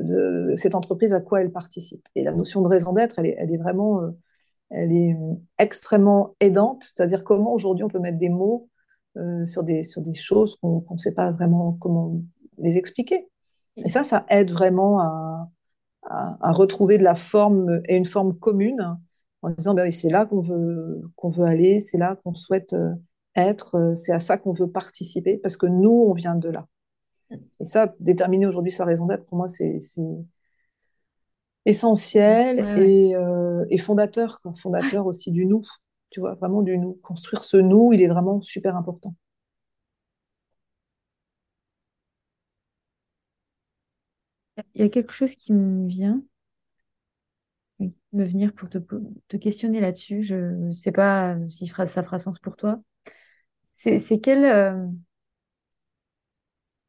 de 0.01 0.53
cette 0.55 0.75
entreprise 0.75 1.13
à 1.13 1.21
quoi 1.21 1.41
elle 1.41 1.51
participe. 1.51 2.07
Et 2.15 2.23
la 2.23 2.31
notion 2.31 2.61
de 2.61 2.67
raison 2.67 2.93
d'être, 2.93 3.19
elle 3.19 3.51
est, 3.51 3.57
vraiment 3.57 4.01
euh, 4.01 4.11
elle 4.69 4.91
est 4.91 5.13
euh, 5.13 5.33
extrêmement 5.59 6.35
aidante. 6.39 6.83
C'est-à-dire 6.83 7.23
comment 7.23 7.53
aujourd'hui 7.53 7.83
on 7.83 7.89
peut 7.89 7.99
mettre 7.99 8.17
des 8.17 8.29
mots 8.29 8.69
euh, 9.17 9.45
sur, 9.45 9.63
des, 9.63 9.83
sur 9.83 10.01
des 10.01 10.13
choses 10.13 10.55
qu'on 10.57 10.83
ne 10.89 10.97
sait 10.97 11.13
pas 11.13 11.31
vraiment 11.31 11.77
comment 11.79 12.19
les 12.57 12.77
expliquer. 12.77 13.27
Et 13.83 13.89
ça, 13.89 14.03
ça 14.03 14.25
aide 14.29 14.51
vraiment 14.51 14.99
à, 14.99 15.49
à, 16.09 16.51
retrouver 16.51 16.97
de 16.97 17.03
la 17.03 17.15
forme 17.15 17.81
et 17.87 17.95
une 17.95 18.05
forme 18.05 18.37
commune 18.37 18.97
en 19.41 19.49
disant 19.49 19.73
ben 19.73 19.89
c'est 19.91 20.09
là 20.09 20.25
qu'on 20.25 20.41
veut, 20.41 21.01
qu'on 21.15 21.29
veut 21.29 21.45
aller, 21.45 21.79
c'est 21.79 21.97
là 21.97 22.17
qu'on 22.23 22.33
souhaite 22.33 22.73
euh, 22.73 22.93
être, 23.35 23.75
euh, 23.75 23.93
c'est 23.93 24.13
à 24.13 24.19
ça 24.19 24.37
qu'on 24.37 24.53
veut 24.53 24.69
participer 24.69 25.37
parce 25.37 25.57
que 25.57 25.67
nous, 25.67 26.05
on 26.07 26.13
vient 26.13 26.35
de 26.35 26.49
là. 26.49 26.67
Et 27.59 27.63
ça, 27.63 27.93
déterminer 27.99 28.47
aujourd'hui 28.47 28.71
sa 28.71 28.85
raison 28.85 29.05
d'être, 29.05 29.25
pour 29.25 29.37
moi, 29.37 29.47
c'est 29.47 29.79
essentiel 31.65 32.59
ouais, 32.59 32.63
ouais. 32.63 32.93
et, 33.09 33.15
euh, 33.15 33.65
et 33.69 33.77
fondateur, 33.77 34.41
quoi. 34.41 34.53
fondateur 34.55 35.05
aussi 35.05 35.31
du 35.31 35.45
nous, 35.45 35.61
tu 36.09 36.19
vois, 36.19 36.33
vraiment 36.35 36.61
du 36.63 36.77
nous. 36.77 36.93
Construire 37.03 37.43
ce 37.43 37.57
nous, 37.57 37.93
il 37.93 38.01
est 38.01 38.07
vraiment 38.07 38.41
super 38.41 38.75
important. 38.75 39.13
Il 44.75 44.81
y 44.81 44.85
a 44.85 44.89
quelque 44.89 45.11
chose 45.13 45.35
qui 45.35 45.51
me 45.53 45.87
vient, 45.89 46.23
me 48.13 48.25
venir 48.25 48.53
pour 48.53 48.69
te, 48.69 48.77
te 49.27 49.37
questionner 49.37 49.79
là-dessus. 49.81 50.23
Je 50.23 50.35
ne 50.35 50.71
sais 50.71 50.91
pas 50.91 51.37
si 51.49 51.67
ça 51.67 52.03
fera 52.03 52.19
sens 52.19 52.39
pour 52.39 52.55
toi. 52.57 52.81
C'est 53.73 53.99
c'est 53.99 54.19
quel, 54.19 54.45
euh, 54.45 54.87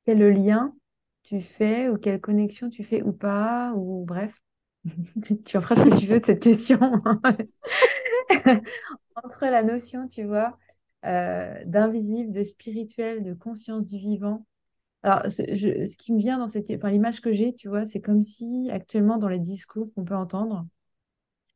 quel 0.08 0.20
lien 0.32 0.74
tu 1.22 1.42
fais 1.42 1.90
ou 1.90 1.98
quelle 1.98 2.18
connexion 2.18 2.70
tu 2.70 2.82
fais 2.82 3.02
ou 3.02 3.12
pas, 3.12 3.74
ou 3.74 4.06
bref, 4.06 4.34
tu 5.44 5.56
en 5.58 5.60
feras 5.60 5.74
ce 5.76 5.84
que 5.90 5.98
tu 6.00 6.06
veux 6.06 6.18
de 6.20 6.24
cette 6.26 6.42
question. 6.42 6.78
Entre 9.24 9.46
la 9.46 9.62
notion, 9.62 10.06
tu 10.06 10.24
vois, 10.24 10.56
euh, 11.04 11.54
d'invisible, 11.66 12.32
de 12.32 12.42
spirituel, 12.42 13.22
de 13.22 13.34
conscience 13.34 13.86
du 13.86 13.98
vivant. 13.98 14.46
Alors, 15.02 15.30
ce, 15.30 15.42
je- 15.54 15.84
ce 15.86 15.98
qui 15.98 16.12
me 16.14 16.18
vient 16.18 16.38
dans 16.38 16.48
cette, 16.48 16.70
enfin, 16.70 16.90
l'image 16.90 17.20
que 17.20 17.32
j'ai, 17.32 17.54
tu 17.54 17.68
vois, 17.68 17.84
c'est 17.84 18.00
comme 18.00 18.22
si 18.22 18.70
actuellement 18.72 19.18
dans 19.18 19.28
les 19.28 19.38
discours 19.40 19.92
qu'on 19.94 20.04
peut 20.04 20.16
entendre, 20.16 20.66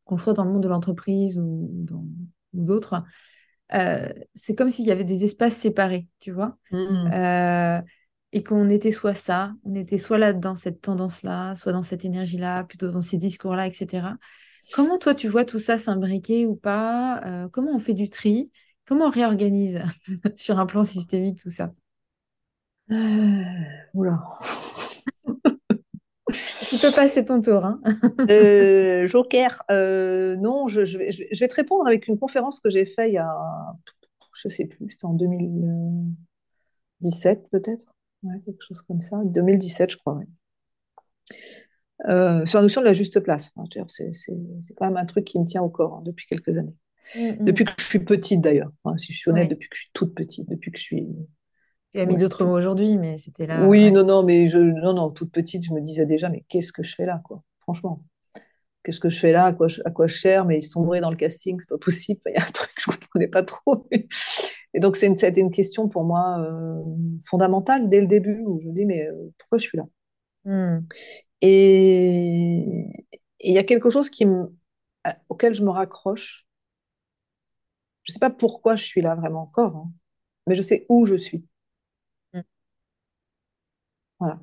qu'on 0.05 0.19
soit 0.19 0.35
dans 0.35 0.45
le 0.45 0.53
monde 0.53 0.63
de 0.63 0.69
l'entreprise 0.69 1.39
ou 1.39 1.69
dans 1.73 2.05
ou 2.55 2.65
d'autres, 2.65 3.03
euh, 3.75 4.09
c'est 4.35 4.55
comme 4.57 4.71
s'il 4.71 4.87
y 4.87 4.93
avait 4.93 5.05
des 5.05 5.25
espaces 5.25 5.57
séparés, 5.57 6.09
tu 6.21 6.33
vois, 6.33 6.59
Mmh. 6.71 7.11
Euh, 7.13 7.81
et 8.33 8.43
qu'on 8.43 8.71
était 8.71 8.93
soit 8.93 9.15
ça, 9.15 9.53
on 9.65 9.75
était 9.75 9.99
soit 9.99 10.19
là 10.19 10.33
dans 10.33 10.57
cette 10.57 10.81
tendance-là, 10.81 11.55
soit 11.57 11.73
dans 11.73 11.83
cette 11.83 12.05
énergie-là, 12.05 12.65
plutôt 12.65 12.89
dans 12.89 13.03
ces 13.03 13.19
discours-là, 13.19 13.67
etc. 13.69 14.17
Comment 14.73 14.99
toi 14.99 15.15
tu 15.15 15.29
vois 15.29 15.45
tout 15.45 15.59
ça 15.59 15.77
s'imbriquer 15.79 16.47
ou 16.47 16.57
pas? 16.57 17.21
Euh, 17.27 17.49
comment 17.51 17.73
on 17.75 17.79
fait 17.79 17.95
du 17.95 18.09
tri? 18.11 18.51
Comment 18.87 19.07
on 19.07 19.11
réorganise 19.11 19.83
sur 20.37 20.59
un 20.59 20.67
plan 20.67 20.85
systémique 20.85 21.41
tout 21.43 21.51
ça? 21.51 21.73
Euh, 22.91 23.45
oula. 23.95 24.19
Tu 26.69 26.79
peux 26.79 26.93
passer 26.93 27.25
ton 27.25 27.41
tour, 27.41 27.65
hein? 27.65 27.81
Euh, 28.31 29.07
Joker, 29.09 29.63
euh, 29.71 30.37
non, 30.37 30.69
je, 30.69 30.85
je 30.85 30.97
vais, 30.97 31.11
je 31.11 31.23
vais- 31.25 31.29
je 31.33 31.41
vais 31.41 31.49
te 31.49 31.57
répondre 31.57 31.87
avec 31.87 32.07
une 32.07 32.19
conférence 32.19 32.61
que 32.61 32.71
j'ai 32.71 32.87
faite 32.87 33.09
il 33.09 33.15
y 33.15 33.19
a, 33.19 33.29
je 34.35 34.49
sais 34.49 34.67
plus, 34.67 34.91
c'était 34.91 35.05
en 35.07 35.15
2017 35.15 37.49
peut-être, 37.51 37.87
Ouais, 38.23 38.41
quelque 38.45 38.63
chose 38.67 38.83
comme 38.83 39.03
ça, 39.03 39.21
2017 39.25 39.93
je 39.93 39.97
crois, 39.97 40.15
ouais. 40.15 40.27
Euh, 42.09 42.45
sur 42.47 42.59
la 42.59 42.63
notion 42.63 42.81
de 42.81 42.87
la 42.87 42.95
juste 42.95 43.21
place. 43.21 43.53
Dire, 43.71 43.85
C'est 43.89 44.75
quand 44.77 44.87
même 44.87 44.97
un 44.97 45.07
truc 45.07 45.25
qui 45.25 45.39
me 45.39 45.45
tient 45.45 45.63
au 45.63 45.69
corps 45.71 45.95
hein, 45.95 46.03
depuis 46.05 46.27
quelques 46.27 46.59
années. 46.59 46.77
Mm, 47.17 47.45
Depuis 47.45 47.65
mm. 47.65 47.67
que 47.67 47.73
je 47.79 47.85
suis 47.85 47.99
petite 48.01 48.41
d'ailleurs, 48.41 48.71
si 48.97 49.13
je 49.13 49.19
suis 49.19 49.31
honnête, 49.31 49.45
Ouais. 49.45 49.49
depuis 49.49 49.69
que 49.69 49.77
je 49.77 49.83
suis 49.83 49.91
toute 49.93 50.15
petite, 50.15 50.49
depuis 50.49 50.71
que 50.71 50.79
je 50.79 50.83
suis 50.83 51.09
Tu 51.93 52.01
as 52.01 52.07
mis 52.07 52.17
d'autres 52.17 52.45
mots 52.45 52.57
aujourd'hui, 52.57 52.97
mais 52.97 53.19
c'était 53.19 53.47
là. 53.47 53.67
Oui, 53.67 53.91
non, 53.91 54.05
non, 54.05 54.23
mais 54.23 54.49
je, 54.49 54.59
non, 54.59 54.95
non, 54.95 55.11
toute 55.11 55.31
petite, 55.31 55.65
je 55.65 55.73
me 55.73 55.81
disais 55.81 56.07
déjà, 56.07 56.29
mais 56.29 56.45
qu'est-ce 56.49 56.73
que 56.73 56.83
je 56.83 56.95
fais 56.95 57.07
là, 57.07 57.21
quoi, 57.25 57.43
franchement. 57.61 58.05
Qu'est-ce 58.83 58.99
que 58.99 59.09
je 59.09 59.19
fais 59.21 59.33
là, 59.33 59.47
à 59.47 59.53
quoi 59.53 59.69
je, 59.69 59.81
à 59.85 59.91
quoi 59.91 60.07
je 60.09 60.19
sers, 60.19 60.45
mais 60.45 60.61
sombrer 60.61 61.01
dans 61.01 61.11
le 61.11 61.17
casting, 61.17 61.59
c'est 61.61 61.69
pas 61.69 61.79
possible. 61.79 62.21
Il 62.27 62.35
y 62.35 62.39
a 62.39 62.43
un 62.43 62.51
truc 62.51 62.71
que 62.75 62.83
je 62.83 62.91
ne 62.91 62.97
comprenais 62.97 63.29
pas 63.29 63.43
trop. 63.45 63.89
Et 64.75 64.81
donc, 64.81 64.97
c'était 64.97 65.41
une 65.41 65.51
question 65.51 65.89
pour 65.89 66.05
moi 66.05 66.41
euh, 66.41 66.83
fondamentale 67.27 67.89
dès 67.89 68.01
le 68.01 68.07
début, 68.07 68.43
où 68.45 68.61
je 68.61 68.69
me 68.69 68.75
dis, 68.75 68.85
mais 68.85 69.07
euh, 69.07 69.33
pourquoi 69.39 69.59
je 69.59 69.65
suis 69.65 69.79
là? 69.79 69.85
Hmm. 70.45 70.87
Et 71.43 72.89
il 73.41 73.53
y 73.53 73.59
a 73.59 73.65
quelque 73.65 73.91
chose 73.91 74.11
qui 74.11 74.27
me, 74.27 74.53
auquel 75.29 75.55
je 75.55 75.63
me 75.63 75.71
raccroche. 75.71 76.47
Je 78.03 78.11
ne 78.11 78.15
sais 78.15 78.21
pas 78.21 78.31
pourquoi 78.31 78.75
je 78.75 78.85
suis 78.85 79.01
là 79.01 79.15
vraiment 79.15 79.43
encore, 79.43 79.77
hein, 79.77 79.93
mais 80.49 80.55
je 80.57 80.63
sais 80.63 80.87
où 80.89 81.07
je 81.07 81.15
suis. 81.15 81.45
Hmm. 82.33 82.43
Voilà. 84.19 84.41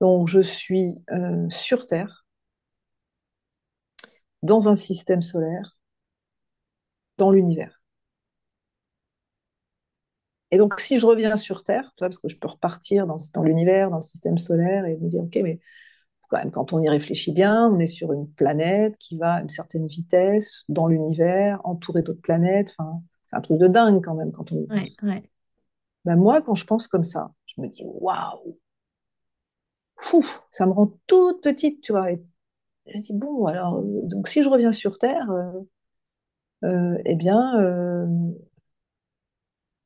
Donc, 0.00 0.28
je 0.28 0.40
suis 0.40 1.04
euh, 1.12 1.48
sur 1.50 1.86
Terre, 1.86 2.21
dans 4.42 4.68
un 4.68 4.74
système 4.74 5.22
solaire, 5.22 5.76
dans 7.18 7.30
l'univers. 7.30 7.80
Et 10.50 10.58
donc, 10.58 10.78
si 10.80 10.98
je 10.98 11.06
reviens 11.06 11.36
sur 11.36 11.64
Terre, 11.64 11.92
parce 11.98 12.18
que 12.18 12.28
je 12.28 12.38
peux 12.38 12.48
repartir 12.48 13.06
dans, 13.06 13.16
dans 13.34 13.42
l'univers, 13.42 13.90
dans 13.90 13.96
le 13.96 14.02
système 14.02 14.36
solaire, 14.38 14.84
et 14.84 14.96
me 14.98 15.08
dire, 15.08 15.22
OK, 15.22 15.36
mais 15.42 15.60
quand 16.28 16.38
même, 16.38 16.50
quand 16.50 16.72
on 16.72 16.80
y 16.82 16.88
réfléchit 16.88 17.32
bien, 17.32 17.68
on 17.70 17.78
est 17.78 17.86
sur 17.86 18.12
une 18.12 18.30
planète 18.32 18.96
qui 18.98 19.16
va 19.18 19.34
à 19.34 19.42
une 19.42 19.48
certaine 19.48 19.86
vitesse 19.86 20.64
dans 20.68 20.86
l'univers, 20.88 21.60
entourée 21.64 22.02
d'autres 22.02 22.20
planètes. 22.20 22.74
Enfin, 22.78 23.02
c'est 23.26 23.36
un 23.36 23.40
truc 23.40 23.58
de 23.58 23.68
dingue 23.68 24.02
quand 24.04 24.14
même 24.14 24.32
quand 24.32 24.52
on 24.52 24.58
y 24.60 24.66
pense. 24.68 25.00
Ben 26.04 26.14
moi, 26.16 26.42
quand 26.42 26.54
je 26.54 26.64
pense 26.64 26.86
comme 26.88 27.02
ça, 27.04 27.32
je 27.46 27.60
me 27.60 27.66
dis, 27.68 27.82
waouh, 27.84 28.58
ça 30.50 30.66
me 30.66 30.72
rend 30.72 30.98
toute 31.06 31.42
petite, 31.42 31.80
tu 31.80 31.92
vois. 31.92 32.12
Et 32.12 32.22
je 32.86 32.98
dis, 33.00 33.12
bon, 33.12 33.46
alors, 33.46 33.82
donc 33.82 34.28
si 34.28 34.42
je 34.42 34.48
reviens 34.48 34.72
sur 34.72 34.98
Terre, 34.98 35.30
euh, 35.30 35.52
euh, 36.64 36.98
eh 37.04 37.14
bien, 37.16 37.60
euh, 37.60 38.06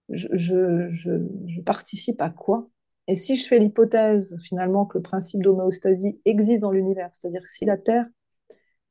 je, 0.09 1.61
participe 1.61 2.21
à 2.21 2.31
quoi? 2.31 2.69
Et 3.09 3.17
si 3.17 3.37
je 3.37 3.47
fais 3.47 3.59
l'hypothèse 3.59 4.37
finalement 4.43 4.85
que 4.87 4.99
le 4.99 5.03
principe 5.03 5.43
d'homéostasie 5.43 6.21
existe 6.25 6.61
dans 6.61 6.71
l'univers, 6.73 7.11
c'est-à-dire 7.13 7.43
que 7.43 7.51
si 7.51 7.65
la 7.65 7.77
Terre 7.77 8.07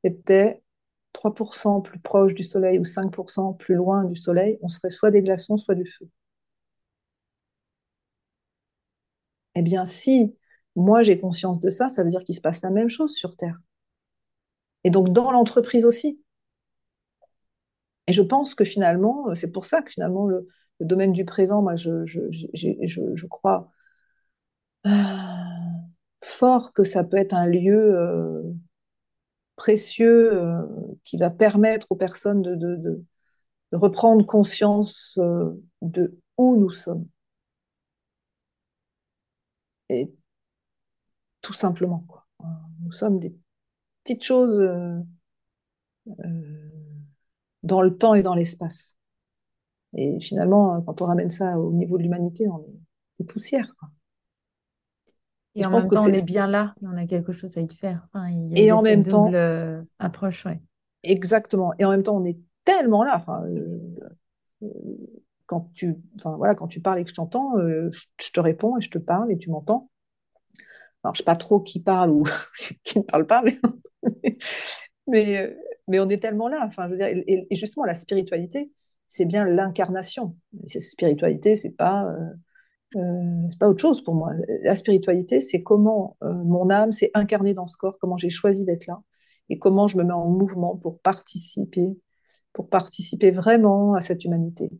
était 0.04 0.62
3% 1.14 1.82
plus 1.82 2.00
proche 2.00 2.34
du 2.34 2.44
Soleil 2.44 2.78
ou 2.78 2.84
5% 2.84 3.54
plus 3.54 3.74
loin 3.76 4.04
du 4.04 4.16
Soleil, 4.16 4.58
on 4.62 4.68
serait 4.68 4.90
soit 4.90 5.10
des 5.10 5.22
glaçons, 5.22 5.56
soit 5.58 5.74
du 5.74 5.86
feu. 5.86 6.08
Eh 9.56 9.62
bien, 9.62 9.84
si 9.84 10.36
moi 10.76 11.02
j'ai 11.02 11.18
conscience 11.18 11.58
de 11.60 11.68
ça, 11.70 11.88
ça 11.88 12.04
veut 12.04 12.10
dire 12.10 12.22
qu'il 12.24 12.34
se 12.36 12.40
passe 12.40 12.62
la 12.62 12.70
même 12.70 12.88
chose 12.88 13.12
sur 13.14 13.36
Terre. 13.36 13.58
Et 14.86 14.90
donc 14.90 15.12
dans 15.12 15.32
l'entreprise 15.32 15.84
aussi. 15.84 16.22
Et 18.06 18.12
je 18.12 18.22
pense 18.22 18.54
que 18.54 18.64
finalement, 18.64 19.34
c'est 19.34 19.50
pour 19.50 19.64
ça 19.64 19.82
que 19.82 19.90
finalement 19.90 20.26
le, 20.26 20.46
domaine 20.78 21.12
du 21.12 21.24
présent, 21.24 21.60
moi, 21.60 21.74
je, 21.74 23.26
crois 23.26 23.72
euh, 24.86 24.90
fort 26.22 26.72
que 26.72 26.84
ça 26.84 27.02
peut 27.02 27.16
être 27.16 27.34
un 27.34 27.48
lieu 27.48 27.96
euh, 27.98 28.42
précieux 29.56 30.32
euh, 30.34 30.62
qui 31.02 31.16
va 31.16 31.30
permettre 31.30 31.88
aux 31.90 31.96
personnes 31.96 32.42
de, 32.42 32.54
de, 32.54 32.76
de, 32.76 33.04
reprendre 33.72 34.24
conscience 34.24 35.18
de 35.82 36.20
où 36.38 36.56
nous 36.60 36.70
sommes. 36.70 37.08
Et 39.88 40.12
tout 41.40 41.54
simplement, 41.54 42.04
quoi. 42.06 42.26
Nous 42.84 42.92
sommes 42.92 43.18
des 43.18 43.34
petites 44.06 44.24
choses 44.24 45.04
dans 47.62 47.82
le 47.82 47.96
temps 47.96 48.14
et 48.14 48.22
dans 48.22 48.34
l'espace. 48.34 48.96
Et 49.94 50.20
finalement, 50.20 50.80
quand 50.82 51.02
on 51.02 51.06
ramène 51.06 51.28
ça 51.28 51.58
au 51.58 51.72
niveau 51.72 51.98
de 51.98 52.02
l'humanité, 52.02 52.48
on 52.48 52.60
est 52.60 52.78
des 53.18 53.24
poussières. 53.24 53.74
Quoi. 53.78 53.88
Et, 55.54 55.64
en 55.64 55.70
même 55.70 55.88
temps, 55.88 56.04
on 56.04 56.12
est 56.12 56.26
bien 56.26 56.46
là 56.46 56.74
et 56.82 56.86
on 56.86 56.96
a 56.96 57.06
quelque 57.06 57.32
chose 57.32 57.56
à 57.56 57.62
y 57.62 57.68
faire. 57.74 58.06
il 58.14 58.52
y 58.52 58.60
a 58.60 58.64
et 58.64 58.72
en 58.72 58.82
même 58.82 59.02
temps, 59.02 59.32
euh, 59.32 59.82
approche, 59.98 60.44
ouais. 60.44 60.60
Exactement. 61.02 61.72
Et 61.78 61.84
en 61.86 61.90
même 61.90 62.02
temps, 62.02 62.16
on 62.16 62.24
est 62.26 62.38
tellement 62.64 63.02
là. 63.02 63.16
Enfin, 63.16 63.42
euh, 63.46 63.80
euh, 64.62 64.68
quand 65.46 65.70
tu, 65.72 65.96
enfin 66.16 66.36
voilà, 66.36 66.54
quand 66.54 66.66
tu 66.66 66.80
parles 66.80 66.98
et 66.98 67.04
que 67.04 67.10
je 67.10 67.14
t'entends, 67.14 67.54
je, 67.58 68.30
te 68.32 68.40
réponds 68.40 68.76
et 68.76 68.82
je 68.82 68.90
te 68.90 68.98
parle 68.98 69.32
et 69.32 69.38
tu 69.38 69.48
m'entends. 69.48 69.88
Alors, 71.06 71.14
je 71.14 71.18
sais 71.18 71.24
pas 71.24 71.36
trop 71.36 71.60
qui 71.60 71.80
parle 71.80 72.10
ou 72.10 72.24
qui 72.82 72.98
ne 72.98 73.04
parle 73.04 73.26
pas, 73.26 73.42
mais, 73.42 73.56
mais, 75.06 75.56
mais, 75.86 76.00
on 76.00 76.08
est 76.08 76.20
tellement 76.20 76.48
là. 76.48 76.64
Enfin, 76.66 76.86
je 76.86 76.90
veux 76.90 76.96
dire, 76.96 77.06
et 77.08 77.54
justement, 77.54 77.84
la 77.84 77.94
spiritualité, 77.94 78.72
c'est 79.06 79.24
bien 79.24 79.44
l'incarnation. 79.44 80.36
Cette 80.66 80.82
spiritualité, 80.82 81.54
c'est 81.54 81.70
pas, 81.70 82.06
euh, 82.06 82.98
euh, 83.00 83.46
c'est 83.50 83.58
pas 83.60 83.68
autre 83.68 83.80
chose 83.80 84.02
pour 84.02 84.16
moi. 84.16 84.32
La 84.64 84.74
spiritualité, 84.74 85.40
c'est 85.40 85.62
comment 85.62 86.16
euh, 86.24 86.32
mon 86.32 86.70
âme 86.70 86.90
s'est 86.90 87.12
incarnée 87.14 87.54
dans 87.54 87.68
ce 87.68 87.76
corps, 87.76 87.98
comment 88.00 88.18
j'ai 88.18 88.30
choisi 88.30 88.64
d'être 88.64 88.88
là, 88.88 89.00
et 89.48 89.60
comment 89.60 89.86
je 89.86 89.98
me 89.98 90.02
mets 90.02 90.12
en 90.12 90.28
mouvement 90.28 90.76
pour 90.76 91.00
participer, 91.00 91.96
pour 92.52 92.68
participer 92.68 93.30
vraiment 93.30 93.94
à 93.94 94.00
cette 94.00 94.24
humanité. 94.24 94.72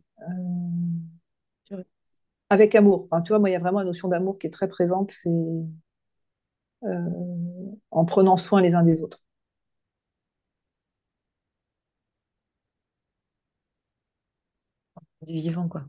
avec 2.49 2.75
amour. 2.75 3.07
tu 3.23 3.29
vois, 3.29 3.39
moi, 3.39 3.49
il 3.49 3.53
y 3.53 3.55
a 3.55 3.59
vraiment 3.59 3.79
la 3.79 3.85
notion 3.85 4.09
d'amour 4.09 4.37
qui 4.39 4.47
est 4.47 4.49
très 4.49 4.67
présente, 4.67 5.11
c'est 5.11 5.29
en 6.83 8.05
prenant 8.05 8.37
soin 8.37 8.61
les 8.61 8.75
uns 8.75 8.83
des 8.83 9.01
autres. 9.01 9.23
du 15.27 15.33
vivant, 15.33 15.67
quoi. 15.67 15.83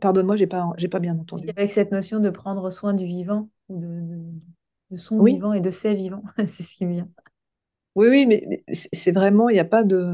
Pardonne-moi, 0.00 0.36
j'ai 0.36 0.46
pas, 0.46 0.70
j'ai 0.76 0.88
pas 0.88 1.00
bien 1.00 1.18
entendu. 1.18 1.48
Avec 1.56 1.72
cette 1.72 1.90
notion 1.90 2.20
de 2.20 2.30
prendre 2.30 2.70
soin 2.70 2.94
du 2.94 3.04
vivant, 3.04 3.48
de, 3.68 4.22
son 4.96 5.22
vivant 5.22 5.52
et 5.52 5.60
de 5.60 5.70
ses 5.70 5.94
vivants, 5.94 6.22
c'est 6.46 6.62
ce 6.62 6.74
qui 6.74 6.86
me 6.86 6.92
vient. 6.92 7.08
Oui, 7.96 8.06
oui, 8.08 8.26
mais 8.26 8.44
c'est 8.70 9.10
vraiment, 9.10 9.48
il 9.48 9.54
n'y 9.54 9.60
a 9.60 9.64
pas 9.64 9.82
de, 9.82 10.04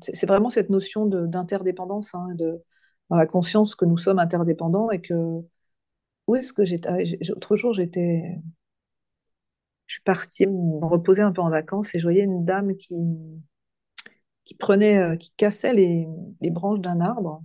c'est 0.00 0.26
vraiment 0.26 0.48
cette 0.48 0.70
notion 0.70 1.06
d'interdépendance, 1.06 2.14
hein, 2.14 2.34
de 2.36 2.62
dans 3.10 3.16
la 3.16 3.26
conscience 3.26 3.74
que 3.74 3.84
nous 3.84 3.98
sommes 3.98 4.18
interdépendants 4.18 4.90
et 4.90 5.00
que 5.00 5.40
où 6.26 6.36
est-ce 6.36 6.52
que 6.52 6.64
j'étais? 6.64 6.88
Ah, 6.88 7.32
Autre 7.32 7.56
jour, 7.56 7.72
j'étais, 7.74 8.40
je 9.86 9.94
suis 9.94 10.02
partie 10.02 10.46
me 10.46 10.84
reposer 10.86 11.22
un 11.22 11.32
peu 11.32 11.42
en 11.42 11.50
vacances 11.50 11.94
et 11.94 11.98
je 11.98 12.04
voyais 12.04 12.24
une 12.24 12.44
dame 12.44 12.76
qui 12.76 12.96
qui 14.44 14.54
prenait, 14.54 14.98
euh, 14.98 15.16
qui 15.16 15.32
cassait 15.36 15.72
les, 15.72 16.06
branches 16.50 16.80
d'un 16.80 17.00
arbre. 17.00 17.42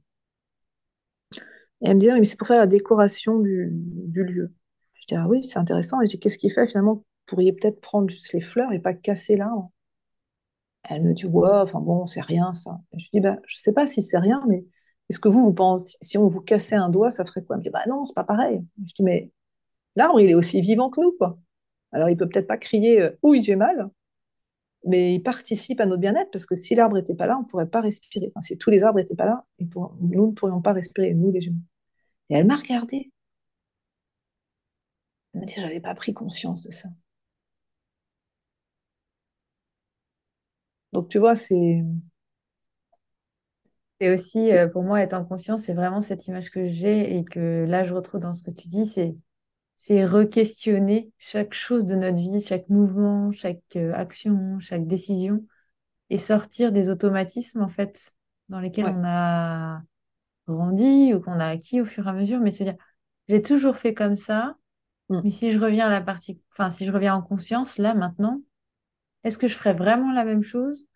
Et 1.82 1.88
elle 1.90 1.96
me 1.96 2.00
disait, 2.00 2.18
mais 2.18 2.26
c'est 2.26 2.38
pour 2.38 2.48
faire 2.48 2.60
la 2.60 2.68
décoration 2.68 3.40
du, 3.40 3.70
lieu. 4.14 4.54
Je 4.94 5.08
dis, 5.08 5.16
ah 5.16 5.28
oui, 5.28 5.44
c'est 5.44 5.60
intéressant. 5.60 6.02
Et 6.02 6.06
je 6.06 6.12
dis, 6.12 6.20
qu'est-ce 6.20 6.38
qui 6.38 6.50
fait 6.50 6.68
finalement? 6.68 6.96
Vous 6.96 7.04
pourriez 7.26 7.54
peut-être 7.54 7.80
prendre 7.80 8.10
juste 8.10 8.34
les 8.34 8.42
fleurs 8.42 8.74
et 8.74 8.80
pas 8.80 8.94
casser 8.94 9.38
l'arbre. 9.38 9.72
Elle 10.84 11.04
me 11.04 11.14
dit, 11.14 11.26
ouais, 11.26 11.50
enfin 11.54 11.80
bon, 11.80 12.06
c'est 12.06 12.22
rien 12.22 12.54
ça. 12.54 12.80
je 12.98 13.08
dis, 13.14 13.20
bah, 13.20 13.38
je 13.48 13.58
sais 13.58 13.74
pas 13.74 13.88
si 13.88 14.02
c'est 14.02 14.18
rien, 14.18 14.44
mais 14.48 14.66
est-ce 15.10 15.20
que 15.20 15.30
vous, 15.30 15.42
vous 15.42 15.54
pensez, 15.54 15.98
si 16.02 16.18
on 16.18 16.28
vous 16.30 16.42
cassait 16.42 16.76
un 16.76 16.90
doigt, 16.90 17.12
ça 17.12 17.26
ferait 17.26 17.44
quoi? 17.44 17.56
Elle 17.56 17.60
me 17.60 17.64
dit, 17.64 17.70
bah 17.70 17.82
non, 17.88 18.06
c'est 18.06 18.14
pas 18.16 18.24
pareil. 18.24 18.62
Je 18.86 18.94
dis, 18.94 19.04
mais 19.04 19.32
l'arbre, 19.96 20.20
il 20.22 20.30
est 20.30 20.36
aussi 20.36 20.62
vivant 20.62 20.90
que 20.90 21.02
nous, 21.02 21.14
quoi. 21.18 21.40
Alors, 21.92 22.10
il 22.10 22.18
peut 22.18 22.30
peut-être 22.30 22.48
pas 22.48 22.58
crier, 22.58 23.02
euh, 23.02 23.12
oui, 23.24 23.42
j'ai 23.42 23.56
mal, 23.56 23.90
mais 24.86 25.14
il 25.16 25.22
participe 25.24 25.82
à 25.82 25.86
notre 25.86 26.02
bien-être 26.02 26.32
parce 26.32 26.46
que 26.46 26.56
si 26.56 26.76
l'arbre 26.76 26.96
n'était 26.96 27.16
pas 27.16 27.28
là, 27.28 27.38
on 27.38 27.42
ne 27.42 27.48
pourrait 27.48 27.70
pas 27.70 27.82
respirer. 27.82 28.32
si 28.42 28.58
tous 28.58 28.70
les 28.70 28.84
arbres 28.84 29.00
n'étaient 29.00 29.16
pas 29.16 29.26
là, 29.26 29.46
nous 29.60 30.28
ne 30.28 30.32
pourrions 30.34 30.62
pas 30.62 30.74
respirer, 30.74 31.14
nous 31.14 31.32
les 31.32 31.48
humains. 31.48 31.62
Et 32.30 32.36
elle 32.36 32.48
m'a 32.48 32.56
regardée. 32.56 33.12
Elle 35.34 35.40
m'a 35.42 35.46
dit, 35.48 35.56
j'avais 35.58 35.80
pas 35.80 35.96
pris 35.96 36.14
conscience 36.14 36.64
de 36.64 36.72
ça. 36.72 36.90
Donc 40.94 41.10
tu 41.10 41.18
vois, 41.20 41.36
c'est... 41.36 41.84
Et 44.00 44.10
aussi, 44.12 44.52
euh, 44.52 44.68
pour 44.68 44.84
moi, 44.84 45.02
être 45.02 45.14
en 45.14 45.26
conscience, 45.26 45.64
c'est 45.64 45.74
vraiment 45.74 46.02
cette 46.02 46.28
image 46.28 46.52
que 46.52 46.66
j'ai 46.66 47.18
et 47.18 47.26
que 47.26 47.66
là, 47.68 47.84
je 47.84 47.94
retrouve 47.94 48.22
dans 48.22 48.34
ce 48.34 48.44
que 48.44 48.52
tu 48.52 48.68
dis, 48.68 48.86
c'est 48.86 49.16
c'est 49.80 50.06
re-questionner 50.06 51.10
chaque 51.18 51.54
chose 51.54 51.86
de 51.86 51.96
notre 51.96 52.18
vie, 52.18 52.42
chaque 52.42 52.68
mouvement, 52.68 53.32
chaque 53.32 53.62
euh, 53.78 53.94
action, 53.94 54.60
chaque 54.60 54.86
décision, 54.86 55.46
et 56.10 56.18
sortir 56.18 56.74
des 56.74 56.90
automatismes 56.90 57.62
en 57.62 57.70
fait 57.70 58.14
dans 58.50 58.60
lesquels 58.60 58.88
on 58.88 59.04
a 59.06 59.82
grandi 60.48 61.14
ou 61.14 61.22
qu'on 61.22 61.40
a 61.40 61.46
acquis 61.46 61.80
au 61.80 61.86
fur 61.86 62.06
et 62.08 62.10
à 62.10 62.14
mesure, 62.14 62.42
mais 62.42 62.52
se 62.52 62.64
dire 62.64 62.76
j'ai 63.30 63.42
toujours 63.42 63.78
fait 63.78 63.94
comme 63.94 64.18
ça, 64.18 64.58
mm. 65.08 65.22
mais 65.24 65.32
si 65.32 65.52
je 65.52 65.60
reviens 65.60 65.88
à 65.88 65.90
la 65.90 66.02
partie, 66.02 66.42
enfin 66.52 66.72
si 66.72 66.86
je 66.86 66.92
reviens 66.92 67.16
en 67.16 67.22
conscience 67.22 67.78
là 67.78 67.94
maintenant, 67.94 68.42
est-ce 69.24 69.38
que 69.38 69.48
je 69.48 69.56
ferais 69.56 69.74
vraiment 69.74 70.12
la 70.12 70.26
même 70.26 70.44
chose 70.44 70.88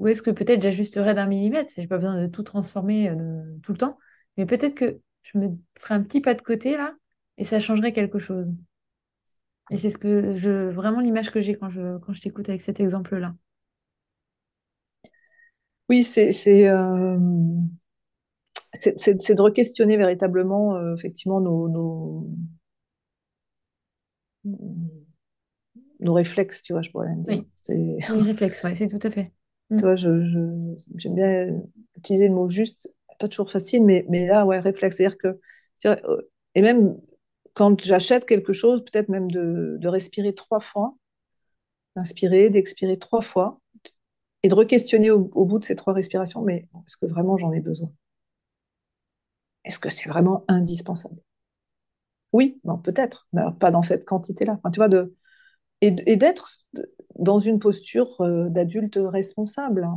ou 0.00 0.08
est-ce 0.08 0.22
que 0.22 0.32
peut-être 0.32 0.62
j'ajusterais 0.62 1.14
d'un 1.14 1.26
millimètre, 1.28 1.70
si 1.70 1.82
j'ai 1.82 1.88
pas 1.88 1.98
besoin 1.98 2.22
de 2.22 2.28
tout 2.28 2.44
transformer 2.44 3.10
euh, 3.10 3.42
tout 3.64 3.72
le 3.74 3.78
temps, 3.78 3.98
Mais 4.38 4.46
peut-être 4.46 4.76
que 4.76 5.00
je 5.24 5.38
me 5.38 5.50
ferais 5.78 5.94
un 5.96 6.02
petit 6.04 6.22
pas 6.22 6.34
de 6.34 6.42
côté 6.42 6.76
là 6.78 6.94
et 7.38 7.44
ça 7.44 7.60
changerait 7.60 7.92
quelque 7.94 8.20
chose. 8.20 8.54
Et 9.70 9.76
c'est 9.78 9.90
ce 9.90 9.98
que 9.98 10.34
je 10.36 10.70
vraiment 10.70 11.00
l'image 11.00 11.30
que 11.30 11.40
j'ai 11.40 11.54
quand 11.56 11.70
je, 11.70 11.98
quand 11.98 12.12
je 12.12 12.20
t'écoute 12.22 12.48
avec 12.48 12.62
cet 12.62 12.78
exemple-là. 12.80 13.34
Oui, 15.88 16.02
c'est 16.04 16.32
c'est 16.32 16.68
euh, 16.68 17.16
de 18.74 19.42
re-questionner 19.42 19.96
véritablement 19.96 20.76
euh, 20.76 20.94
effectivement 20.94 21.40
nos, 21.40 21.68
nos, 21.68 22.26
nos 26.00 26.14
réflexes, 26.14 26.62
tu 26.62 26.72
vois, 26.72 26.82
je 26.82 26.90
pourrais 26.90 27.08
même 27.08 27.22
dire. 27.22 27.38
Oui, 27.38 27.50
C'est, 27.62 27.98
oui, 28.08 28.22
réflexe, 28.22 28.62
ouais, 28.64 28.76
c'est 28.76 28.88
tout 28.88 28.98
à 29.06 29.10
fait. 29.10 29.32
Mm. 29.70 29.78
tu 29.78 29.84
vois, 29.84 29.96
je, 29.96 30.24
je- 30.24 30.76
j'aime 30.96 31.14
bien 31.14 31.62
utiliser 31.96 32.28
le 32.28 32.34
mot 32.34 32.48
juste, 32.48 32.94
pas 33.18 33.28
toujours 33.28 33.50
facile, 33.50 33.84
mais, 33.84 34.04
mais 34.08 34.26
là, 34.26 34.46
ouais, 34.46 34.60
réflexe. 34.60 34.96
C'est-à-dire 34.96 35.18
que, 35.18 35.40
euh, 35.86 36.22
et 36.54 36.62
même 36.62 36.98
quand 37.54 37.80
j'achète 37.82 38.26
quelque 38.26 38.52
chose, 38.52 38.84
peut-être 38.84 39.08
même 39.08 39.30
de, 39.30 39.76
de 39.80 39.88
respirer 39.88 40.34
trois 40.34 40.60
fois, 40.60 40.96
d'inspirer, 41.94 42.50
d'expirer 42.50 42.98
trois 42.98 43.22
fois, 43.22 43.60
et 44.44 44.48
de 44.48 44.54
re-questionner 44.56 45.10
au, 45.12 45.30
au 45.34 45.46
bout 45.46 45.58
de 45.60 45.64
ces 45.64 45.76
trois 45.76 45.92
respirations, 45.94 46.42
mais 46.42 46.68
est-ce 46.86 46.96
que 46.98 47.06
vraiment 47.06 47.36
j'en 47.38 47.52
ai 47.52 47.60
besoin? 47.60 47.92
Est-ce 49.64 49.78
que 49.78 49.88
c'est 49.88 50.10
vraiment 50.10 50.44
indispensable? 50.48 51.22
Oui, 52.32 52.60
bon, 52.64 52.78
peut-être, 52.78 53.28
mais 53.32 53.40
alors 53.40 53.56
pas 53.58 53.70
dans 53.70 53.82
cette 53.82 54.04
quantité-là. 54.04 54.54
Enfin, 54.58 54.70
tu 54.70 54.78
vois, 54.78 54.88
de, 54.88 55.14
et, 55.80 56.16
d'être 56.16 56.66
dans 57.18 57.38
une 57.38 57.58
posture 57.58 58.20
euh, 58.20 58.48
d'adulte 58.48 58.98
responsable. 59.00 59.88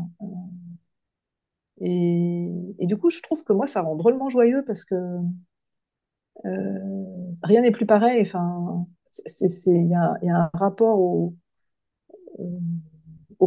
Et, 1.82 2.50
du 2.80 2.98
coup, 2.98 3.10
je 3.10 3.22
trouve 3.22 3.44
que 3.44 3.54
moi, 3.54 3.68
ça 3.68 3.82
rend 3.82 3.96
drôlement 3.96 4.30
joyeux 4.30 4.64
parce 4.66 4.86
que 4.86 4.96
euh, 6.46 7.34
rien 7.44 7.62
n'est 7.62 7.72
plus 7.72 7.86
pareil. 7.86 8.22
Enfin, 8.22 8.86
il 9.38 9.88
y 9.88 9.94
a, 9.96 10.16
un 10.22 10.50
rapport 10.54 11.00
au, 11.00 11.36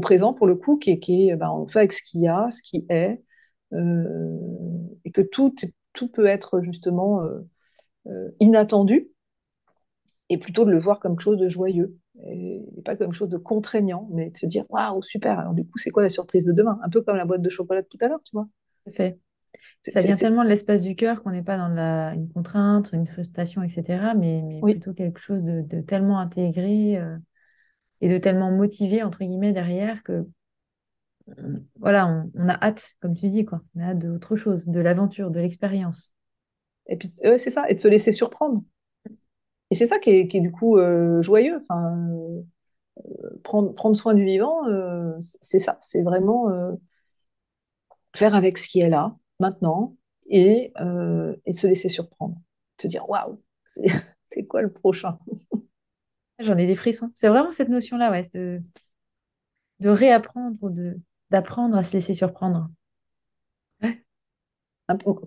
présent, 0.01 0.35
pour 0.35 0.47
le 0.47 0.57
coup, 0.57 0.77
qui 0.77 0.91
est, 0.91 0.99
qui 0.99 1.35
ben, 1.35 1.67
fait 1.71 1.79
avec 1.81 1.93
ce 1.95 2.03
qu'il 2.03 2.21
y 2.21 2.29
a, 2.29 2.49
ce 2.51 2.61
qui 2.63 2.85
est, 2.91 3.23
euh, 3.73 4.39
et 5.07 5.11
que 5.11 5.23
tout, 5.23 5.55
tout 5.95 6.09
peut 6.09 6.27
être 6.27 6.61
justement 6.61 7.23
inattendu, 8.39 9.09
et 10.29 10.39
plutôt 10.39 10.65
de 10.65 10.71
le 10.71 10.79
voir 10.79 11.01
comme 11.01 11.13
quelque 11.13 11.23
chose 11.23 11.39
de 11.39 11.49
joyeux, 11.49 11.97
et, 12.25 12.65
et 12.79 12.83
pas 12.83 12.97
comme 12.97 13.09
quelque 13.09 13.17
chose 13.17 13.29
de 13.29 13.37
contraignant, 13.39 14.09
mais 14.13 14.31
de 14.31 14.37
se 14.37 14.47
dire, 14.47 14.65
waouh, 14.71 15.03
super, 15.03 15.39
alors 15.41 15.55
du 15.55 15.65
coup, 15.67 15.79
c'est 15.79 15.91
quoi 15.91 16.03
la 16.03 16.09
surprise 16.09 16.47
de 16.47 16.53
demain? 16.53 16.79
Un 16.85 16.89
peu 16.91 17.03
comme 17.03 17.17
la 17.17 17.25
boîte 17.25 17.43
de 17.43 17.51
chocolat 17.51 17.83
de 17.83 17.87
tout 17.89 17.99
à 18.01 18.09
l'heure, 18.09 18.21
tu 18.25 18.33
vois. 18.35 18.49
Tout 18.85 18.93
fait. 18.93 19.19
Ça 19.83 20.03
vient 20.03 20.17
tellement 20.19 20.45
de 20.45 20.49
l'espace 20.49 20.83
du 20.83 20.97
cœur 20.97 21.23
qu'on 21.23 21.31
n'est 21.33 21.43
pas 21.43 21.57
dans 21.59 21.69
la, 21.69 22.15
une 22.15 22.29
contrainte, 22.33 22.91
une 22.93 23.07
frustration, 23.07 23.63
etc., 23.63 24.15
mais, 24.15 24.43
mais 24.43 24.63
Oui, 24.63 24.81
plutôt 24.81 24.95
quelque 24.95 25.21
chose 25.21 25.43
de, 25.45 25.63
de 25.63 25.81
tellement 25.81 26.19
intégré 26.21 26.99
euh, 26.99 27.17
et 28.03 28.09
de 28.11 28.19
tellement 28.19 28.53
motivé, 28.53 29.03
entre 29.05 29.21
guillemets, 29.21 29.53
derrière 29.55 30.03
que 30.05 30.27
on- 31.27 31.65
voilà, 31.77 32.07
on, 32.09 32.31
on 32.35 32.49
a 32.49 32.55
hâte, 32.65 32.95
comme 33.01 33.15
tu 33.15 33.29
dis, 33.29 33.45
quoi. 33.45 33.63
On 33.75 33.81
a 33.81 33.87
hâte 33.91 33.99
d'autre 34.01 34.37
chose, 34.37 34.67
de 34.67 34.81
l'aventure, 34.81 35.31
de 35.31 35.41
l'expérience. 35.41 36.15
et 36.89 36.97
puis 36.97 37.11
ouais, 37.25 37.39
c'est 37.39 37.51
ça, 37.51 37.69
et 37.71 37.75
de 37.75 37.81
se 37.81 37.89
laisser 37.89 38.13
surprendre. 38.13 38.63
Et 39.71 39.75
c'est 39.75 39.87
ça 39.87 39.99
qui 39.99 40.11
est, 40.11 40.29
qui 40.29 40.39
est 40.39 40.41
du 40.41 40.53
coup 40.53 40.79
euh, 40.79 41.23
joyeux. 41.23 41.61
Enfin, 41.69 41.97
euh, 42.09 42.43
prendre, 43.45 43.73
prendre 43.75 43.97
soin 43.97 44.15
du 44.15 44.25
vivant, 44.25 44.67
euh, 44.69 45.13
c'est 45.21 45.59
ça, 45.59 45.79
c'est 45.81 46.03
vraiment 46.03 46.49
faire 48.15 48.35
avec 48.35 48.59
ce 48.59 48.69
qui 48.69 48.81
est 48.81 48.89
là, 48.89 49.17
maintenant, 49.41 49.97
et, 50.29 50.73
et 51.47 51.53
se 51.53 51.67
laisser 51.67 51.89
surprendre. 51.89 52.37
Se 52.81 52.89
dire, 52.89 53.09
waouh, 53.09 53.41
c'est 53.65 54.45
quoi 54.49 54.63
le 54.63 54.73
prochain? 54.73 55.19
J'en 56.39 56.57
ai 56.59 56.67
des 56.67 56.75
frissons. 56.77 57.11
C'est 57.15 57.29
vraiment 57.29 57.51
cette 57.53 57.69
notion-là, 57.69 58.11
ouais, 58.11 58.29
de, 58.35 58.63
de 59.81 59.89
réapprendre, 59.89 60.69
de, 60.69 61.01
d'apprendre 61.31 61.79
à 61.79 61.83
se 61.83 61.95
laisser 61.95 62.13
surprendre. 62.13 62.69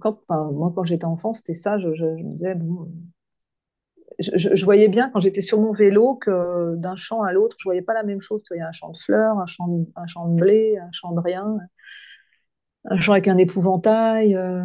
Quand, 0.02 0.20
enfin, 0.28 0.52
moi, 0.52 0.72
quand 0.76 0.84
j'étais 0.84 1.06
enfant, 1.06 1.32
c'était 1.34 1.54
ça, 1.54 1.78
je, 1.80 1.94
je- 1.94 2.18
je 2.18 2.24
me 2.24 2.32
disais, 2.34 2.56
bon, 2.56 2.92
je, 4.20 4.66
voyais 4.66 4.88
bien 4.90 5.10
quand 5.12 5.20
j'étais 5.22 5.42
sur 5.42 5.60
mon 5.62 5.72
vélo 5.72 6.16
que 6.16 6.76
d'un 6.76 6.96
champ 6.96 7.22
à 7.24 7.34
l'autre, 7.34 7.56
je 7.60 7.64
voyais 7.66 7.82
pas 7.82 7.94
la 7.94 8.04
même 8.04 8.22
chose. 8.22 8.44
Il 8.52 8.58
y 8.58 8.62
a 8.62 8.68
un 8.68 8.72
champ 8.72 8.90
de 8.92 8.98
fleurs, 8.98 9.38
un 9.40 9.46
champ 9.46 9.68
de, 9.68 9.86
un 9.96 10.08
champ 10.08 10.28
de 10.28 10.36
blé, 10.40 10.78
un 10.78 10.92
champ 10.92 11.12
de 11.14 11.20
rien, 11.22 11.58
un 12.86 13.00
champ 13.00 13.14
avec 13.14 13.28
un 13.30 13.38
épouvantail, 13.38 14.36
euh, 14.36 14.64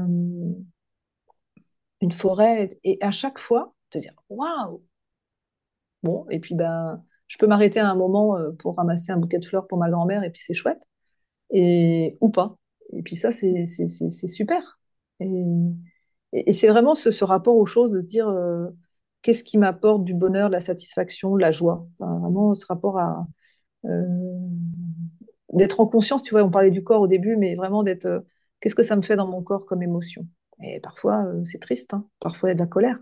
une 2.01 2.13
forêt. 2.13 2.79
Et 2.85 2.99
à 3.01 3.11
chaque 3.11 3.39
fois, 3.41 3.75
te 3.91 3.99
dire, 3.99 4.15
waouh! 4.29 4.81
Bon, 6.03 6.27
et 6.31 6.39
puis 6.41 6.55
ben, 6.55 7.03
je 7.29 7.39
peux 7.39 7.47
m'arrêter 7.47 7.81
à 7.81 7.89
un 7.91 7.95
moment 7.95 8.37
euh, 8.37 8.53
pour 8.53 8.77
ramasser 8.77 9.13
un 9.13 9.17
bouquet 9.19 9.39
de 9.39 9.45
fleurs 9.45 9.67
pour 9.67 9.79
ma 9.79 9.91
grand-mère, 9.91 10.23
et 10.25 10.31
puis 10.31 10.43
c'est 10.45 10.55
chouette, 10.55 10.83
et 11.51 12.19
ou 12.21 12.31
pas. 12.31 12.57
Et 12.93 13.03
puis 13.03 13.17
ça, 13.17 13.33
c'est 13.33 13.67
super. 14.29 14.81
Et, 15.21 15.27
et- 16.33 16.53
c'est 16.55 16.69
vraiment 16.69 16.95
ce, 16.95 17.11
ce 17.11 17.25
rapport 17.25 17.57
aux 17.57 17.67
choses 17.67 17.91
de 17.91 18.01
dire 18.01 18.29
euh, 18.29 18.69
qu'est-ce 19.25 19.43
qui 19.43 19.59
m'apporte 19.59 20.05
du 20.05 20.15
bonheur, 20.15 20.49
de 20.49 20.53
la 20.53 20.61
satisfaction, 20.61 21.35
de 21.35 21.41
la 21.41 21.51
joie? 21.51 21.89
Vraiment 21.99 22.55
ce 22.55 22.67
rapport 22.67 22.99
à 22.99 23.27
euh, 23.87 24.03
d'être 25.53 25.81
en 25.81 25.87
conscience. 25.87 26.23
Tu 26.23 26.33
vois, 26.33 26.45
on 26.45 26.51
parlait 26.51 26.71
du 26.71 26.85
corps 26.85 27.01
au 27.01 27.09
début, 27.09 27.37
mais 27.37 27.55
vraiment 27.55 27.83
d'être 27.83 28.07
euh, 28.07 28.21
qu'est-ce 28.61 28.75
que 28.75 28.83
ça 28.83 28.97
me 28.97 29.03
fait 29.03 29.17
dans 29.17 29.27
mon 29.27 29.43
corps 29.43 29.67
comme 29.67 29.83
émotion? 29.83 30.27
Et 30.63 30.79
parfois, 30.81 31.25
euh, 31.25 31.43
c'est 31.45 31.59
triste, 31.59 31.95
hein. 31.95 32.07
Parfois, 32.21 32.51
il 32.51 32.53
y 32.53 32.53
a 32.53 32.55
de 32.55 32.61
la 32.61 32.67
colère. 32.67 32.99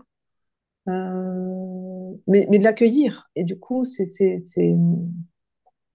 Mais, 2.27 2.45
de 2.45 2.63
l'accueillir. 2.63 3.29
Et 3.35 3.43
du 3.43 3.59
coup, 3.59 3.83
c'est 3.83 4.05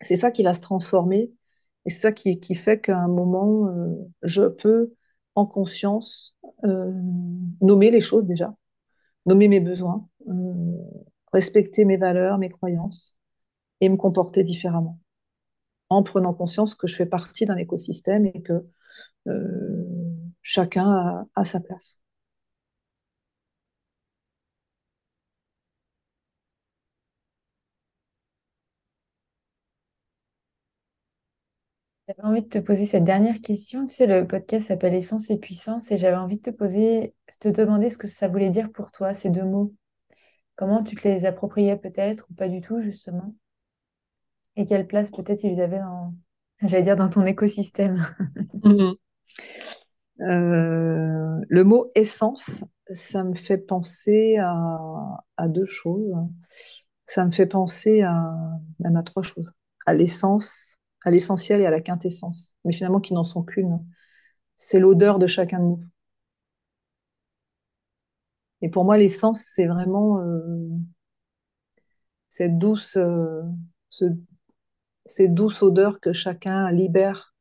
ça 0.00 0.30
qui 0.30 0.42
va 0.42 0.54
se 0.54 0.60
transformer. 0.60 1.32
Et 1.86 1.90
c'est 1.90 2.00
ça 2.00 2.12
qui, 2.12 2.54
fait 2.54 2.80
qu'à 2.80 2.98
un 2.98 3.08
moment, 3.08 3.72
je 4.22 4.42
peux, 4.44 4.92
en 5.34 5.46
conscience, 5.46 6.36
nommer 6.62 7.90
les 7.90 8.00
choses 8.00 8.26
déjà, 8.26 8.54
nommer 9.26 9.48
mes 9.48 9.60
besoins, 9.60 10.08
respecter 11.32 11.84
mes 11.84 11.96
valeurs, 11.96 12.38
mes 12.38 12.50
croyances, 12.50 13.16
et 13.80 13.88
me 13.88 13.96
comporter 13.96 14.44
différemment, 14.44 15.00
en 15.90 16.02
prenant 16.04 16.34
conscience 16.34 16.74
que 16.76 16.86
je 16.86 16.96
fais 16.96 17.06
partie 17.06 17.46
d'un 17.46 17.56
écosystème 17.58 18.26
et 18.26 18.42
que 18.42 18.66
euh, 19.28 19.84
chacun 20.42 20.88
a, 20.90 21.26
a 21.36 21.44
sa 21.44 21.60
place. 21.60 22.00
J'avais 32.06 32.22
envie 32.24 32.42
de 32.42 32.48
te 32.48 32.58
poser 32.58 32.84
cette 32.86 33.04
dernière 33.04 33.40
question. 33.40 33.86
Tu 33.86 33.94
sais, 33.94 34.06
le 34.06 34.26
podcast 34.26 34.68
s'appelle 34.68 34.94
Essence 34.94 35.30
et 35.30 35.38
Puissance 35.38 35.90
et 35.90 35.96
j'avais 35.98 36.16
envie 36.16 36.36
de 36.38 36.42
te 36.42 36.50
poser, 36.50 37.14
te 37.40 37.48
demander 37.48 37.88
ce 37.90 37.96
que 37.98 38.06
ça 38.08 38.28
voulait 38.28 38.50
dire 38.50 38.70
pour 38.72 38.90
toi, 38.92 39.14
ces 39.14 39.30
deux 39.30 39.44
mots. 39.44 39.74
Comment 40.58 40.82
tu 40.82 40.96
te 40.96 41.06
les 41.06 41.24
appropriais 41.24 41.76
peut-être 41.76 42.26
ou 42.28 42.34
pas 42.34 42.48
du 42.48 42.60
tout, 42.60 42.80
justement? 42.80 43.32
Et 44.56 44.66
quelle 44.66 44.88
place 44.88 45.08
peut-être 45.08 45.44
ils 45.44 45.60
avaient 45.60 45.78
dans, 45.78 46.12
j'allais 46.62 46.96
dans 46.96 47.08
ton 47.08 47.24
écosystème? 47.24 48.04
Mhm. 48.64 48.94
Euh, 50.20 51.40
le 51.48 51.62
mot 51.62 51.88
essence, 51.94 52.64
ça 52.92 53.22
me 53.22 53.36
fait 53.36 53.58
penser 53.58 54.36
à, 54.38 55.46
deux 55.46 55.64
choses. 55.64 56.12
Ça 57.06 57.24
me 57.24 57.30
fait 57.30 57.46
penser 57.46 58.02
même 58.80 58.96
à 58.96 59.04
trois 59.04 59.22
choses. 59.22 59.52
À 59.86 59.94
l'essence, 59.94 60.78
à 61.04 61.12
l'essentiel 61.12 61.60
et 61.60 61.66
à 61.66 61.70
la 61.70 61.80
quintessence, 61.80 62.56
mais 62.64 62.72
finalement 62.72 62.98
qui 62.98 63.14
n'en 63.14 63.22
sont 63.22 63.44
qu'une. 63.44 63.78
C'est 64.56 64.80
l'odeur 64.80 65.20
de 65.20 65.28
chacun 65.28 65.60
de 65.60 65.64
nous. 65.64 65.84
Et 68.62 68.68
pour 68.70 68.84
moi, 68.84 68.98
l'essence, 68.98 69.40
c'est 69.44 69.66
vraiment 69.66 70.20
euh, 70.20 70.68
cette 72.28 72.58
douce, 72.58 72.96
euh, 72.96 73.42
ce- 73.90 74.04
cette 75.06 75.34
douce 75.34 75.62
odeur 75.62 76.00
que 76.00 76.12
chacun 76.12 76.70
libère 76.72 77.34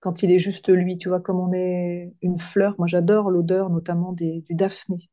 quand 0.00 0.22
il 0.22 0.32
est 0.32 0.38
juste 0.38 0.70
lui. 0.70 0.98
Tu 0.98 1.08
vois, 1.10 1.20
comme 1.20 1.40
on 1.40 1.52
est 1.52 2.14
une 2.22 2.38
fleur. 2.38 2.76
Moi, 2.78 2.86
j'adore 2.88 3.30
l'odeur 3.30 3.70
notamment 3.70 4.12
du 4.14 4.44
daphné. 4.50 5.10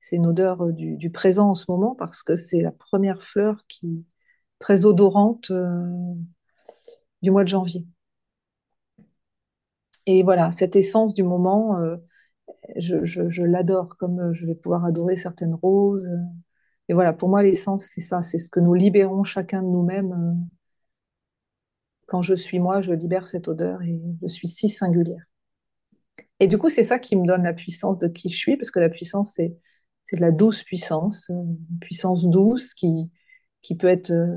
C'est 0.00 0.16
une 0.16 0.26
odeur 0.26 0.64
euh, 0.64 0.72
du, 0.72 0.96
du 0.98 1.10
présent 1.10 1.50
en 1.50 1.54
ce 1.54 1.66
moment 1.70 1.94
parce 1.96 2.22
que 2.22 2.36
c'est 2.36 2.62
la 2.62 2.72
première 2.72 3.22
fleur 3.22 3.62
qui 3.68 4.04
très 4.60 4.86
odorante 4.86 5.50
euh, 5.52 5.86
du 7.22 7.30
mois 7.30 7.44
de 7.44 7.48
janvier. 7.48 7.86
Et 10.06 10.22
voilà, 10.22 10.50
cette 10.52 10.76
essence 10.76 11.14
du 11.14 11.22
moment, 11.22 11.76
euh, 11.78 11.96
je, 12.76 13.42
l'adore, 13.42 13.96
comme 13.96 14.20
euh, 14.20 14.32
je 14.32 14.46
vais 14.46 14.54
pouvoir 14.54 14.84
adorer 14.84 15.16
certaines 15.16 15.54
roses. 15.54 16.10
Et 16.88 16.94
voilà, 16.94 17.12
pour 17.12 17.28
moi, 17.28 17.42
l'essence, 17.42 17.84
c'est 17.84 18.00
ça, 18.00 18.22
c'est 18.22 18.38
ce 18.38 18.50
que 18.50 18.60
nous 18.60 18.74
libérons 18.74 19.24
chacun 19.24 19.62
de 19.62 19.68
nous-mêmes. 19.68 20.12
euh, 20.12 20.34
Quand 22.06 22.22
je 22.22 22.34
suis 22.34 22.58
moi, 22.58 22.82
je 22.82 22.92
libère 22.92 23.26
cette 23.28 23.48
odeur 23.48 23.82
et 23.82 24.00
je 24.22 24.28
suis 24.28 24.48
si 24.48 24.68
singulière. 24.68 25.24
Et 26.40 26.46
du 26.46 26.58
coup, 26.58 26.68
c'est 26.68 26.82
ça 26.82 26.98
qui 26.98 27.16
me 27.16 27.26
donne 27.26 27.44
la 27.44 27.52
puissance 27.52 27.98
de 27.98 28.08
qui 28.08 28.28
je 28.28 28.36
suis, 28.36 28.56
parce 28.56 28.70
que 28.70 28.80
la 28.80 28.88
puissance, 28.88 29.34
c'est 29.34 29.56
de 30.12 30.20
la 30.20 30.30
douce 30.30 30.62
puissance, 30.62 31.30
une 31.30 31.78
puissance 31.80 32.28
douce 32.28 32.74
qui, 32.74 33.10
peut 33.78 33.86
être 33.86 34.10
euh, 34.10 34.36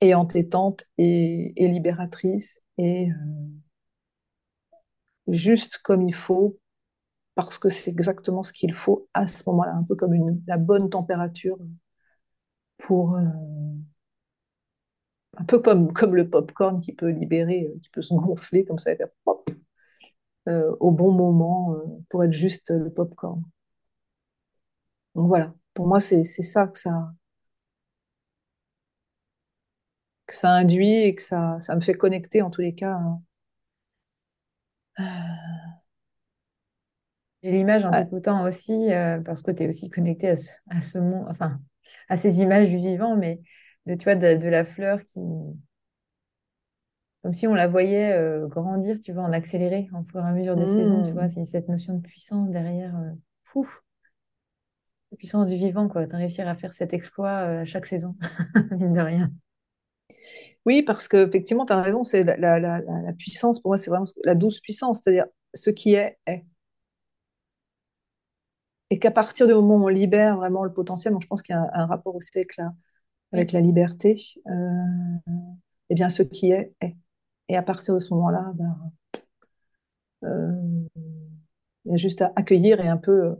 et 0.00 0.14
entêtante 0.14 0.84
et, 0.98 1.52
libératrice 1.56 2.62
et 2.78 3.10
euh, 3.10 3.14
juste 5.28 5.78
comme 5.78 6.02
il 6.02 6.14
faut, 6.14 6.58
parce 7.36 7.58
que 7.60 7.68
c'est 7.68 7.90
exactement 7.92 8.42
ce 8.42 8.52
qu'il 8.52 8.74
faut 8.74 9.08
à 9.14 9.28
ce 9.28 9.44
moment-là, 9.48 9.74
un 9.74 9.84
peu 9.84 9.94
comme 9.96 10.40
la 10.48 10.56
bonne 10.58 10.90
température 10.90 11.58
pour... 12.78 13.16
Euh, 13.16 13.22
un 15.38 15.44
peu 15.44 15.58
comme, 15.60 15.92
comme 15.92 16.14
le 16.16 16.28
popcorn 16.28 16.80
qui 16.80 16.92
peut 16.94 17.10
libérer, 17.10 17.72
qui 17.82 17.90
peut 17.90 18.02
se 18.02 18.14
gonfler 18.14 18.64
comme 18.64 18.78
ça 18.78 18.92
et 18.92 18.96
faire 18.96 19.08
pop 19.24 19.48
euh, 20.48 20.74
au 20.80 20.90
bon 20.90 21.12
moment 21.12 21.74
euh, 21.74 21.84
pour 22.10 22.24
être 22.24 22.32
juste 22.32 22.70
le 22.70 22.90
popcorn. 22.90 23.42
Donc 25.16 25.26
voilà, 25.28 25.52
pour 25.74 25.86
moi, 25.88 25.98
c'est 26.00 26.22
ça 26.24 26.66
que 26.68 26.78
ça, 26.78 27.12
que 30.26 30.34
ça 30.36 30.52
induit 30.52 31.02
et 31.02 31.14
que 31.16 31.22
ça, 31.22 31.58
ça 31.60 31.74
me 31.76 31.80
fait 31.80 31.94
connecter 31.94 32.42
en 32.42 32.50
tous 32.50 32.60
les 32.60 32.74
cas. 32.74 32.94
Hein. 32.94 33.20
J'ai 37.46 37.52
l'image 37.52 37.84
en 37.84 37.92
t'écoutant 37.92 38.44
aussi, 38.44 38.92
euh, 38.92 39.20
parce 39.20 39.42
que 39.42 39.52
tu 39.52 39.62
es 39.62 39.68
aussi 39.68 39.88
connecté 39.88 40.30
à 40.30 40.34
ce, 40.34 40.50
à 40.68 40.80
ce 40.80 40.98
monde, 40.98 41.26
enfin, 41.30 41.60
à 42.08 42.16
ces 42.16 42.40
images 42.40 42.68
du 42.68 42.76
vivant, 42.76 43.14
mais 43.14 43.40
de, 43.86 43.94
tu 43.94 44.02
vois, 44.02 44.16
de, 44.16 44.48
la 44.48 44.64
fleur 44.64 44.98
qui. 45.04 45.20
Comme 47.22 47.34
si 47.34 47.46
on 47.46 47.54
la 47.54 47.68
voyait 47.68 48.14
euh, 48.14 48.48
grandir, 48.48 49.00
tu 49.00 49.12
vois, 49.12 49.22
en 49.22 49.32
accéléré, 49.32 49.88
en 49.92 50.02
fur 50.02 50.18
et 50.18 50.28
à 50.28 50.32
mesure 50.32 50.56
des 50.56 50.66
saisons, 50.66 51.04
tu 51.04 51.12
vois, 51.12 51.26
mmh. 51.26 51.28
c'est 51.28 51.44
cette 51.44 51.68
notion 51.68 51.94
de 51.94 52.02
puissance 52.02 52.50
derrière. 52.50 52.96
Euh, 52.96 53.62
la 55.12 55.16
puissance 55.16 55.46
du 55.46 55.54
vivant, 55.54 55.86
quoi, 55.86 56.06
de 56.06 56.16
réussir 56.16 56.48
à 56.48 56.56
faire 56.56 56.72
cet 56.72 56.94
exploit 56.94 57.30
à 57.30 57.64
chaque 57.64 57.86
saison, 57.86 58.16
mine 58.72 58.92
de 58.92 59.00
rien. 59.00 59.30
Oui, 60.64 60.82
parce 60.82 61.06
qu'effectivement, 61.06 61.64
tu 61.64 61.72
as 61.72 61.80
raison, 61.80 62.02
c'est 62.02 62.24
la, 62.24 62.58
la, 62.58 63.12
puissance, 63.16 63.60
pour 63.60 63.70
moi, 63.70 63.78
c'est 63.78 63.90
vraiment 63.90 64.04
la 64.24 64.34
douce 64.34 64.58
puissance, 64.58 65.02
c'est-à-dire 65.02 65.26
ce 65.54 65.70
qui 65.70 65.94
est, 65.94 66.18
est. 66.26 66.44
Et 68.90 68.98
qu'à 68.98 69.10
partir 69.10 69.46
du 69.46 69.54
moment 69.54 69.76
où 69.76 69.84
on 69.84 69.88
libère 69.88 70.36
vraiment 70.36 70.62
le 70.64 70.72
potentiel, 70.72 71.12
donc 71.12 71.22
je 71.22 71.26
pense 71.26 71.42
qu'il 71.42 71.54
y 71.54 71.58
a 71.58 71.68
un, 71.72 71.86
rapport 71.86 72.14
aussi 72.14 72.30
avec 72.36 72.56
la, 72.56 72.72
avec 73.32 73.52
la 73.52 73.60
liberté, 73.60 74.14
euh, 74.48 75.32
eh 75.90 75.94
bien, 75.94 76.08
ce 76.08 76.22
qui 76.22 76.52
est, 76.52 76.74
est. 76.80 76.96
Et 77.48 77.56
à 77.56 77.62
partir 77.62 77.94
de 77.94 77.98
ce 77.98 78.12
moment-là, 78.14 78.52
ben, 78.54 78.92
euh, 80.24 80.86
il 81.84 81.90
y 81.90 81.94
a 81.94 81.96
juste 81.96 82.22
à 82.22 82.32
accueillir 82.36 82.80
et 82.80 82.88
un 82.88 82.96
peu, 82.96 83.36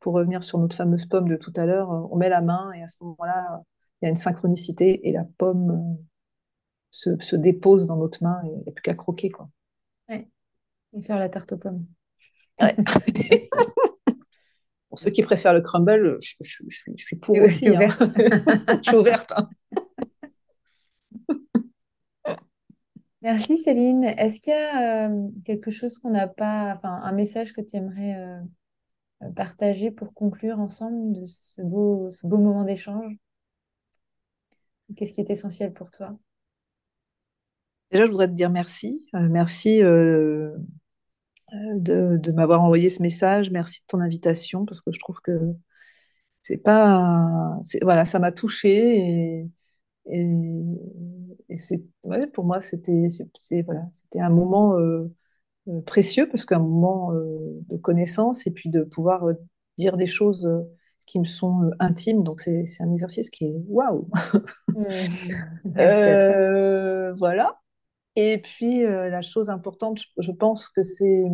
pour 0.00 0.14
revenir 0.14 0.42
sur 0.42 0.58
notre 0.58 0.76
fameuse 0.76 1.06
pomme 1.06 1.28
de 1.28 1.36
tout 1.36 1.52
à 1.56 1.66
l'heure, 1.66 1.90
on 1.90 2.16
met 2.16 2.28
la 2.28 2.40
main 2.40 2.72
et 2.72 2.82
à 2.82 2.88
ce 2.88 2.96
moment-là, 3.02 3.62
il 4.00 4.04
y 4.04 4.08
a 4.08 4.10
une 4.10 4.16
synchronicité 4.16 5.08
et 5.08 5.12
la 5.12 5.24
pomme 5.38 5.98
se, 6.90 7.36
dépose 7.36 7.86
dans 7.86 7.96
notre 7.96 8.22
main 8.22 8.40
et 8.44 8.48
il 8.48 8.62
n'y 8.62 8.68
a 8.68 8.72
plus 8.72 8.82
qu'à 8.82 8.94
croquer. 8.94 9.30
Quoi. 9.30 9.48
Ouais. 10.08 10.28
Et 10.92 11.02
faire 11.02 11.18
la 11.18 11.28
tarte 11.28 11.52
aux 11.52 11.58
pommes. 11.58 11.86
pour 14.98 15.04
ceux 15.04 15.10
qui 15.10 15.22
préfèrent 15.22 15.54
le 15.54 15.60
crumble, 15.60 16.18
je, 16.20 16.34
suis 16.96 17.16
pour 17.16 17.36
aussi. 17.38 17.68
Hein. 17.68 17.74
Ouverte. 17.74 18.02
je 18.84 18.88
suis 18.88 18.96
ouverte. 18.96 19.32
Hein. 19.36 19.48
Merci 23.22 23.58
Céline. 23.58 24.02
Est-ce 24.02 24.40
qu'il 24.40 24.52
y 24.52 24.56
a 24.56 25.08
euh, 25.08 25.28
quelque 25.44 25.70
chose 25.70 25.98
qu'on 25.98 26.10
n'a 26.10 26.26
pas, 26.26 26.74
enfin 26.74 27.00
un 27.04 27.12
message 27.12 27.52
que 27.52 27.60
tu 27.60 27.76
aimerais 27.76 28.16
euh, 28.16 29.30
partager 29.36 29.92
pour 29.92 30.14
conclure 30.14 30.58
ensemble 30.58 31.12
de 31.12 31.26
ce 31.26 31.62
beau, 31.62 32.10
ce 32.10 32.26
beau 32.26 32.38
moment 32.38 32.64
d'échange? 32.64 33.16
Qu'est-ce 34.96 35.12
qui 35.12 35.20
est 35.20 35.30
essentiel 35.30 35.72
pour 35.72 35.92
toi? 35.92 36.18
Déjà, 37.92 38.06
je 38.06 38.10
voudrais 38.10 38.28
te 38.28 38.32
dire 38.32 38.50
merci. 38.50 39.08
Euh, 39.14 39.28
merci 39.30 39.80
euh, 41.54 42.18
de, 42.18 42.32
m'avoir 42.32 42.62
envoyé 42.62 42.88
ce 42.88 43.02
message. 43.02 43.50
Merci 43.50 43.80
de 43.80 43.86
ton 43.86 44.00
invitation 44.00 44.64
parce 44.64 44.82
que 44.82 44.92
je 44.92 44.98
trouve 44.98 45.20
que 45.22 45.54
c'est 46.42 46.58
pas. 46.58 47.58
Voilà, 47.82 48.04
ça 48.04 48.18
m'a 48.18 48.32
touchée 48.32 49.46
et, 50.06 50.26
et, 51.48 51.56
c'est, 51.56 51.82
pour 52.32 52.44
moi, 52.44 52.60
c'était 52.60 53.08
voilà, 53.64 53.82
c'était 53.92 54.20
un 54.20 54.30
moment 54.30 54.78
euh, 54.78 55.10
précieux 55.86 56.28
parce 56.28 56.44
qu'un 56.44 56.60
moment 56.60 57.12
de 57.12 57.76
connaissance 57.76 58.46
et 58.46 58.50
puis 58.50 58.70
de 58.70 58.82
pouvoir 58.82 59.26
dire 59.76 59.96
des 59.96 60.06
choses 60.06 60.48
qui 61.06 61.18
me 61.18 61.24
sont 61.24 61.70
intimes. 61.78 62.22
Donc, 62.22 62.40
c'est 62.40 62.64
un 62.80 62.92
exercice 62.92 63.30
qui 63.30 63.46
est 63.46 63.54
waouh! 63.68 64.08
Mmh. 64.68 64.84
voilà. 67.18 67.58
Et 68.20 68.38
puis, 68.38 68.84
euh, 68.84 69.08
la 69.10 69.22
chose 69.22 69.48
importante, 69.48 70.00
je, 70.18 70.32
pense 70.32 70.68
que 70.68 70.82
c'est. 70.82 71.24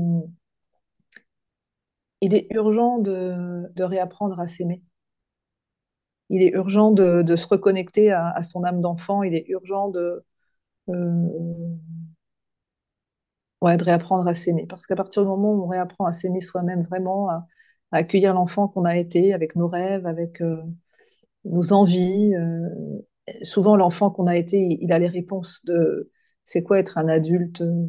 Il 2.21 2.35
est 2.35 2.47
urgent 2.51 2.99
de, 2.99 3.83
réapprendre 3.83 4.39
à 4.39 4.47
s'aimer. 4.47 4.83
Il 6.29 6.43
est 6.43 6.51
urgent 6.51 6.93
de, 6.93 7.37
se 7.37 7.47
reconnecter 7.47 8.13
à, 8.13 8.43
son 8.43 8.65
âme 8.65 8.83
d'enfant. 8.83 9.23
Il 9.23 9.35
est 9.35 9.47
urgent 9.49 9.89
de, 9.89 10.25
euh, 10.91 11.29
ouais, 13.63 13.77
de 13.79 13.85
réapprendre 13.85 14.27
à 14.29 14.35
s'aimer. 14.35 14.67
Parce 14.67 14.87
qu'à 14.87 14.97
partir 14.97 15.23
du 15.23 15.29
moment 15.29 15.53
où 15.53 15.65
on 15.65 15.69
réapprend 15.69 16.05
à 16.05 16.13
s'aimer 16.13 16.41
soi-même 16.41 16.83
vraiment, 16.83 17.31
à, 17.31 17.47
accueillir 17.93 18.35
l'enfant 18.35 18.69
qu'on 18.69 18.85
a 18.85 18.97
été, 18.97 19.33
avec 19.33 19.57
nos 19.57 19.69
rêves, 19.69 20.07
avec 20.07 20.43
euh, 20.43 20.63
nos 21.45 21.73
envies, 21.73 22.35
souvent 23.43 23.77
l'enfant 23.77 24.11
qu'on 24.11 24.27
a 24.27 24.37
été, 24.37 24.79
il 24.81 24.93
a 24.93 24.99
les 24.99 25.09
réponses 25.09 25.65
de 25.65 26.11
c'est 26.45 26.63
quoi 26.63 26.79
être 26.79 26.99
un 26.99 27.09
adulte 27.09 27.63
euh, 27.63 27.87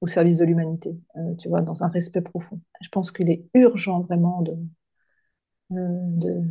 au 0.00 0.06
service 0.06 0.38
de 0.38 0.44
l'humanité, 0.44 0.98
euh, 1.16 1.34
tu 1.36 1.48
vois, 1.48 1.62
dans 1.62 1.82
un 1.84 1.88
respect 1.88 2.20
profond. 2.20 2.60
Je 2.82 2.88
pense 2.90 3.12
qu'il 3.12 3.30
est 3.30 3.46
urgent 3.54 4.00
vraiment 4.00 4.42
de, 4.42 4.56
euh, 5.72 6.42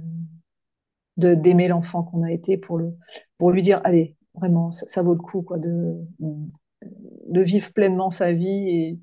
d'aimer 1.18 1.68
l'enfant 1.68 2.04
qu'on 2.04 2.24
a 2.24 2.32
été 2.32 2.58
pour, 2.58 2.80
lui 2.80 3.62
dire, 3.62 3.82
allez, 3.84 4.18
vraiment, 4.34 4.72
ça, 4.72 5.04
vaut 5.04 5.14
le 5.14 5.20
coup 5.20 5.44
quoi, 5.44 5.60
de, 5.60 6.00
vivre 7.30 7.72
pleinement 7.74 8.10
sa 8.10 8.34
vie 8.34 9.00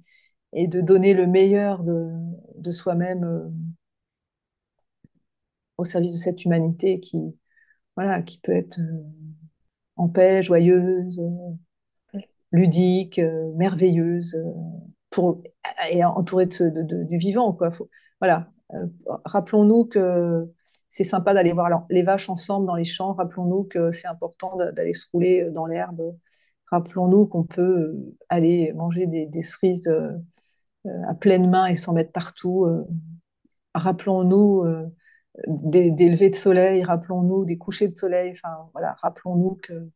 et, 0.52 0.66
de 0.66 0.80
donner 0.80 1.14
le 1.14 1.26
meilleur 1.28 1.84
de, 1.84 2.10
de 2.56 2.70
soi-même 2.72 3.54
au 5.78 5.84
service 5.84 6.12
de 6.12 6.16
cette 6.18 6.44
humanité 6.44 6.98
qui, 6.98 7.18
voilà, 7.96 8.22
qui 8.22 8.38
peut 8.40 8.52
être 8.52 8.80
en 9.96 10.08
paix, 10.08 10.42
joyeuse, 10.42 11.22
ludique, 12.52 13.18
euh, 13.18 13.52
merveilleuse, 13.54 14.34
euh, 14.34 14.52
pour, 15.10 15.42
et 15.90 16.04
entourée 16.04 16.46
de, 16.46 17.04
du 17.04 17.18
vivant. 17.18 17.52
Quoi. 17.52 17.72
voilà. 18.20 18.50
Euh, 18.74 18.86
rappelons-nous 19.24 19.84
que 19.84 20.48
c'est 20.88 21.04
sympa 21.04 21.34
d'aller 21.34 21.52
voir 21.52 21.86
les 21.90 22.02
vaches 22.02 22.28
ensemble 22.28 22.66
dans 22.66 22.76
les 22.76 22.84
champs. 22.84 23.12
Rappelons-nous 23.14 23.64
que 23.64 23.90
c'est 23.90 24.06
important 24.06 24.56
d'aller 24.56 24.92
se 24.92 25.06
rouler 25.12 25.50
dans 25.50 25.66
l'herbe. 25.66 26.16
Rappelons-nous 26.70 27.26
qu'on 27.26 27.44
peut 27.44 27.96
aller 28.28 28.72
manger 28.74 29.06
des, 29.06 29.42
cerises 29.42 29.92
à 30.84 31.14
pleine 31.14 31.50
main 31.50 31.66
et 31.66 31.74
s'en 31.74 31.92
mettre 31.92 32.12
partout. 32.12 32.66
Rappelons-nous 33.74 34.64
des, 35.48 35.90
des, 35.90 36.08
levées 36.08 36.30
de 36.30 36.36
soleil. 36.36 36.84
Rappelons-nous 36.84 37.44
des 37.44 37.58
couchers 37.58 37.88
de 37.88 37.94
soleil. 37.94 38.32
Enfin, 38.32 38.68
voilà. 38.72 38.94
Rappelons-nous 39.02 39.58
que 39.62 39.90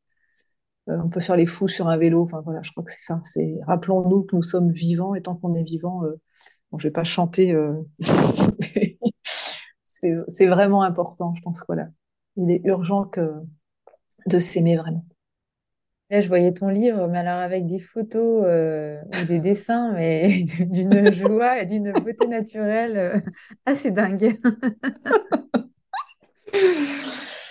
on 0.87 1.09
peut 1.09 1.21
faire 1.21 1.37
les 1.37 1.47
fous 1.47 1.69
sur 1.69 1.89
un 1.89 1.97
vélo. 1.97 2.23
Enfin 2.23 2.43
voilà, 2.45 2.61
je 2.63 2.71
crois 2.71 2.85
que 2.85 2.91
c'est 2.91 3.05
ça. 3.05 3.21
C'est 3.25 3.59
rappelons-nous 3.67 4.25
que 4.25 4.37
nous 4.37 4.43
sommes 4.43 4.71
vivants 4.73 5.15
et 5.15 5.23
tant 5.23 5.35
qu'on 5.35 5.55
est 5.55 5.63
vivant, 5.63 6.05
euh, 6.05 6.21
bon, 6.71 6.79
je 6.79 6.89
vais 6.89 6.93
pas 6.93 7.05
chanter. 7.05 7.53
Euh, 7.53 7.75
c'est 9.83 10.47
vraiment 10.47 10.83
important. 10.83 11.35
Je 11.35 11.43
pense 11.43 11.63
voilà, 11.67 11.89
il 12.37 12.51
est 12.51 12.61
urgent 12.65 13.05
que 13.05 13.33
de 14.27 14.39
s'aimer 14.39 14.77
vraiment. 14.77 15.05
Là, 16.11 16.21
je 16.21 16.29
voyais 16.29 16.53
ton 16.53 16.69
livre, 16.69 17.09
mais 17.09 17.19
alors 17.19 17.39
avec 17.39 17.67
des 17.67 17.79
photos 17.79 18.43
ou 18.43 19.27
des 19.27 19.41
dessins, 19.41 19.93
mais 19.95 20.43
d'une 20.61 21.11
joie 21.11 21.63
et 21.63 21.67
d'une 21.67 21.93
beauté 21.93 22.27
naturelle 22.29 23.25
assez 23.65 23.91
dingue. 23.91 24.39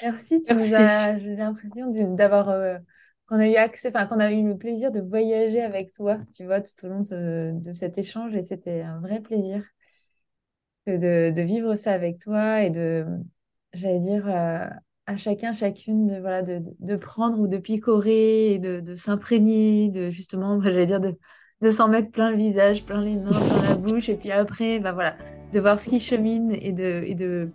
Merci, 0.03 0.43
j'ai 0.45 1.35
l'impression 1.35 1.89
d'avoir 2.15 2.79
qu'on 3.27 3.39
a 3.39 3.47
eu 3.47 3.55
accès, 3.55 3.89
enfin 3.89 4.05
qu'on 4.05 4.19
a 4.19 4.31
eu 4.31 4.43
le 4.45 4.57
plaisir 4.57 4.91
de 4.91 5.01
voyager 5.01 5.61
avec 5.61 5.93
toi, 5.93 6.19
tu 6.35 6.45
vois, 6.45 6.61
tout 6.61 6.85
au 6.85 6.89
long 6.89 7.01
de, 7.01 7.73
cet 7.73 7.97
échange. 7.97 8.35
Et 8.35 8.43
c'était 8.43 8.81
un 8.81 8.99
vrai 8.99 9.21
plaisir 9.21 9.63
de, 10.87 11.41
vivre 11.41 11.75
ça 11.75 11.93
avec 11.93 12.19
toi 12.19 12.61
et 12.61 12.69
de, 12.69 13.05
j'allais 13.73 13.99
dire, 13.99 14.27
euh, 14.27 14.67
à 15.05 15.17
chacun, 15.17 15.53
chacune 15.53 16.07
de, 16.07 16.19
voilà, 16.19 16.41
de, 16.41 16.95
prendre 16.95 17.39
ou 17.39 17.47
de 17.47 17.57
picorer 17.57 18.53
et 18.53 18.59
de, 18.59 18.95
s'imprégner, 18.95 19.89
de 19.89 20.09
justement, 20.09 20.61
j'allais 20.61 20.85
dire, 20.85 20.99
de, 20.99 21.17
de 21.61 21.69
s'en 21.69 21.87
mettre 21.87 22.11
plein 22.11 22.31
le 22.31 22.37
visage, 22.37 22.83
plein 22.85 23.01
les 23.01 23.15
mains, 23.15 23.31
plein 23.31 23.69
la 23.69 23.75
bouche, 23.75 24.09
et 24.09 24.15
puis 24.15 24.31
après, 24.31 24.79
bah 24.79 24.91
voilà, 24.91 25.15
de 25.53 25.59
voir 25.59 25.79
ce 25.79 25.89
qui 25.89 25.99
chemine 25.99 26.51
et 26.51 26.71
de, 26.71 27.03
et 27.05 27.15
de 27.15 27.49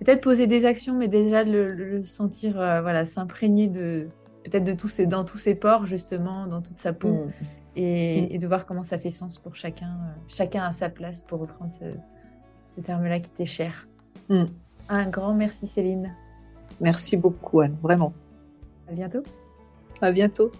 peut-être 0.00 0.22
poser 0.22 0.46
des 0.46 0.64
actions, 0.64 0.94
mais 0.94 1.08
déjà 1.08 1.44
de 1.44 1.52
le, 1.52 2.02
sentir, 2.02 2.60
euh, 2.60 2.80
voilà, 2.80 3.04
s'imprégner 3.04 3.68
de 3.68 4.08
peut-être 4.48 4.64
de 4.64 4.72
tous 4.72 4.88
ces, 4.88 5.06
dans 5.06 5.24
tous 5.24 5.38
ses 5.38 5.54
pores 5.54 5.86
justement, 5.86 6.46
dans 6.46 6.62
toute 6.62 6.78
sa 6.78 6.92
peau, 6.92 7.26
mm. 7.26 7.32
Et, 7.78 8.34
et, 8.34 8.38
de 8.38 8.46
voir 8.46 8.64
comment 8.64 8.82
ça 8.82 8.96
fait 8.96 9.10
sens 9.10 9.36
pour 9.38 9.54
chacun, 9.54 9.90
euh, 9.90 10.20
chacun 10.28 10.62
à 10.62 10.72
sa 10.72 10.88
place 10.88 11.20
pour 11.20 11.40
reprendre 11.40 11.74
ce, 11.74 11.84
ce 12.66 12.80
terme-là 12.80 13.20
qui 13.20 13.30
t'est 13.30 13.44
cher. 13.44 13.86
Mm. 14.30 14.44
Un 14.88 15.10
grand 15.10 15.34
merci 15.34 15.66
Céline. 15.66 16.14
Merci 16.80 17.18
beaucoup 17.18 17.60
Anne, 17.60 17.76
vraiment. 17.82 18.14
À 18.88 18.92
bientôt. 18.92 19.22
À 20.00 20.10
bientôt. 20.10 20.50